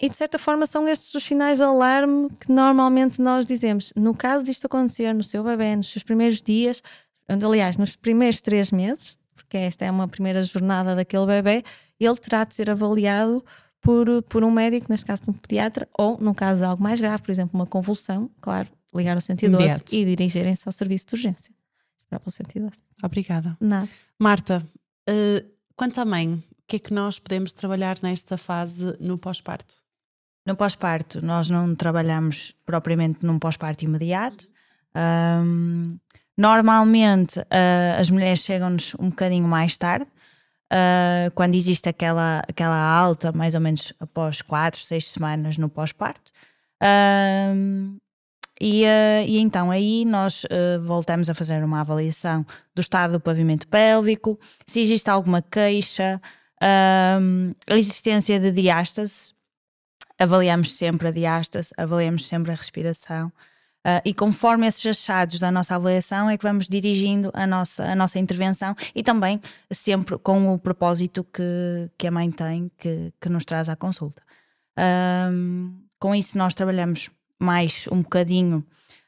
e 0.00 0.08
de 0.08 0.16
certa 0.16 0.38
forma 0.38 0.64
são 0.66 0.86
estes 0.86 1.12
os 1.12 1.24
sinais 1.24 1.58
de 1.58 1.64
alarme 1.64 2.30
que 2.38 2.52
normalmente 2.52 3.20
nós 3.20 3.44
dizemos. 3.44 3.92
No 3.96 4.14
caso 4.14 4.44
disto 4.44 4.66
acontecer 4.66 5.12
no 5.12 5.24
seu 5.24 5.42
bebê, 5.42 5.74
nos 5.74 5.90
seus 5.90 6.04
primeiros 6.04 6.40
dias, 6.40 6.84
aliás, 7.28 7.76
nos 7.76 7.96
primeiros 7.96 8.40
três 8.40 8.70
meses, 8.70 9.17
porque 9.48 9.56
esta 9.56 9.86
é 9.86 9.90
uma 9.90 10.06
primeira 10.06 10.42
jornada 10.42 10.94
daquele 10.94 11.24
bebê, 11.24 11.64
ele 11.98 12.16
terá 12.16 12.44
de 12.44 12.54
ser 12.54 12.68
avaliado 12.68 13.42
por, 13.80 14.22
por 14.24 14.44
um 14.44 14.50
médico, 14.50 14.86
neste 14.90 15.06
caso 15.06 15.22
por 15.22 15.30
um 15.30 15.34
pediatra, 15.34 15.88
ou 15.98 16.18
num 16.20 16.34
caso 16.34 16.60
de 16.60 16.66
algo 16.66 16.82
mais 16.82 17.00
grave, 17.00 17.22
por 17.22 17.30
exemplo, 17.30 17.58
uma 17.58 17.66
convulsão, 17.66 18.30
claro, 18.42 18.68
ligar 18.94 19.14
ao 19.14 19.20
112 19.22 19.64
Imediato. 19.64 19.94
e 19.94 20.04
dirigirem-se 20.04 20.68
ao 20.68 20.72
serviço 20.72 21.06
de 21.06 21.14
urgência. 21.14 21.54
Esperar 22.02 22.20
pelo 22.20 22.30
112. 22.30 22.72
Obrigada. 23.02 23.56
Nada. 23.58 23.88
Marta, 24.18 24.62
uh, 25.08 25.48
quanto 25.74 25.98
à 25.98 26.04
mãe, 26.04 26.34
o 26.34 26.42
que 26.66 26.76
é 26.76 26.78
que 26.78 26.92
nós 26.92 27.18
podemos 27.18 27.52
trabalhar 27.54 27.96
nesta 28.02 28.36
fase 28.36 28.96
no 29.00 29.16
pós-parto? 29.16 29.76
No 30.44 30.56
pós-parto, 30.56 31.24
nós 31.24 31.48
não 31.48 31.74
trabalhamos 31.74 32.54
propriamente 32.66 33.24
num 33.24 33.38
pós-parto 33.38 33.84
imediato. 33.84 34.46
Um, 34.94 35.98
normalmente, 36.38 37.40
uh, 37.40 37.98
as 37.98 38.08
mulheres 38.08 38.38
chegam-nos 38.38 38.94
um 38.96 39.10
bocadinho 39.10 39.46
mais 39.46 39.76
tarde, 39.76 40.06
uh, 40.72 41.30
quando 41.34 41.56
existe 41.56 41.88
aquela, 41.88 42.44
aquela 42.48 42.76
alta, 42.76 43.32
mais 43.32 43.56
ou 43.56 43.60
menos 43.60 43.92
após 43.98 44.40
4, 44.40 44.80
6 44.80 45.04
semanas 45.04 45.58
no 45.58 45.68
pós-parto. 45.68 46.30
Uh, 46.80 47.98
e, 48.60 48.84
uh, 48.84 49.26
e, 49.26 49.38
então 49.38 49.70
aí 49.70 50.04
nós 50.04 50.44
voltamos 50.84 51.28
a 51.28 51.34
fazer 51.34 51.62
uma 51.62 51.80
avaliação 51.80 52.46
do 52.74 52.80
estado 52.80 53.12
do 53.14 53.20
pavimento 53.20 53.66
pélvico, 53.66 54.38
se 54.66 54.80
existe 54.80 55.10
alguma 55.10 55.42
queixa, 55.42 56.20
a 56.60 57.76
existência 57.76 58.40
de 58.40 58.50
diástase, 58.50 59.32
avaliamos 60.18 60.76
sempre 60.76 61.08
a 61.08 61.10
diástase, 61.12 61.70
avaliamos 61.76 62.26
sempre 62.26 62.50
a 62.50 62.54
respiração. 62.54 63.32
Uh, 63.86 64.02
e 64.04 64.12
conforme 64.12 64.66
esses 64.66 64.84
achados 64.84 65.38
da 65.38 65.50
nossa 65.50 65.76
avaliação 65.76 66.28
é 66.28 66.36
que 66.36 66.42
vamos 66.42 66.68
dirigindo 66.68 67.30
a 67.32 67.46
nossa, 67.46 67.84
a 67.84 67.94
nossa 67.94 68.18
intervenção 68.18 68.74
e 68.94 69.02
também 69.02 69.40
sempre 69.70 70.18
com 70.18 70.52
o 70.52 70.58
propósito 70.58 71.24
que, 71.24 71.88
que 71.96 72.06
a 72.06 72.10
mãe 72.10 72.30
tem, 72.30 72.70
que, 72.76 73.12
que 73.20 73.28
nos 73.28 73.44
traz 73.44 73.68
à 73.68 73.76
consulta. 73.76 74.20
Uh, 74.78 75.72
com 75.98 76.14
isso, 76.14 76.36
nós 76.36 76.54
trabalhamos 76.54 77.10
mais 77.38 77.88
um 77.90 78.02
bocadinho. 78.02 78.64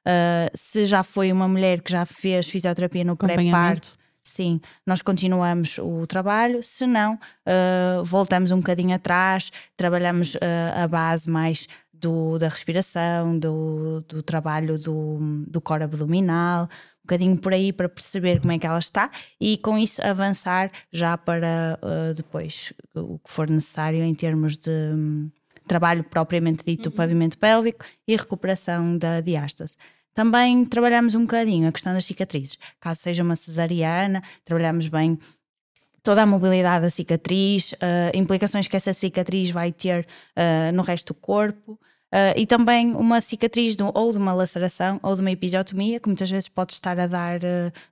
Uh, 0.06 0.50
se 0.54 0.86
já 0.86 1.02
foi 1.02 1.30
uma 1.32 1.48
mulher 1.48 1.80
que 1.80 1.92
já 1.92 2.06
fez 2.06 2.48
fisioterapia 2.48 3.04
no 3.04 3.16
pré-parto, 3.16 3.98
assim, 4.24 4.60
nós 4.86 5.02
continuamos 5.02 5.78
o 5.78 6.06
trabalho, 6.06 6.62
se 6.62 6.86
não, 6.86 7.14
uh, 7.14 8.04
voltamos 8.04 8.50
um 8.50 8.58
bocadinho 8.58 8.94
atrás, 8.94 9.50
trabalhamos 9.76 10.34
uh, 10.36 10.38
a 10.82 10.88
base 10.88 11.28
mais 11.28 11.66
do, 12.00 12.38
da 12.38 12.48
respiração, 12.48 13.38
do, 13.38 14.00
do 14.08 14.22
trabalho 14.22 14.78
do, 14.78 15.18
do 15.46 15.60
core 15.60 15.84
abdominal, 15.84 16.64
um 16.64 17.02
bocadinho 17.02 17.36
por 17.36 17.52
aí 17.52 17.72
para 17.72 17.88
perceber 17.88 18.40
como 18.40 18.52
é 18.52 18.58
que 18.58 18.66
ela 18.66 18.78
está 18.78 19.10
e 19.40 19.56
com 19.58 19.78
isso 19.78 20.02
avançar 20.04 20.70
já 20.92 21.16
para 21.18 21.78
uh, 21.82 22.14
depois 22.14 22.72
o 22.94 23.18
que 23.18 23.30
for 23.30 23.48
necessário 23.48 24.02
em 24.02 24.14
termos 24.14 24.56
de 24.56 24.70
um, 24.70 25.30
trabalho 25.66 26.02
propriamente 26.02 26.64
dito 26.64 26.84
do 26.84 26.90
uhum. 26.90 26.96
pavimento 26.96 27.38
pélvico 27.38 27.84
e 28.06 28.16
recuperação 28.16 28.98
da 28.98 29.20
diástase. 29.20 29.76
Também 30.12 30.64
trabalhamos 30.64 31.14
um 31.14 31.20
bocadinho 31.20 31.68
a 31.68 31.72
questão 31.72 31.94
das 31.94 32.04
cicatrizes. 32.04 32.58
Caso 32.80 33.00
seja 33.00 33.22
uma 33.22 33.36
cesariana, 33.36 34.22
trabalhamos 34.44 34.88
bem 34.88 35.18
toda 36.02 36.22
a 36.22 36.26
mobilidade 36.26 36.82
da 36.82 36.90
cicatriz, 36.90 37.72
uh, 37.72 38.16
implicações 38.16 38.66
que 38.66 38.76
essa 38.76 38.92
cicatriz 38.92 39.50
vai 39.50 39.72
ter 39.72 40.06
uh, 40.36 40.74
no 40.74 40.82
resto 40.82 41.12
do 41.12 41.14
corpo. 41.14 41.78
Uh, 42.12 42.34
e 42.36 42.44
também 42.44 42.92
uma 42.96 43.20
cicatriz 43.20 43.76
de, 43.76 43.84
ou 43.84 44.10
de 44.10 44.18
uma 44.18 44.34
laceração 44.34 44.98
ou 45.00 45.14
de 45.14 45.20
uma 45.20 45.30
episiotomia, 45.30 46.00
que 46.00 46.08
muitas 46.08 46.28
vezes 46.28 46.48
pode 46.48 46.72
estar 46.72 46.98
a 46.98 47.06
dar 47.06 47.38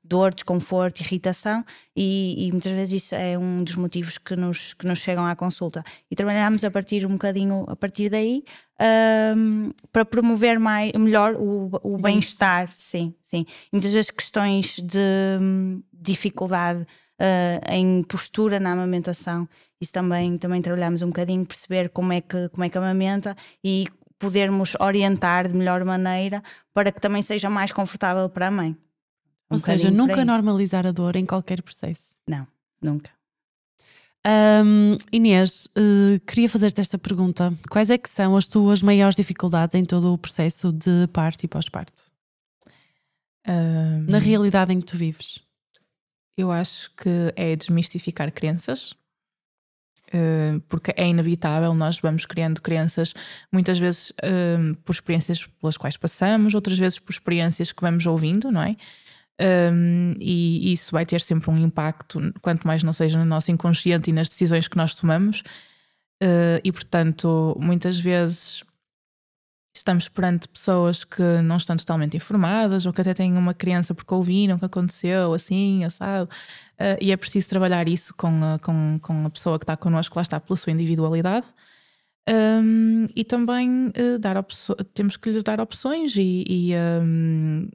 dor, 0.03 0.35
desconforto, 0.35 1.01
irritação, 1.01 1.65
e, 1.95 2.49
e, 2.49 2.51
muitas 2.51 2.73
vezes 2.73 3.05
isso 3.05 3.15
é 3.15 3.39
um 3.39 3.63
dos 3.63 3.77
motivos 3.77 4.19
que 4.19 4.35
nos, 4.35 4.75
que 4.75 4.89
nos 4.89 4.99
chegam 4.99 5.25
à 5.25 5.37
consulta. 5.37 5.85
E 6.11 6.17
trabalhamos 6.17 6.65
a 6.65 6.71
partir 6.71 7.07
um 7.07 7.13
bocadinho 7.13 7.65
a 7.69 7.77
partir 7.77 8.09
daí 8.09 8.43
uh, 8.81 9.75
para 9.93 10.05
promover 10.05 10.59
mais, 10.59 10.93
melhor 10.95 11.35
o, 11.35 11.71
o 11.83 11.97
bem-estar, 11.97 12.73
sim, 12.73 13.15
sim. 13.23 13.47
E 13.67 13.69
muitas 13.71 13.93
vezes 13.93 14.11
questões 14.11 14.81
de 14.81 15.39
um, 15.41 15.81
dificuldade. 15.93 16.85
Uh, 17.21 17.73
em 17.73 18.03
postura 18.05 18.61
na 18.61 18.73
amamentação. 18.73 19.49
Isso 19.81 19.93
também, 19.93 20.39
também 20.39 20.63
trabalhamos 20.63 21.03
um 21.03 21.09
bocadinho, 21.09 21.45
perceber 21.45 21.89
como 21.89 22.13
é 22.13 22.21
que, 22.21 22.49
como 22.51 22.63
é 22.63 22.69
que 22.69 22.79
amamenta 22.79 23.37
e 23.63 23.89
podermos 24.19 24.77
orientar 24.81 25.49
de 25.49 25.55
melhor 25.55 25.85
maneira 25.85 26.43
para 26.73 26.93
que 26.93 27.01
também 27.01 27.23
seja 27.23 27.51
mais 27.51 27.73
confortável 27.73 28.29
para 28.29 28.49
a 28.49 28.51
mãe. 28.51 28.77
Um 29.51 29.55
Ou 29.55 29.59
seja, 29.59 29.91
nunca 29.91 30.25
normalizar 30.25 30.87
a 30.87 30.93
dor 30.93 31.17
em 31.17 31.25
qualquer 31.25 31.63
processo. 31.63 32.17
Não, 32.27 32.47
nunca. 32.83 33.11
Um, 34.27 34.97
Inês, 35.13 35.67
uh, 35.67 36.21
queria 36.27 36.49
fazer-te 36.49 36.81
esta 36.81 36.99
pergunta. 36.99 37.55
Quais 37.71 37.89
é 37.89 37.97
que 37.97 38.11
são 38.11 38.37
as 38.37 38.47
tuas 38.47 38.83
maiores 38.83 39.17
dificuldades 39.17 39.75
em 39.75 39.85
todo 39.85 40.13
o 40.13 40.19
processo 40.19 40.73
de 40.73 41.07
parto 41.13 41.45
e 41.45 41.49
pós-parto? 41.49 42.05
Um, 43.47 44.05
Na 44.11 44.19
realidade 44.19 44.75
em 44.75 44.81
que 44.81 44.87
tu 44.87 44.97
vives? 44.97 45.41
Eu 46.39 46.53
acho 46.53 46.91
que 46.95 47.33
é 47.37 47.55
desmistificar 47.57 48.33
crenças 48.33 48.95
Uh, 50.09 50.59
porque 50.69 50.91
é 50.97 51.07
inevitável, 51.07 51.75
nós 51.75 51.99
vamos 51.99 52.25
criando 52.25 52.63
crenças, 52.63 53.13
muitas 53.53 53.79
vezes 53.79 54.09
uh, 54.11 54.75
por 54.83 54.93
experiências 54.93 55.47
pelas 55.61 55.77
quais 55.77 55.99
passamos, 55.99 56.55
outras 56.55 56.79
vezes 56.79 56.99
por 56.99 57.13
experiências 57.13 57.73
que 57.73 57.83
vamos 57.83 58.07
ouvindo, 58.07 58.51
não 58.51 58.63
é? 58.63 58.75
Um, 59.71 60.15
e 60.19 60.73
isso 60.73 60.93
vai 60.93 61.05
ter 61.05 61.21
sempre 61.21 61.51
um 61.51 61.59
impacto, 61.59 62.33
quanto 62.41 62.67
mais 62.67 62.83
não 62.83 62.93
seja 62.93 63.19
no 63.19 63.25
nosso 63.27 63.53
inconsciente 63.53 64.09
e 64.09 64.13
nas 64.15 64.31
decisões 64.31 64.67
que 64.67 64.79
nós 64.79 64.97
tomamos. 64.97 65.43
E 66.65 66.73
portanto, 66.73 67.57
muitas 67.61 68.01
vezes 68.01 68.65
estamos 69.79 70.09
perante 70.09 70.49
pessoas 70.49 71.05
que 71.05 71.23
não 71.43 71.57
estão 71.57 71.77
totalmente 71.77 72.17
informadas 72.17 72.87
ou 72.87 72.93
que 72.93 73.01
até 73.01 73.15
têm 73.15 73.37
uma 73.37 73.55
criança 73.55 73.95
porque 73.95 74.13
ouviram 74.15 74.59
que 74.59 74.65
aconteceu 74.65 75.33
assim, 75.33 75.85
assado. 75.85 76.29
Uh, 76.75 76.99
e 77.01 77.11
é 77.13 77.17
preciso 77.17 77.49
trabalhar 77.49 77.89
isso 77.89 78.15
com 78.15 78.29
a, 78.45 78.59
com, 78.59 78.99
com 79.01 79.27
a 79.27 79.31
pessoa 79.31 79.59
que 79.59 79.65
está 79.65 79.77
connosco, 79.77 80.17
lá 80.17 80.23
está, 80.23 80.39
pela 80.39 80.57
sua 80.57 80.73
individualidade. 80.73 81.47
Um, 82.29 83.07
e 83.17 83.25
também 83.25 83.89
uh, 83.89 84.19
dar 84.19 84.37
temos 84.93 85.17
que 85.17 85.31
lhes 85.31 85.43
dar 85.43 85.61
opções 85.61 86.15
e, 86.15 86.45
e, 86.47 86.73
um, 87.03 87.69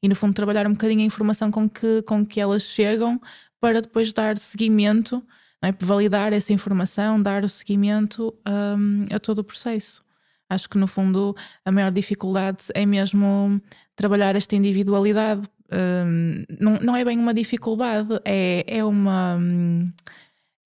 e, 0.00 0.08
no 0.08 0.14
fundo, 0.14 0.32
trabalhar 0.32 0.64
um 0.66 0.72
bocadinho 0.72 1.00
a 1.00 1.04
informação 1.04 1.50
com 1.50 1.68
que, 1.68 2.02
com 2.02 2.24
que 2.24 2.40
elas 2.40 2.62
chegam 2.62 3.20
para 3.60 3.80
depois 3.80 4.12
dar 4.12 4.38
seguimento, 4.38 5.20
é? 5.60 5.72
validar 5.80 6.32
essa 6.32 6.52
informação, 6.52 7.20
dar 7.20 7.42
o 7.42 7.48
seguimento 7.48 8.32
um, 8.46 9.06
a 9.12 9.18
todo 9.18 9.38
o 9.38 9.44
processo. 9.44 10.05
Acho 10.48 10.68
que 10.68 10.78
no 10.78 10.86
fundo 10.86 11.34
a 11.64 11.72
maior 11.72 11.90
dificuldade 11.90 12.66
é 12.74 12.86
mesmo 12.86 13.60
trabalhar 13.94 14.36
esta 14.36 14.54
individualidade. 14.54 15.48
Um, 15.72 16.44
não, 16.60 16.78
não 16.80 16.96
é 16.96 17.04
bem 17.04 17.18
uma 17.18 17.34
dificuldade, 17.34 18.20
é, 18.24 18.64
é 18.66 18.84
uma. 18.84 19.38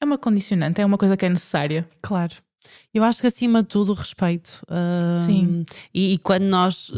É 0.03 0.05
uma 0.05 0.16
condicionante, 0.16 0.81
é 0.81 0.87
uma 0.87 0.97
coisa 0.97 1.16
que 1.16 1.26
é 1.26 1.28
necessária. 1.28 1.87
Claro. 2.03 2.35
Eu 2.92 3.04
acho 3.04 3.20
que 3.20 3.26
acima 3.26 3.62
de 3.62 3.68
tudo 3.68 3.92
o 3.92 3.94
respeito. 3.94 4.62
Sim. 5.24 5.64
E, 5.94 6.14
e, 6.14 6.18
quando 6.18 6.42
nós 6.42 6.92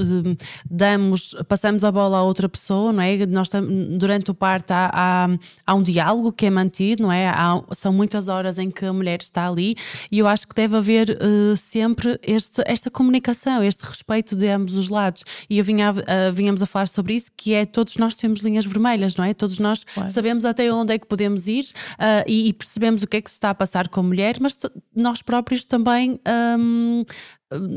damos, 0.70 1.34
passamos 1.48 1.84
a 1.84 1.92
bola 1.92 2.18
a 2.18 2.22
outra 2.22 2.48
pessoa, 2.48 2.92
não 2.92 3.02
é? 3.02 3.26
Nós 3.26 3.50
durante 3.98 4.30
o 4.30 4.34
parto 4.34 4.70
há, 4.72 4.90
há, 4.92 5.28
há, 5.66 5.74
um 5.74 5.82
diálogo 5.82 6.32
que 6.32 6.46
é 6.46 6.50
mantido, 6.50 7.02
não 7.02 7.12
é? 7.12 7.28
Há, 7.28 7.62
são 7.72 7.92
muitas 7.92 8.28
horas 8.28 8.58
em 8.58 8.70
que 8.70 8.86
a 8.86 8.92
mulher 8.92 9.20
está 9.20 9.48
ali 9.48 9.76
e 10.10 10.18
eu 10.18 10.26
acho 10.26 10.48
que 10.48 10.54
deve 10.54 10.76
haver 10.76 11.10
uh, 11.10 11.56
sempre 11.56 12.18
este, 12.22 12.62
esta 12.66 12.90
comunicação, 12.90 13.62
este 13.62 13.82
respeito 13.82 14.34
de 14.34 14.48
ambos 14.48 14.74
os 14.74 14.88
lados. 14.88 15.24
E 15.48 15.58
eu 15.58 15.64
vinha, 15.64 15.92
vinhamos 16.32 16.62
a 16.62 16.66
falar 16.66 16.88
sobre 16.88 17.14
isso, 17.14 17.30
que 17.36 17.52
é 17.52 17.66
todos 17.66 17.96
nós 17.96 18.14
temos 18.14 18.40
linhas 18.40 18.64
vermelhas, 18.64 19.14
não 19.14 19.24
é? 19.24 19.34
Todos 19.34 19.58
nós 19.58 19.84
claro. 19.84 20.10
sabemos 20.10 20.44
até 20.44 20.72
onde 20.72 20.94
é 20.94 20.98
que 20.98 21.06
podemos 21.06 21.48
ir 21.48 21.64
uh, 21.64 22.24
e, 22.26 22.48
e 22.48 22.52
percebemos 22.52 23.02
o 23.02 23.06
que 23.06 23.18
é 23.18 23.20
que 23.20 23.30
se 23.30 23.34
está 23.34 23.50
a 23.50 23.54
passar 23.54 23.88
com 23.88 24.00
a 24.00 24.02
mulher, 24.02 24.38
mas 24.40 24.58
nós 24.94 25.20
próprios 25.22 25.51
também 25.60 25.82
também. 25.82 26.20
Um, 26.26 27.04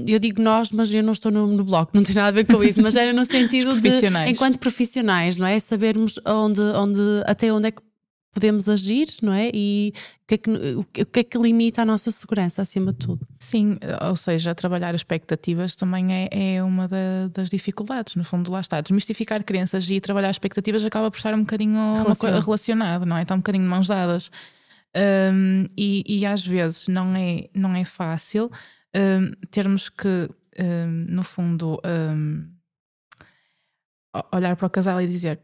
eu 0.07 0.19
digo 0.19 0.41
nós, 0.41 0.71
mas 0.71 0.93
eu 0.93 1.03
não 1.03 1.11
estou 1.11 1.31
no, 1.31 1.47
no 1.47 1.63
bloco, 1.63 1.91
não 1.93 2.03
tem 2.03 2.15
nada 2.15 2.29
a 2.29 2.31
ver 2.31 2.45
com 2.45 2.63
isso, 2.63 2.81
mas 2.81 2.95
era 2.95 3.11
no 3.11 3.25
sentido 3.27 3.79
de, 3.79 3.89
enquanto 4.29 4.57
profissionais, 4.57 5.35
não 5.35 5.45
é? 5.45 5.59
Sabermos 5.59 6.19
onde, 6.25 6.61
onde, 6.61 7.01
até 7.25 7.51
onde 7.51 7.67
é 7.67 7.71
que 7.71 7.81
podemos 8.33 8.67
agir, 8.67 9.07
não 9.21 9.31
é? 9.33 9.49
E 9.53 9.93
o 10.23 10.27
que 10.27 10.35
é 10.35 10.37
que, 10.37 10.51
o 10.51 11.05
que, 11.05 11.19
é 11.19 11.23
que 11.23 11.37
limita 11.37 11.81
a 11.81 11.85
nossa 11.85 12.11
segurança 12.11 12.61
acima 12.61 12.91
de 12.91 12.99
tudo? 12.99 13.25
Sim, 13.39 13.77
ou 14.01 14.15
seja, 14.15 14.53
trabalhar 14.53 14.93
expectativas 14.93 15.75
também 15.75 16.13
é, 16.13 16.55
é 16.55 16.63
uma 16.63 16.85
da, 16.87 17.29
das 17.33 17.49
dificuldades, 17.49 18.15
no 18.15 18.25
fundo, 18.25 18.51
lá 18.51 18.59
está. 18.59 18.81
Desmistificar 18.81 19.43
crenças 19.43 19.89
e 19.89 20.01
trabalhar 20.01 20.31
expectativas 20.31 20.85
acaba 20.85 21.09
por 21.09 21.17
estar 21.17 21.33
um 21.33 21.41
bocadinho 21.41 21.95
relacionado, 22.43 23.05
não 23.05 23.17
é? 23.17 23.21
Está 23.21 23.35
um 23.35 23.39
bocadinho 23.39 23.63
de 23.63 23.69
mãos 23.69 23.87
dadas. 23.87 24.29
Um, 24.95 25.65
e, 25.77 26.03
e, 26.07 26.25
às 26.25 26.45
vezes 26.45 26.87
não 26.87 27.13
é, 27.15 27.49
não 27.53 27.75
é 27.75 27.83
fácil 27.83 28.49
um, 28.95 29.31
termos 29.51 29.89
que, 29.89 30.29
um, 30.57 31.05
no 31.09 31.21
fundo, 31.21 31.81
olhar 34.31 34.55
para 34.55 34.65
o 34.65 34.69
casal 34.69 35.01
e 35.01 35.07
dizer: 35.07 35.39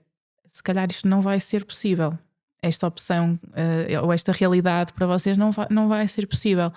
se 0.53 0.63
calhar 0.63 0.87
isto 0.89 1.05
não 1.05 1.19
vai 1.19 1.37
ser 1.39 1.65
possível, 1.65 2.17
esta 2.61 2.87
opção 2.87 3.37
uh, 3.47 4.05
ou 4.05 4.13
esta 4.13 4.31
realidade 4.31 4.93
para 4.93 5.05
vocês 5.05 5.35
não 5.35 5.51
vai, 5.51 5.67
não 5.69 5.89
vai 5.89 6.07
ser 6.07 6.27
possível. 6.27 6.71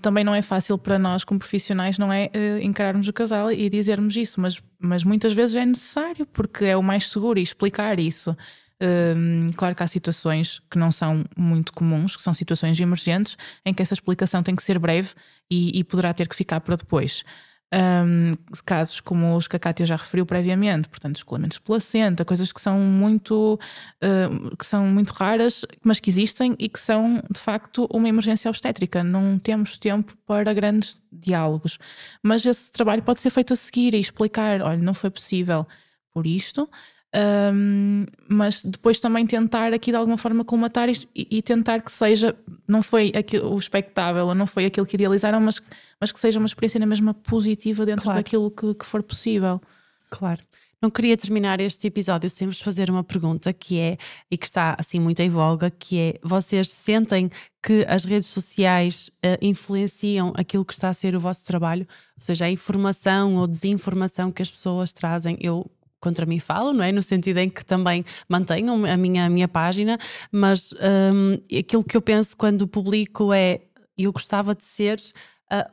também 0.00 0.24
não 0.24 0.34
é 0.34 0.40
fácil 0.40 0.78
para 0.78 0.98
nós, 0.98 1.24
como 1.24 1.40
profissionais, 1.40 1.98
não 1.98 2.10
é 2.10 2.30
uh, 2.34 2.62
encararmos 2.62 3.06
o 3.06 3.12
casal 3.12 3.52
e 3.52 3.68
dizermos 3.68 4.16
isso, 4.16 4.40
mas, 4.40 4.62
mas 4.78 5.04
muitas 5.04 5.34
vezes 5.34 5.56
é 5.56 5.66
necessário 5.66 6.24
porque 6.24 6.64
é 6.64 6.76
o 6.76 6.82
mais 6.82 7.10
seguro 7.10 7.38
e 7.38 7.42
explicar 7.42 8.00
isso. 8.00 8.34
Um, 8.82 9.50
claro 9.54 9.74
que 9.74 9.82
há 9.82 9.86
situações 9.86 10.60
que 10.70 10.78
não 10.78 10.90
são 10.90 11.24
muito 11.36 11.72
comuns, 11.72 12.16
que 12.16 12.22
são 12.22 12.32
situações 12.32 12.80
emergentes, 12.80 13.36
em 13.64 13.74
que 13.74 13.82
essa 13.82 13.94
explicação 13.94 14.42
tem 14.42 14.56
que 14.56 14.62
ser 14.62 14.78
breve 14.78 15.10
e, 15.50 15.78
e 15.78 15.84
poderá 15.84 16.14
ter 16.14 16.26
que 16.26 16.34
ficar 16.34 16.60
para 16.60 16.76
depois. 16.76 17.24
Um, 17.72 18.34
casos 18.64 18.98
como 18.98 19.36
os 19.36 19.46
que 19.46 19.54
a 19.54 19.58
Kátia 19.58 19.86
já 19.86 19.94
referiu 19.94 20.26
previamente, 20.26 20.88
portanto, 20.88 21.16
escolhimentos 21.16 21.58
de 21.58 21.62
placenta, 21.62 22.24
coisas 22.24 22.52
que 22.52 22.60
são 22.60 22.80
muito 22.80 23.60
uh, 24.02 24.56
que 24.56 24.66
são 24.66 24.86
muito 24.86 25.10
raras, 25.10 25.64
mas 25.84 26.00
que 26.00 26.10
existem 26.10 26.56
e 26.58 26.68
que 26.68 26.80
são 26.80 27.22
de 27.30 27.38
facto 27.38 27.86
uma 27.92 28.08
emergência 28.08 28.48
obstétrica. 28.48 29.04
Não 29.04 29.38
temos 29.38 29.78
tempo 29.78 30.16
para 30.26 30.52
grandes 30.52 31.00
diálogos, 31.12 31.78
mas 32.20 32.44
esse 32.44 32.72
trabalho 32.72 33.04
pode 33.04 33.20
ser 33.20 33.30
feito 33.30 33.52
a 33.52 33.56
seguir 33.56 33.94
e 33.94 34.00
explicar: 34.00 34.60
olha, 34.62 34.82
não 34.82 34.94
foi 34.94 35.10
possível 35.10 35.64
por 36.12 36.26
isto. 36.26 36.68
Um, 37.12 38.06
mas 38.28 38.64
depois 38.64 39.00
também 39.00 39.26
tentar 39.26 39.72
aqui 39.72 39.90
de 39.90 39.96
alguma 39.96 40.16
forma 40.16 40.44
colmatar 40.44 40.88
isto 40.88 41.08
e, 41.14 41.26
e, 41.28 41.42
tentar 41.42 41.80
que 41.80 41.90
seja, 41.90 42.36
não 42.68 42.82
foi 42.82 43.12
aquilo, 43.16 43.52
o 43.52 43.58
expectável, 43.58 44.32
não 44.32 44.46
foi 44.46 44.66
aquilo 44.66 44.86
que 44.86 44.94
idealizaram, 44.94 45.40
mas, 45.40 45.60
mas 46.00 46.12
que 46.12 46.20
seja 46.20 46.38
uma 46.38 46.46
experiência 46.46 46.78
na 46.78 46.86
mesma 46.86 47.12
positiva 47.12 47.84
dentro 47.84 48.04
claro. 48.04 48.18
daquilo 48.18 48.48
que, 48.50 48.74
que 48.74 48.86
for 48.86 49.02
possível. 49.02 49.60
Claro. 50.08 50.40
Não 50.80 50.88
queria 50.88 51.14
terminar 51.14 51.60
este 51.60 51.88
episódio 51.88 52.30
sem 52.30 52.48
vos 52.48 52.60
fazer 52.60 52.88
uma 52.88 53.04
pergunta 53.04 53.52
que 53.52 53.78
é, 53.78 53.98
e 54.30 54.38
que 54.38 54.46
está 54.46 54.74
assim 54.78 54.98
muito 54.98 55.20
em 55.20 55.28
voga, 55.28 55.68
que 55.68 55.98
é: 55.98 56.14
vocês 56.22 56.70
sentem 56.70 57.28
que 57.62 57.84
as 57.86 58.04
redes 58.04 58.28
sociais 58.28 59.08
uh, 59.08 59.36
influenciam 59.42 60.32
aquilo 60.36 60.64
que 60.64 60.72
está 60.72 60.88
a 60.88 60.94
ser 60.94 61.14
o 61.14 61.20
vosso 61.20 61.44
trabalho? 61.44 61.86
Ou 62.16 62.24
seja, 62.24 62.46
a 62.46 62.50
informação 62.50 63.34
ou 63.34 63.46
desinformação 63.46 64.32
que 64.32 64.40
as 64.40 64.50
pessoas 64.50 64.90
trazem? 64.90 65.36
Eu 65.38 65.70
contra 66.00 66.26
mim 66.26 66.40
falam, 66.40 66.72
não 66.72 66.82
é? 66.82 66.90
No 66.90 67.02
sentido 67.02 67.38
em 67.38 67.48
que 67.48 67.64
também 67.64 68.04
mantenham 68.28 68.84
a 68.84 68.96
minha, 68.96 69.26
a 69.26 69.30
minha 69.30 69.48
página, 69.48 69.98
mas 70.32 70.72
um, 70.72 71.34
aquilo 71.58 71.84
que 71.84 71.96
eu 71.96 72.02
penso 72.02 72.36
quando 72.36 72.66
publico 72.66 73.32
é 73.32 73.60
eu 73.96 74.12
gostava 74.12 74.54
de 74.54 74.64
ser 74.64 74.98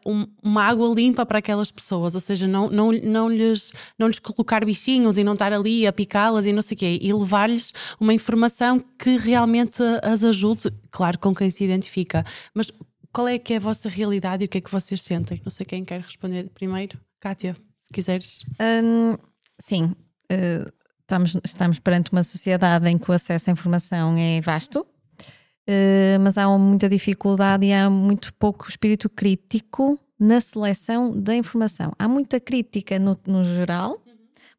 um, 0.06 0.26
uma 0.42 0.64
água 0.64 0.94
limpa 0.94 1.26
para 1.26 1.38
aquelas 1.38 1.72
pessoas, 1.72 2.16
ou 2.16 2.22
seja, 2.22 2.48
não, 2.48 2.70
não, 2.70 2.92
não, 2.92 3.30
lhes, 3.30 3.72
não 3.98 4.08
lhes 4.08 4.20
colocar 4.20 4.66
bichinhos 4.66 5.18
e 5.18 5.24
não 5.24 5.34
estar 5.34 5.54
ali 5.54 5.86
a 5.86 5.94
picá-las 5.94 6.46
e 6.46 6.54
não 6.54 6.62
sei 6.62 6.76
o 6.76 6.78
quê, 6.80 7.00
e 7.02 7.14
levar-lhes 7.14 7.74
uma 8.00 8.14
informação 8.14 8.84
que 8.98 9.18
realmente 9.18 9.82
as 10.04 10.24
ajude, 10.24 10.72
claro, 10.90 11.20
com 11.20 11.34
quem 11.34 11.50
se 11.50 11.64
identifica. 11.64 12.26
Mas 12.54 12.72
qual 13.14 13.28
é 13.28 13.38
que 13.38 13.54
é 13.54 13.58
a 13.58 13.60
vossa 13.60 13.88
realidade 13.88 14.44
e 14.44 14.46
o 14.46 14.50
que 14.50 14.58
é 14.58 14.62
que 14.62 14.72
vocês 14.72 15.02
sentem? 15.02 15.42
Não 15.44 15.52
sei 15.52 15.66
quem 15.66 15.86
quer 15.86 16.02
responder 16.02 16.50
primeiro. 16.54 17.00
Kátia, 17.20 17.56
se 17.78 17.92
quiseres. 17.94 18.44
Um, 18.60 19.16
sim, 19.60 19.94
uh, 20.32 20.72
estamos, 21.02 21.38
estamos 21.44 21.80
perante 21.80 22.12
uma 22.12 22.24
sociedade 22.24 22.88
em 22.90 22.98
que 22.98 23.10
o 23.10 23.14
acesso 23.14 23.50
à 23.50 23.54
informação 23.54 24.16
é 24.18 24.42
vasto, 24.42 24.82
uh, 24.82 26.20
mas 26.22 26.38
há 26.38 26.48
muita 26.58 26.90
dificuldade 26.90 27.66
e 27.66 27.74
há 27.74 27.90
muito 27.90 28.34
pouco 28.34 28.68
espírito 28.68 29.10
crítico 29.10 30.00
na 30.20 30.42
seleção 30.42 31.12
da 31.12 31.36
informação. 31.36 31.94
Há 31.98 32.08
muita 32.08 32.40
crítica 32.40 32.98
no, 32.98 33.18
no 33.26 33.44
geral, 33.44 34.02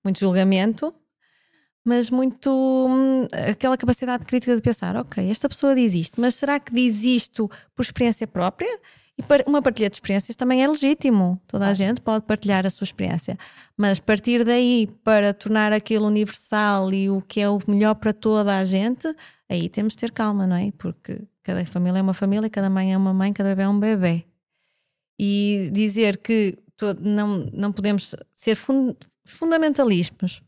muito 0.05 0.21
julgamento, 0.21 0.95
mas 1.85 2.11
muito 2.11 2.51
hum, 2.51 3.27
aquela 3.51 3.77
capacidade 3.77 4.27
crítica 4.27 4.55
de 4.55 4.61
pensar, 4.61 4.95
ok, 4.97 5.31
esta 5.31 5.49
pessoa 5.49 5.75
diz 5.75 5.95
isto, 5.95 6.21
mas 6.21 6.35
será 6.35 6.61
que 6.61 6.73
diz 6.73 7.03
isto 7.03 7.51
por 7.75 7.83
experiência 7.83 8.27
própria? 8.27 8.79
E 9.19 9.23
uma 9.49 9.61
partilha 9.61 9.91
de 9.91 9.97
experiências 9.97 10.37
também 10.37 10.63
é 10.63 10.69
legítimo. 10.69 11.41
Toda 11.49 11.67
a 11.67 11.75
gente 11.75 12.01
pode 12.01 12.25
partilhar 12.25 12.65
a 12.65 12.71
sua 12.71 12.85
experiência. 12.85 13.37
Mas 13.77 13.99
partir 13.99 14.45
daí 14.45 14.87
para 15.03 15.35
tornar 15.35 15.73
aquilo 15.73 16.07
universal 16.07 16.93
e 16.93 17.11
o 17.11 17.21
que 17.21 17.41
é 17.41 17.49
o 17.49 17.59
melhor 17.67 17.97
para 17.97 18.13
toda 18.13 18.57
a 18.57 18.65
gente, 18.65 19.13
aí 19.49 19.69
temos 19.69 19.95
de 19.95 19.99
ter 19.99 20.13
calma, 20.13 20.47
não 20.47 20.55
é? 20.55 20.71
Porque 20.79 21.21
cada 21.43 21.65
família 21.67 21.99
é 21.99 22.03
uma 22.03 22.15
família, 22.15 22.49
cada 22.49 22.71
mãe 22.71 22.93
é 22.93 22.97
uma 22.97 23.13
mãe, 23.13 23.33
cada 23.33 23.49
bebê 23.49 23.63
é 23.63 23.69
um 23.69 23.81
bebê. 23.81 24.25
E 25.19 25.69
dizer 25.73 26.19
que 26.19 26.57
não, 27.01 27.51
não 27.53 27.73
podemos 27.73 28.15
ser 28.33 28.55
fund 28.55 28.95
fundamentalismos 29.25 30.41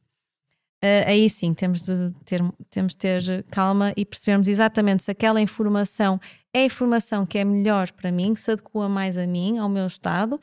Uh, 0.83 1.05
aí 1.07 1.29
sim 1.29 1.53
temos 1.53 1.83
de, 1.83 2.11
ter, 2.25 2.43
temos 2.71 2.93
de 2.93 2.99
ter 2.99 3.45
calma 3.51 3.93
e 3.95 4.05
percebermos 4.05 4.49
exatamente 4.49 5.03
se 5.03 5.11
aquela 5.11 5.39
informação 5.39 6.19
é 6.55 6.61
a 6.61 6.65
informação 6.65 7.27
que 7.27 7.37
é 7.37 7.45
melhor 7.45 7.93
para 7.93 8.11
mim, 8.11 8.33
que 8.33 8.41
se 8.41 8.51
adequa 8.51 8.89
mais 8.89 9.19
a 9.19 9.27
mim, 9.27 9.59
ao 9.59 9.69
meu 9.69 9.87
estado, 9.87 10.41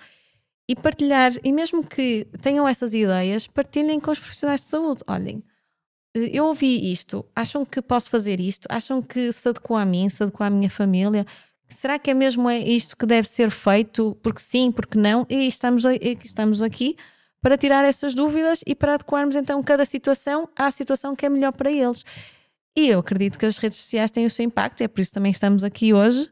e 0.70 0.76
partilhar, 0.76 1.32
e 1.44 1.52
mesmo 1.52 1.84
que 1.84 2.28
tenham 2.42 2.68
essas 2.68 2.94
ideias, 2.94 3.48
partilhem 3.48 4.00
com 4.00 4.12
os 4.12 4.20
profissionais 4.20 4.62
de 4.62 4.68
saúde. 4.68 5.02
Olhem, 5.08 5.44
eh, 6.16 6.30
eu 6.34 6.46
ouvi 6.46 6.92
isto, 6.92 7.26
acham 7.36 7.66
que 7.66 7.82
posso 7.82 8.10
fazer 8.10 8.40
isto? 8.40 8.68
Acham 8.70 9.02
que 9.02 9.32
se 9.32 9.50
adequa 9.50 9.82
a 9.82 9.86
mim, 9.86 10.10
se 10.10 10.22
adequa 10.24 10.46
à 10.46 10.50
minha 10.50 10.70
família? 10.70 11.26
Será 11.70 11.98
que 11.98 12.12
é 12.12 12.14
mesmo 12.14 12.50
é 12.50 12.60
isto 12.60 12.96
que 12.96 13.06
deve 13.06 13.28
ser 13.28 13.50
feito? 13.50 14.18
Porque 14.22 14.42
sim, 14.42 14.72
porque 14.72 14.98
não? 14.98 15.26
E 15.30 15.48
estamos, 15.48 15.84
estamos 16.24 16.62
aqui 16.62 16.96
para 17.42 17.58
tirar 17.58 17.86
essas 17.86 18.16
dúvidas 18.16 18.62
e 18.66 18.76
para 18.76 18.96
adequarmos 18.96 19.36
então 19.36 19.62
cada 19.62 19.86
situação 19.86 20.50
à 20.56 20.70
situação 20.72 21.16
que 21.16 21.26
é 21.26 21.30
melhor 21.30 21.52
para 21.52 21.72
eles. 21.72 22.04
E 22.76 22.90
eu 22.90 23.00
acredito 23.00 23.40
que 23.40 23.46
as 23.46 23.58
redes 23.58 23.78
sociais 23.78 24.12
têm 24.12 24.26
o 24.26 24.30
seu 24.30 24.46
impacto, 24.46 24.82
é 24.82 24.88
por 24.88 25.02
isso 25.02 25.12
também 25.12 25.32
estamos 25.32 25.64
aqui 25.64 25.94
hoje, 25.94 26.30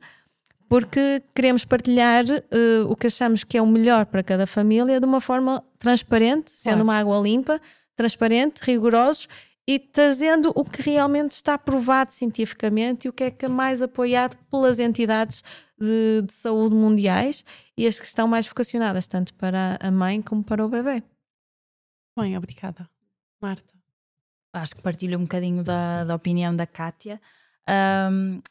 porque 0.70 1.22
queremos 1.34 1.66
partilhar 1.66 2.24
uh, 2.26 2.90
o 2.90 2.96
que 2.96 3.08
achamos 3.08 3.44
que 3.44 3.58
é 3.58 3.62
o 3.62 3.68
melhor 3.68 4.06
para 4.06 4.22
cada 4.22 4.46
família 4.46 5.00
de 5.00 5.06
uma 5.06 5.22
forma 5.22 5.64
transparente, 5.80 6.52
sendo 6.52 6.74
claro. 6.74 6.84
uma 6.84 6.98
água 6.98 7.20
limpa, 7.20 7.60
transparente, 7.96 8.60
rigorosos 8.62 9.28
e 9.68 9.80
trazendo 9.80 10.52
o 10.56 10.64
que 10.64 10.82
realmente 10.82 11.32
está 11.32 11.58
provado 11.58 12.14
cientificamente 12.14 13.08
e 13.08 13.10
o 13.10 13.14
que 13.14 13.24
é 13.24 13.32
que 13.32 13.46
é 13.46 13.50
mais 13.50 13.82
apoiado 13.82 14.38
pelas 14.50 14.80
entidades 14.80 15.44
de, 15.80 16.22
de 16.22 16.34
saúde 16.34 16.76
mundiais 16.76 17.44
e 17.76 17.88
as 17.88 18.00
que 18.00 18.06
estão 18.06 18.28
mais 18.28 18.46
vocacionadas 18.46 19.08
tanto 19.08 19.34
para 19.34 19.78
a 19.82 19.90
mãe 19.90 20.22
como 20.22 20.44
para 20.44 20.64
o 20.64 20.70
bebê. 20.70 21.04
Bem, 22.18 22.38
obrigada. 22.38 22.88
Marta. 23.42 23.74
Acho 24.54 24.76
que 24.76 24.82
partilho 24.82 25.18
um 25.18 25.24
bocadinho 25.24 25.64
da, 25.64 26.06
da 26.06 26.16
opinião 26.16 26.56
da 26.56 26.66
Kátia. 26.66 27.20
Um, 27.68 28.42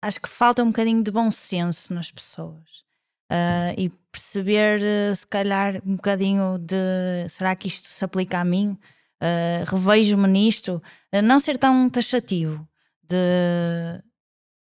acho 0.00 0.20
que 0.20 0.28
falta 0.28 0.62
um 0.62 0.68
bocadinho 0.68 1.02
de 1.02 1.10
bom 1.10 1.30
senso 1.30 1.92
nas 1.92 2.10
pessoas. 2.10 2.82
Uh, 3.30 3.72
e 3.76 3.88
perceber, 4.10 4.80
uh, 4.80 5.14
se 5.14 5.26
calhar, 5.26 5.82
um 5.84 5.96
bocadinho 5.96 6.58
de 6.58 7.28
será 7.28 7.54
que 7.54 7.68
isto 7.68 7.88
se 7.88 8.04
aplica 8.04 8.38
a 8.38 8.44
mim? 8.44 8.78
Uh, 9.22 9.64
revejo-me 9.70 10.26
nisto, 10.26 10.82
não 11.22 11.38
ser 11.38 11.56
tão 11.56 11.88
taxativo 11.88 12.66
de 13.08 14.02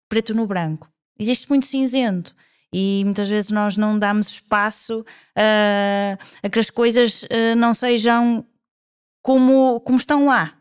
preto 0.07 0.35
no 0.35 0.45
branco. 0.45 0.87
Existe 1.17 1.49
muito 1.49 1.65
cinzento 1.65 2.35
e 2.71 3.01
muitas 3.03 3.27
vezes 3.27 3.49
nós 3.49 3.75
não 3.75 3.97
damos 3.97 4.27
espaço 4.27 4.99
uh, 4.99 6.17
a 6.43 6.49
que 6.49 6.59
as 6.59 6.69
coisas 6.69 7.25
não 7.57 7.73
sejam 7.73 8.45
como, 9.23 9.79
como 9.79 9.97
estão 9.97 10.27
lá. 10.27 10.55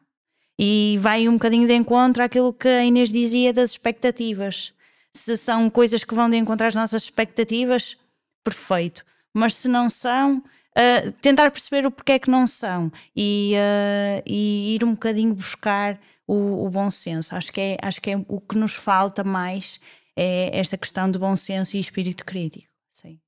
E 0.59 0.97
vai 0.99 1.29
um 1.29 1.35
bocadinho 1.35 1.67
de 1.67 1.75
encontro 1.75 2.23
àquilo 2.23 2.53
que 2.53 2.69
a 2.69 2.85
Inês 2.85 3.11
dizia 3.11 3.53
das 3.53 3.71
expectativas. 3.71 4.75
Se 5.15 5.37
são 5.37 5.69
coisas 5.69 6.05
que 6.05 6.15
vão 6.15 6.31
de 6.31 6.37
encontro 6.37 6.67
às 6.67 6.75
nossas 6.75 7.03
expectativas, 7.03 7.97
perfeito. 8.45 9.05
Mas 9.33 9.55
se 9.55 9.69
não 9.69 9.89
são, 9.89 10.43
uh, 10.77 11.13
tentar 11.21 11.51
perceber 11.51 11.87
o 11.87 11.91
porquê 11.91 12.13
é 12.13 12.19
que 12.19 12.31
não 12.31 12.47
são 12.47 12.91
e, 13.15 13.55
uh, 13.57 14.23
e 14.27 14.75
ir 14.75 14.85
um 14.85 14.93
bocadinho 14.93 15.35
buscar 15.35 15.99
o, 16.27 16.67
o, 16.67 16.71
bom 16.71 16.91
senso. 16.91 17.35
Acho 17.35 17.53
que, 17.53 17.61
é, 17.61 17.79
acho 17.83 18.01
que 18.01 18.11
é 18.11 18.25
o 18.29 18.41
que 18.41 18.57
nos 18.57 18.75
falta 18.75 19.25
mais 19.25 19.81
é 20.17 20.59
esta 20.59 20.77
questão 20.77 21.11
de 21.11 21.19
bom 21.19 21.35
senso 21.35 21.77
e 21.77 21.81
espírito 21.81 22.25
crítico. 22.25 22.69
Sim. 22.89 23.19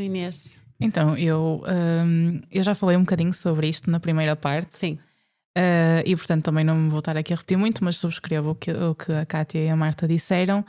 Inês. 0.00 0.62
Então, 0.80 1.16
eu, 1.16 1.62
um, 2.06 2.40
eu 2.50 2.62
já 2.62 2.74
falei 2.74 2.96
um 2.96 3.00
bocadinho 3.00 3.32
sobre 3.34 3.68
isto 3.68 3.90
na 3.90 4.00
primeira 4.00 4.36
parte. 4.36 4.76
Sim. 4.78 4.98
Uh, 5.56 6.06
e 6.06 6.14
portanto 6.14 6.44
também 6.44 6.64
não 6.64 6.76
me 6.76 6.88
vou 6.88 7.00
estar 7.00 7.16
aqui 7.16 7.32
a 7.32 7.36
repetir 7.36 7.58
muito, 7.58 7.82
mas 7.82 7.96
subscrevo 7.96 8.50
o 8.50 8.54
que, 8.54 8.70
o 8.70 8.94
que 8.94 9.12
a 9.12 9.26
Kátia 9.26 9.58
e 9.58 9.68
a 9.68 9.76
Marta 9.76 10.06
disseram. 10.06 10.64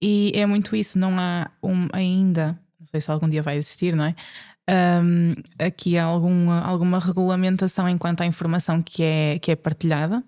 E 0.00 0.30
é 0.34 0.46
muito 0.46 0.76
isso, 0.76 0.98
não 0.98 1.18
há 1.18 1.50
um, 1.60 1.88
ainda, 1.92 2.58
não 2.78 2.86
sei 2.86 3.00
se 3.00 3.10
algum 3.10 3.28
dia 3.28 3.42
vai 3.42 3.56
existir, 3.56 3.96
não 3.96 4.04
é? 4.04 4.14
Um, 4.68 5.34
aqui 5.58 5.96
há 5.96 6.04
alguma, 6.04 6.60
alguma 6.60 6.98
regulamentação 6.98 7.88
enquanto 7.88 8.20
à 8.20 8.26
informação 8.26 8.82
que 8.82 9.02
é, 9.02 9.38
que 9.38 9.50
é 9.50 9.56
partilhada. 9.56 10.22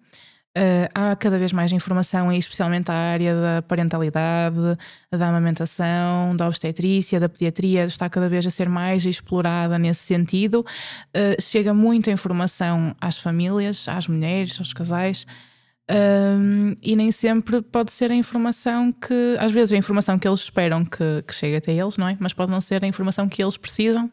Uh, 0.57 0.91
há 0.93 1.14
cada 1.14 1.38
vez 1.38 1.53
mais 1.53 1.70
informação, 1.70 2.32
especialmente 2.32 2.91
a 2.91 2.95
área 2.95 3.36
da 3.41 3.62
parentalidade, 3.62 4.57
da 5.12 5.28
amamentação, 5.28 6.34
da 6.34 6.49
obstetrícia, 6.49 7.20
da 7.20 7.28
pediatria, 7.28 7.84
está 7.84 8.09
cada 8.09 8.28
vez 8.28 8.45
a 8.47 8.51
ser 8.51 8.68
mais 8.68 9.07
explorada 9.07 9.78
nesse 9.78 10.07
sentido. 10.07 10.64
Uh, 11.16 11.41
chega 11.41 11.72
muita 11.72 12.11
informação 12.11 12.97
às 13.01 13.18
famílias, 13.18 13.86
às 13.88 14.09
mulheres, 14.09 14.59
aos 14.59 14.72
casais. 14.72 15.26
E 16.80 16.95
nem 16.95 17.11
sempre 17.11 17.61
pode 17.61 17.91
ser 17.91 18.12
a 18.12 18.14
informação 18.14 18.93
que, 18.93 19.36
às 19.41 19.51
vezes, 19.51 19.72
a 19.72 19.76
informação 19.76 20.20
que 20.20 20.28
eles 20.28 20.38
esperam 20.38 20.84
que, 20.84 21.24
que 21.26 21.34
chegue 21.34 21.57
até 21.57 21.72
eles, 21.72 21.99
não 21.99 22.07
é? 22.07 22.16
Mas 22.20 22.32
pode 22.32 22.49
não 22.49 22.61
ser 22.61 22.84
a 22.84 22.86
informação 22.86 23.28
que 23.28 23.43
eles 23.43 23.57
precisam 23.57 24.09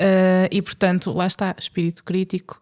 Uh, 0.00 0.50
e 0.50 0.60
portanto, 0.60 1.12
lá 1.12 1.26
está, 1.26 1.54
espírito 1.58 2.02
crítico, 2.02 2.60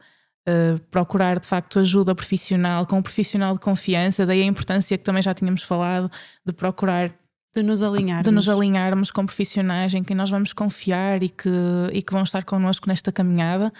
uh, 0.49 0.79
procurar 0.91 1.39
de 1.39 1.47
facto 1.47 1.79
ajuda 1.79 2.15
profissional, 2.15 2.87
com 2.87 2.99
um 2.99 3.03
profissional 3.03 3.55
de 3.55 3.61
confiança, 3.61 4.27
daí 4.27 4.43
a 4.43 4.47
importância 4.47 4.99
que 4.99 5.05
também 5.05 5.23
já 5.23 5.33
tínhamos 5.33 5.63
falado 5.63 6.11
de 6.45 6.53
procurar 6.53 7.13
de 7.55 7.63
nos 7.63 7.83
alinharmos. 7.83 8.25
De 8.25 8.31
nos 8.31 8.49
alinharmos 8.49 9.11
com 9.11 9.27
profissionais 9.27 9.93
em 9.93 10.03
quem 10.03 10.17
nós 10.17 10.31
vamos 10.31 10.53
confiar 10.53 11.23
e 11.23 11.29
que, 11.29 11.51
e 11.93 12.03
que 12.03 12.13
vão 12.13 12.23
estar 12.23 12.45
connosco 12.45 12.89
nesta 12.89 13.13
caminhada 13.13 13.73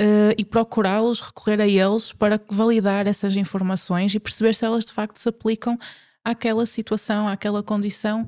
uh, 0.00 0.34
e 0.36 0.44
procurá-los, 0.44 1.20
recorrer 1.20 1.60
a 1.60 1.66
eles 1.66 2.12
para 2.12 2.40
validar 2.48 3.06
essas 3.06 3.36
informações 3.36 4.14
e 4.14 4.20
perceber 4.20 4.54
se 4.54 4.64
elas 4.64 4.84
de 4.84 4.92
facto 4.92 5.18
se 5.18 5.28
aplicam 5.28 5.78
àquela 6.24 6.66
situação, 6.66 7.26
àquela 7.26 7.62
condição 7.62 8.26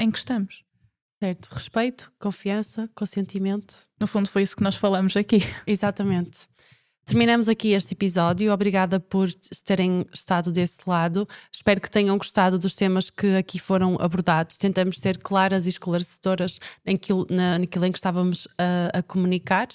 em 0.00 0.10
que 0.10 0.18
estamos. 0.18 0.63
Certo. 1.24 1.48
Respeito, 1.50 2.12
confiança, 2.18 2.86
consentimento. 2.94 3.88
No 3.98 4.06
fundo, 4.06 4.28
foi 4.28 4.42
isso 4.42 4.54
que 4.54 4.62
nós 4.62 4.76
falamos 4.76 5.16
aqui. 5.16 5.38
Exatamente. 5.66 6.40
Terminamos 7.06 7.48
aqui 7.48 7.72
este 7.72 7.94
episódio. 7.94 8.52
Obrigada 8.52 9.00
por 9.00 9.32
terem 9.64 10.04
estado 10.12 10.52
desse 10.52 10.80
lado. 10.86 11.26
Espero 11.50 11.80
que 11.80 11.90
tenham 11.90 12.18
gostado 12.18 12.58
dos 12.58 12.74
temas 12.74 13.08
que 13.08 13.36
aqui 13.36 13.58
foram 13.58 13.96
abordados. 13.98 14.58
Tentamos 14.58 14.98
ser 14.98 15.16
claras 15.16 15.64
e 15.64 15.70
esclarecedoras 15.70 16.58
naquilo, 16.84 17.26
na, 17.30 17.58
naquilo 17.58 17.86
em 17.86 17.92
que 17.92 17.98
estávamos 17.98 18.46
a, 18.58 18.98
a 18.98 19.02
comunicar. 19.02 19.68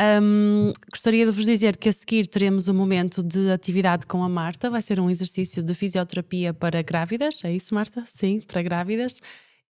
Um, 0.00 0.72
gostaria 0.88 1.26
de 1.26 1.32
vos 1.32 1.44
dizer 1.44 1.76
que 1.78 1.88
a 1.88 1.92
seguir 1.92 2.28
teremos 2.28 2.68
um 2.68 2.74
momento 2.74 3.24
de 3.24 3.50
atividade 3.50 4.06
com 4.06 4.22
a 4.22 4.28
Marta. 4.28 4.70
Vai 4.70 4.82
ser 4.82 5.00
um 5.00 5.10
exercício 5.10 5.64
de 5.64 5.74
fisioterapia 5.74 6.54
para 6.54 6.80
grávidas. 6.80 7.44
É 7.44 7.52
isso, 7.52 7.74
Marta? 7.74 8.04
Sim, 8.06 8.40
para 8.40 8.62
grávidas. 8.62 9.20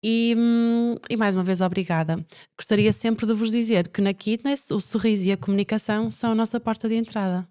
E, 0.03 0.35
hum, 0.37 0.97
e, 1.09 1.17
mais 1.17 1.37
uma 1.37 1.45
vez, 1.45 1.61
obrigada. 1.61 2.25
Gostaria 2.59 2.93
sempre 2.93 3.25
de 3.25 3.33
vos 3.33 3.51
dizer 3.51 3.89
que 3.89 4.01
na 4.01 4.13
Kitness 4.13 4.71
o 4.73 4.81
sorriso 4.81 5.29
e 5.29 5.33
a 5.33 5.37
comunicação 5.37 6.11
são 6.11 6.33
a 6.33 6.35
nossa 6.35 6.59
porta 6.59 6.89
de 6.89 6.97
entrada. 6.97 7.47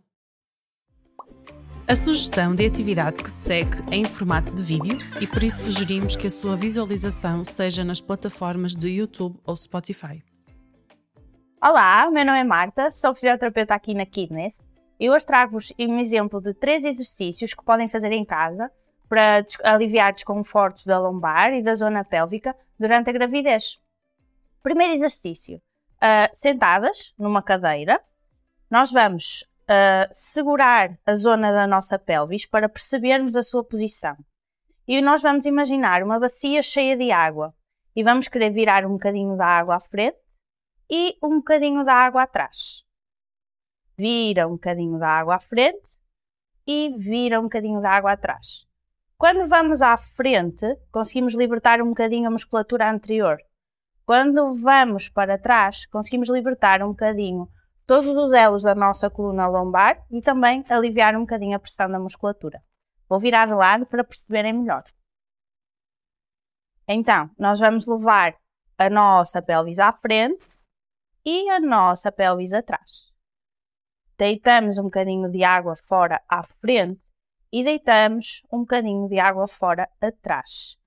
A 1.88 1.96
sugestão 1.96 2.54
de 2.54 2.66
atividade 2.66 3.24
que 3.24 3.30
se 3.30 3.48
segue 3.48 3.78
é 3.92 3.98
em 3.98 4.06
formato 4.06 4.54
de 4.54 4.62
vídeo 4.62 4.98
e 5.20 5.28
por 5.28 5.44
isso 5.44 5.58
sugerimos 5.64 6.16
que 6.16 6.28
a 6.28 6.30
sua 6.30 6.56
visualização 6.56 7.44
seja 7.44 7.84
nas 7.84 8.00
plataformas 8.00 8.76
de 8.76 8.90
YouTube 8.90 9.40
ou 9.46 9.56
Spotify. 9.56 10.24
Olá, 11.62 12.10
meu 12.12 12.26
nome 12.26 12.40
é 12.40 12.44
Marta, 12.44 12.92
sou 12.92 13.14
fisioterapeuta 13.14 13.76
aqui 13.76 13.94
na 13.94 14.06
Kidness 14.06 14.68
e 15.00 15.10
hoje 15.10 15.26
trago-vos 15.26 15.74
um 15.80 16.00
exemplo 16.00 16.42
de 16.42 16.54
três 16.54 16.86
exercícios 16.86 17.54
que 17.54 17.64
podem 17.64 17.88
fazer 17.88 18.12
em 18.12 18.24
casa 18.24 18.72
para 19.12 19.46
aliviar 19.66 20.14
desconfortos 20.14 20.86
da 20.86 20.98
lombar 20.98 21.52
e 21.52 21.62
da 21.62 21.76
zona 21.76 22.02
pélvica 22.02 22.56
durante 22.80 23.10
a 23.10 23.14
gravidez. 23.14 23.78
Primeiro 24.64 24.94
exercício: 24.94 25.58
uh, 25.58 26.34
sentadas 26.34 27.14
numa 27.20 27.44
cadeira, 27.44 28.02
nós 28.70 28.90
vamos 28.90 29.42
uh, 29.64 30.08
segurar 30.12 30.98
a 31.06 31.14
zona 31.14 31.52
da 31.52 31.68
nossa 31.68 32.00
pelvis 32.00 32.46
para 32.46 32.70
percebermos 32.70 33.36
a 33.36 33.42
sua 33.42 33.66
posição. 33.66 34.16
E 34.88 35.02
nós 35.02 35.22
vamos 35.22 35.46
imaginar 35.46 36.04
uma 36.04 36.18
bacia 36.18 36.64
cheia 36.64 36.96
de 36.96 37.12
água 37.12 37.54
e 37.94 38.06
vamos 38.06 38.30
querer 38.30 38.52
virar 38.52 38.86
um 38.86 38.94
bocadinho 38.94 39.36
da 39.36 39.46
água 39.46 39.76
à 39.76 39.80
frente 39.82 40.20
e 40.90 41.18
um 41.22 41.40
bocadinho 41.40 41.84
da 41.84 41.96
água 41.96 42.24
atrás. 42.24 42.86
Vira 43.98 44.48
um 44.48 44.52
bocadinho 44.52 44.98
da 44.98 45.10
água 45.10 45.36
à 45.36 45.40
frente 45.42 45.98
e 46.66 46.96
vira 46.98 47.42
um 47.42 47.44
bocadinho 47.44 47.82
da 47.82 47.90
água 47.90 48.14
atrás. 48.14 48.71
Quando 49.22 49.48
vamos 49.48 49.84
à 49.84 49.96
frente, 49.98 50.66
conseguimos 50.92 51.36
libertar 51.36 51.80
um 51.80 51.90
bocadinho 51.90 52.28
a 52.28 52.32
musculatura 52.32 52.90
anterior. 52.90 53.38
Quando 54.04 54.56
vamos 54.56 55.10
para 55.10 55.38
trás, 55.38 55.86
conseguimos 55.86 56.28
libertar 56.28 56.82
um 56.82 56.88
bocadinho 56.88 57.48
todos 57.86 58.18
os 58.18 58.34
elos 58.34 58.64
da 58.64 58.74
nossa 58.74 59.12
coluna 59.12 59.48
lombar 59.48 60.04
e 60.10 60.24
também 60.24 60.66
aliviar 60.68 61.16
um 61.16 61.20
bocadinho 61.20 61.56
a 61.56 61.60
pressão 61.60 61.88
da 61.88 62.00
musculatura. 62.00 62.64
Vou 63.08 63.20
virar 63.20 63.46
de 63.46 63.54
lado 63.54 63.86
para 63.86 64.04
perceberem 64.04 64.54
melhor. 64.54 64.86
Então, 66.88 67.30
nós 67.38 67.60
vamos 67.60 67.86
levar 67.86 68.36
a 68.76 68.90
nossa 68.90 69.40
pelvis 69.40 69.78
à 69.78 69.94
frente 69.94 70.50
e 71.24 71.48
a 71.48 71.60
nossa 71.60 72.12
pelvis 72.12 72.54
atrás. 72.54 73.14
Deitamos 74.18 74.80
um 74.80 74.86
bocadinho 74.86 75.30
de 75.30 75.44
água 75.44 75.76
fora 75.76 76.20
à 76.28 76.42
frente 76.42 77.11
e 77.52 77.64
deitamos 77.64 78.42
um 78.52 78.60
bocadinho 78.60 79.08
de 79.08 79.20
água 79.20 79.48
fora 79.48 79.90
atrás. 80.00 80.78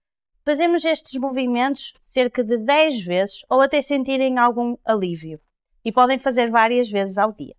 Fazemos 0.45 0.85
estes 0.85 1.19
movimentos 1.19 1.95
cerca 1.99 2.45
de 2.45 2.59
10 2.59 3.03
vezes 3.03 3.45
ou 3.49 3.61
até 3.61 3.81
sentirem 3.81 4.39
algum 4.39 4.77
alívio 4.85 5.41
e 5.85 5.93
podem 5.93 6.19
fazer 6.19 6.51
várias 6.51 6.91
vezes 6.91 7.19
ao 7.19 7.33
dia. 7.33 7.55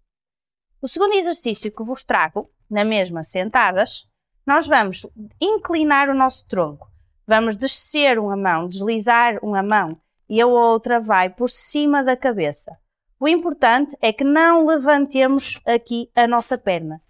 O 0.82 0.88
segundo 0.88 1.14
exercício 1.14 1.72
que 1.72 1.84
vos 1.84 2.04
trago, 2.04 2.50
na 2.70 2.84
mesma 2.84 3.24
sentadas, 3.24 4.08
nós 4.46 4.68
vamos 4.68 5.08
inclinar 5.42 6.10
o 6.10 6.16
nosso 6.16 6.48
tronco. 6.48 6.88
Vamos 7.26 7.58
descer 7.58 8.20
uma 8.20 8.38
mão, 8.38 8.68
deslizar 8.68 9.40
uma 9.44 9.64
mão 9.64 10.00
e 10.30 10.40
a 10.40 10.46
outra 10.46 11.00
vai 11.00 11.30
por 11.30 11.50
cima 11.50 12.04
da 12.04 12.16
cabeça. 12.16 12.78
O 13.20 13.28
importante 13.28 13.98
é 14.02 14.14
que 14.14 14.24
não 14.24 14.66
levantemos 14.66 15.60
aqui 15.66 16.12
a 16.16 16.28
nossa 16.28 16.58
perna. 16.58 17.02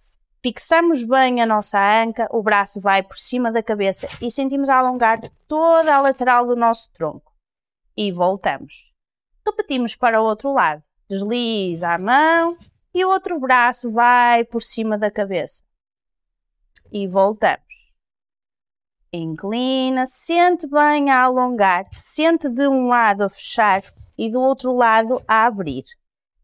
Fixamos 0.45 1.03
bem 1.03 1.41
a 1.41 1.45
nossa 1.47 1.79
anca, 1.79 2.27
o 2.29 2.43
braço 2.43 2.79
vai 2.79 3.01
por 3.01 3.17
cima 3.17 3.51
da 3.51 3.63
cabeça 3.63 4.07
e 4.21 4.29
sentimos 4.29 4.69
alongar 4.69 5.19
toda 5.47 5.95
a 5.95 5.99
lateral 5.99 6.45
do 6.45 6.55
nosso 6.55 6.91
tronco. 6.93 7.33
E 7.97 8.11
voltamos. 8.11 8.93
Repetimos 9.43 9.95
para 9.95 10.21
o 10.21 10.23
outro 10.23 10.53
lado 10.53 10.83
desliza 11.09 11.89
a 11.89 11.97
mão 11.97 12.55
e 12.93 13.03
o 13.03 13.09
outro 13.09 13.39
braço 13.39 13.91
vai 13.91 14.43
por 14.43 14.61
cima 14.61 14.99
da 14.99 15.09
cabeça. 15.09 15.63
E 16.91 17.07
voltamos. 17.07 17.91
Inclina, 19.11 20.05
sente 20.05 20.67
bem 20.67 21.09
a 21.09 21.23
alongar, 21.23 21.87
sente 21.97 22.47
de 22.49 22.67
um 22.67 22.87
lado 22.87 23.23
a 23.23 23.29
fechar 23.29 23.81
e 24.15 24.29
do 24.29 24.39
outro 24.39 24.75
lado 24.75 25.23
a 25.27 25.47
abrir. 25.47 25.85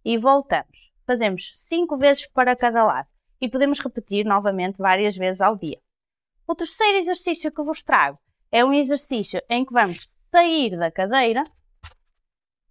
E 0.03 0.17
voltamos. 0.17 0.91
Fazemos 1.05 1.51
cinco 1.53 1.99
vezes 1.99 2.25
para 2.25 2.55
cada 2.55 2.83
lado 2.83 3.10
e 3.41 3.49
podemos 3.49 3.79
repetir 3.79 4.25
novamente 4.25 4.77
várias 4.77 5.17
vezes 5.17 5.41
ao 5.41 5.55
dia. 5.55 5.79
O 6.47 6.55
terceiro 6.55 6.97
exercício 6.97 7.51
que 7.51 7.63
vos 7.63 7.81
trago 7.81 8.19
é 8.51 8.63
um 8.63 8.73
exercício 8.73 9.41
em 9.49 9.65
que 9.65 9.73
vamos 9.73 10.07
sair 10.31 10.77
da 10.77 10.91
cadeira 10.91 11.43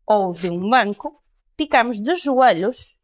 ou 0.06 0.32
de 0.32 0.48
um 0.48 0.70
banco 0.70 1.20
ficamos 1.60 2.00
de 2.00 2.14
joelhos, 2.14 2.96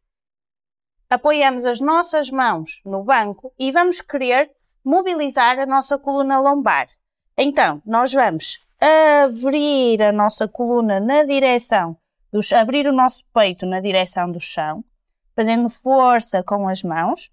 apoiamos 1.07 1.67
as 1.67 1.79
nossas 1.79 2.31
mãos 2.31 2.81
no 2.83 3.03
banco 3.03 3.53
e 3.59 3.71
vamos 3.71 4.01
querer 4.01 4.51
mobilizar 4.83 5.59
a 5.59 5.65
nossa 5.67 5.97
coluna 5.99 6.39
lombar. 6.39 6.89
Então, 7.37 7.79
nós 7.85 8.11
vamos 8.11 8.57
abrir 9.23 10.01
a 10.01 10.11
nossa 10.11 10.47
coluna 10.47 10.99
na 10.99 11.23
direção 11.23 11.95
dos 12.31 12.51
abrir 12.51 12.87
o 12.87 12.91
nosso 12.91 13.23
peito 13.33 13.65
na 13.65 13.79
direção 13.79 14.31
do 14.31 14.39
chão, 14.39 14.83
fazendo 15.35 15.69
força 15.69 16.43
com 16.43 16.67
as 16.67 16.81
mãos, 16.81 17.29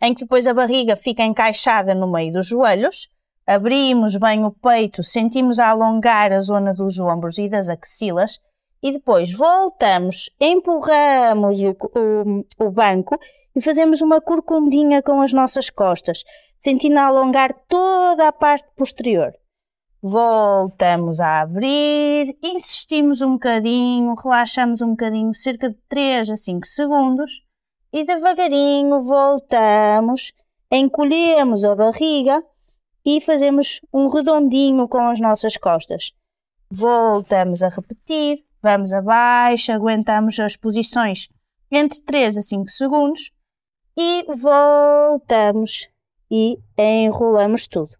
em 0.00 0.14
que 0.14 0.22
depois 0.22 0.46
a 0.46 0.54
barriga 0.54 0.96
fica 0.96 1.22
encaixada 1.22 1.94
no 1.94 2.10
meio 2.10 2.32
dos 2.32 2.46
joelhos. 2.46 3.08
Abrimos 3.46 4.16
bem 4.16 4.44
o 4.44 4.50
peito, 4.50 5.02
sentimos 5.02 5.58
a 5.58 5.68
alongar 5.68 6.32
a 6.32 6.40
zona 6.40 6.72
dos 6.72 6.98
ombros 6.98 7.38
e 7.38 7.48
das 7.48 7.68
axilas 7.68 8.38
e 8.82 8.92
depois 8.92 9.32
voltamos, 9.32 10.30
empurramos 10.40 11.60
o, 11.62 11.70
o, 11.70 12.66
o 12.66 12.70
banco 12.70 13.18
e 13.54 13.60
fazemos 13.60 14.00
uma 14.00 14.20
corcundinha 14.20 15.02
com 15.02 15.20
as 15.20 15.32
nossas 15.32 15.68
costas, 15.68 16.22
sentindo 16.58 16.98
alongar 16.98 17.52
toda 17.68 18.28
a 18.28 18.32
parte 18.32 18.68
posterior. 18.76 19.32
Voltamos 20.02 21.20
a 21.20 21.40
abrir, 21.40 22.34
insistimos 22.42 23.20
um 23.20 23.32
bocadinho, 23.32 24.14
relaxamos 24.14 24.80
um 24.80 24.90
bocadinho, 24.90 25.34
cerca 25.34 25.68
de 25.68 25.76
3 25.88 26.30
a 26.30 26.36
5 26.36 26.66
segundos, 26.66 27.42
e 27.92 28.04
devagarinho 28.04 29.02
voltamos, 29.02 30.32
encolhemos 30.70 31.64
a 31.64 31.74
barriga 31.74 32.42
e 33.04 33.20
fazemos 33.20 33.80
um 33.92 34.08
redondinho 34.08 34.86
com 34.88 35.08
as 35.08 35.18
nossas 35.20 35.56
costas. 35.56 36.12
Voltamos 36.70 37.62
a 37.62 37.68
repetir, 37.68 38.44
Vamos 38.62 38.92
abaixo, 38.92 39.72
aguentamos 39.72 40.38
as 40.38 40.54
posições 40.54 41.28
entre 41.70 42.02
3 42.02 42.36
a 42.36 42.42
5 42.42 42.68
segundos 42.68 43.32
e 43.96 44.26
voltamos 44.28 45.88
e 46.30 46.58
enrolamos 46.76 47.66
tudo. 47.66 47.92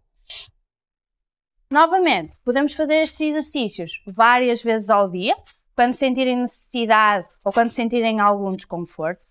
Novamente, 1.69 2.37
podemos 2.43 2.73
fazer 2.73 3.01
estes 3.01 3.21
exercícios 3.21 4.03
várias 4.05 4.61
vezes 4.61 4.89
ao 4.89 5.09
dia, 5.09 5.35
quando 5.73 5.93
sentirem 5.93 6.37
necessidade 6.37 7.27
ou 7.43 7.51
quando 7.51 7.69
sentirem 7.69 8.19
algum 8.19 8.51
desconforto. 8.51 9.21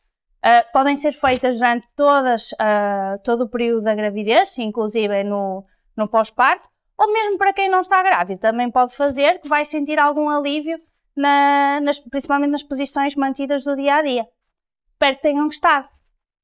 Uh, 0.44 0.72
podem 0.72 0.96
ser 0.96 1.12
feitas 1.12 1.56
durante 1.56 1.86
todas, 1.94 2.52
uh, 2.52 3.20
todo 3.22 3.44
o 3.44 3.48
período 3.48 3.82
da 3.82 3.94
gravidez, 3.94 4.56
inclusive 4.56 5.22
no, 5.22 5.64
no 5.94 6.08
pós-parto, 6.08 6.66
ou 6.96 7.12
mesmo 7.12 7.36
para 7.36 7.52
quem 7.52 7.68
não 7.68 7.80
está 7.80 8.02
grávido, 8.02 8.40
também 8.40 8.70
pode 8.70 8.96
fazer, 8.96 9.38
que 9.40 9.48
vai 9.48 9.64
sentir 9.64 9.98
algum 9.98 10.30
alívio 10.30 10.78
na, 11.14 11.80
nas, 11.82 11.98
principalmente 11.98 12.50
nas 12.50 12.62
posições 12.62 13.14
mantidas 13.14 13.64
do 13.64 13.76
dia 13.76 13.96
a 13.96 14.02
dia. 14.02 14.26
Espero 14.92 15.16
que 15.16 15.22
tenham 15.22 15.46
gostado. 15.46 15.88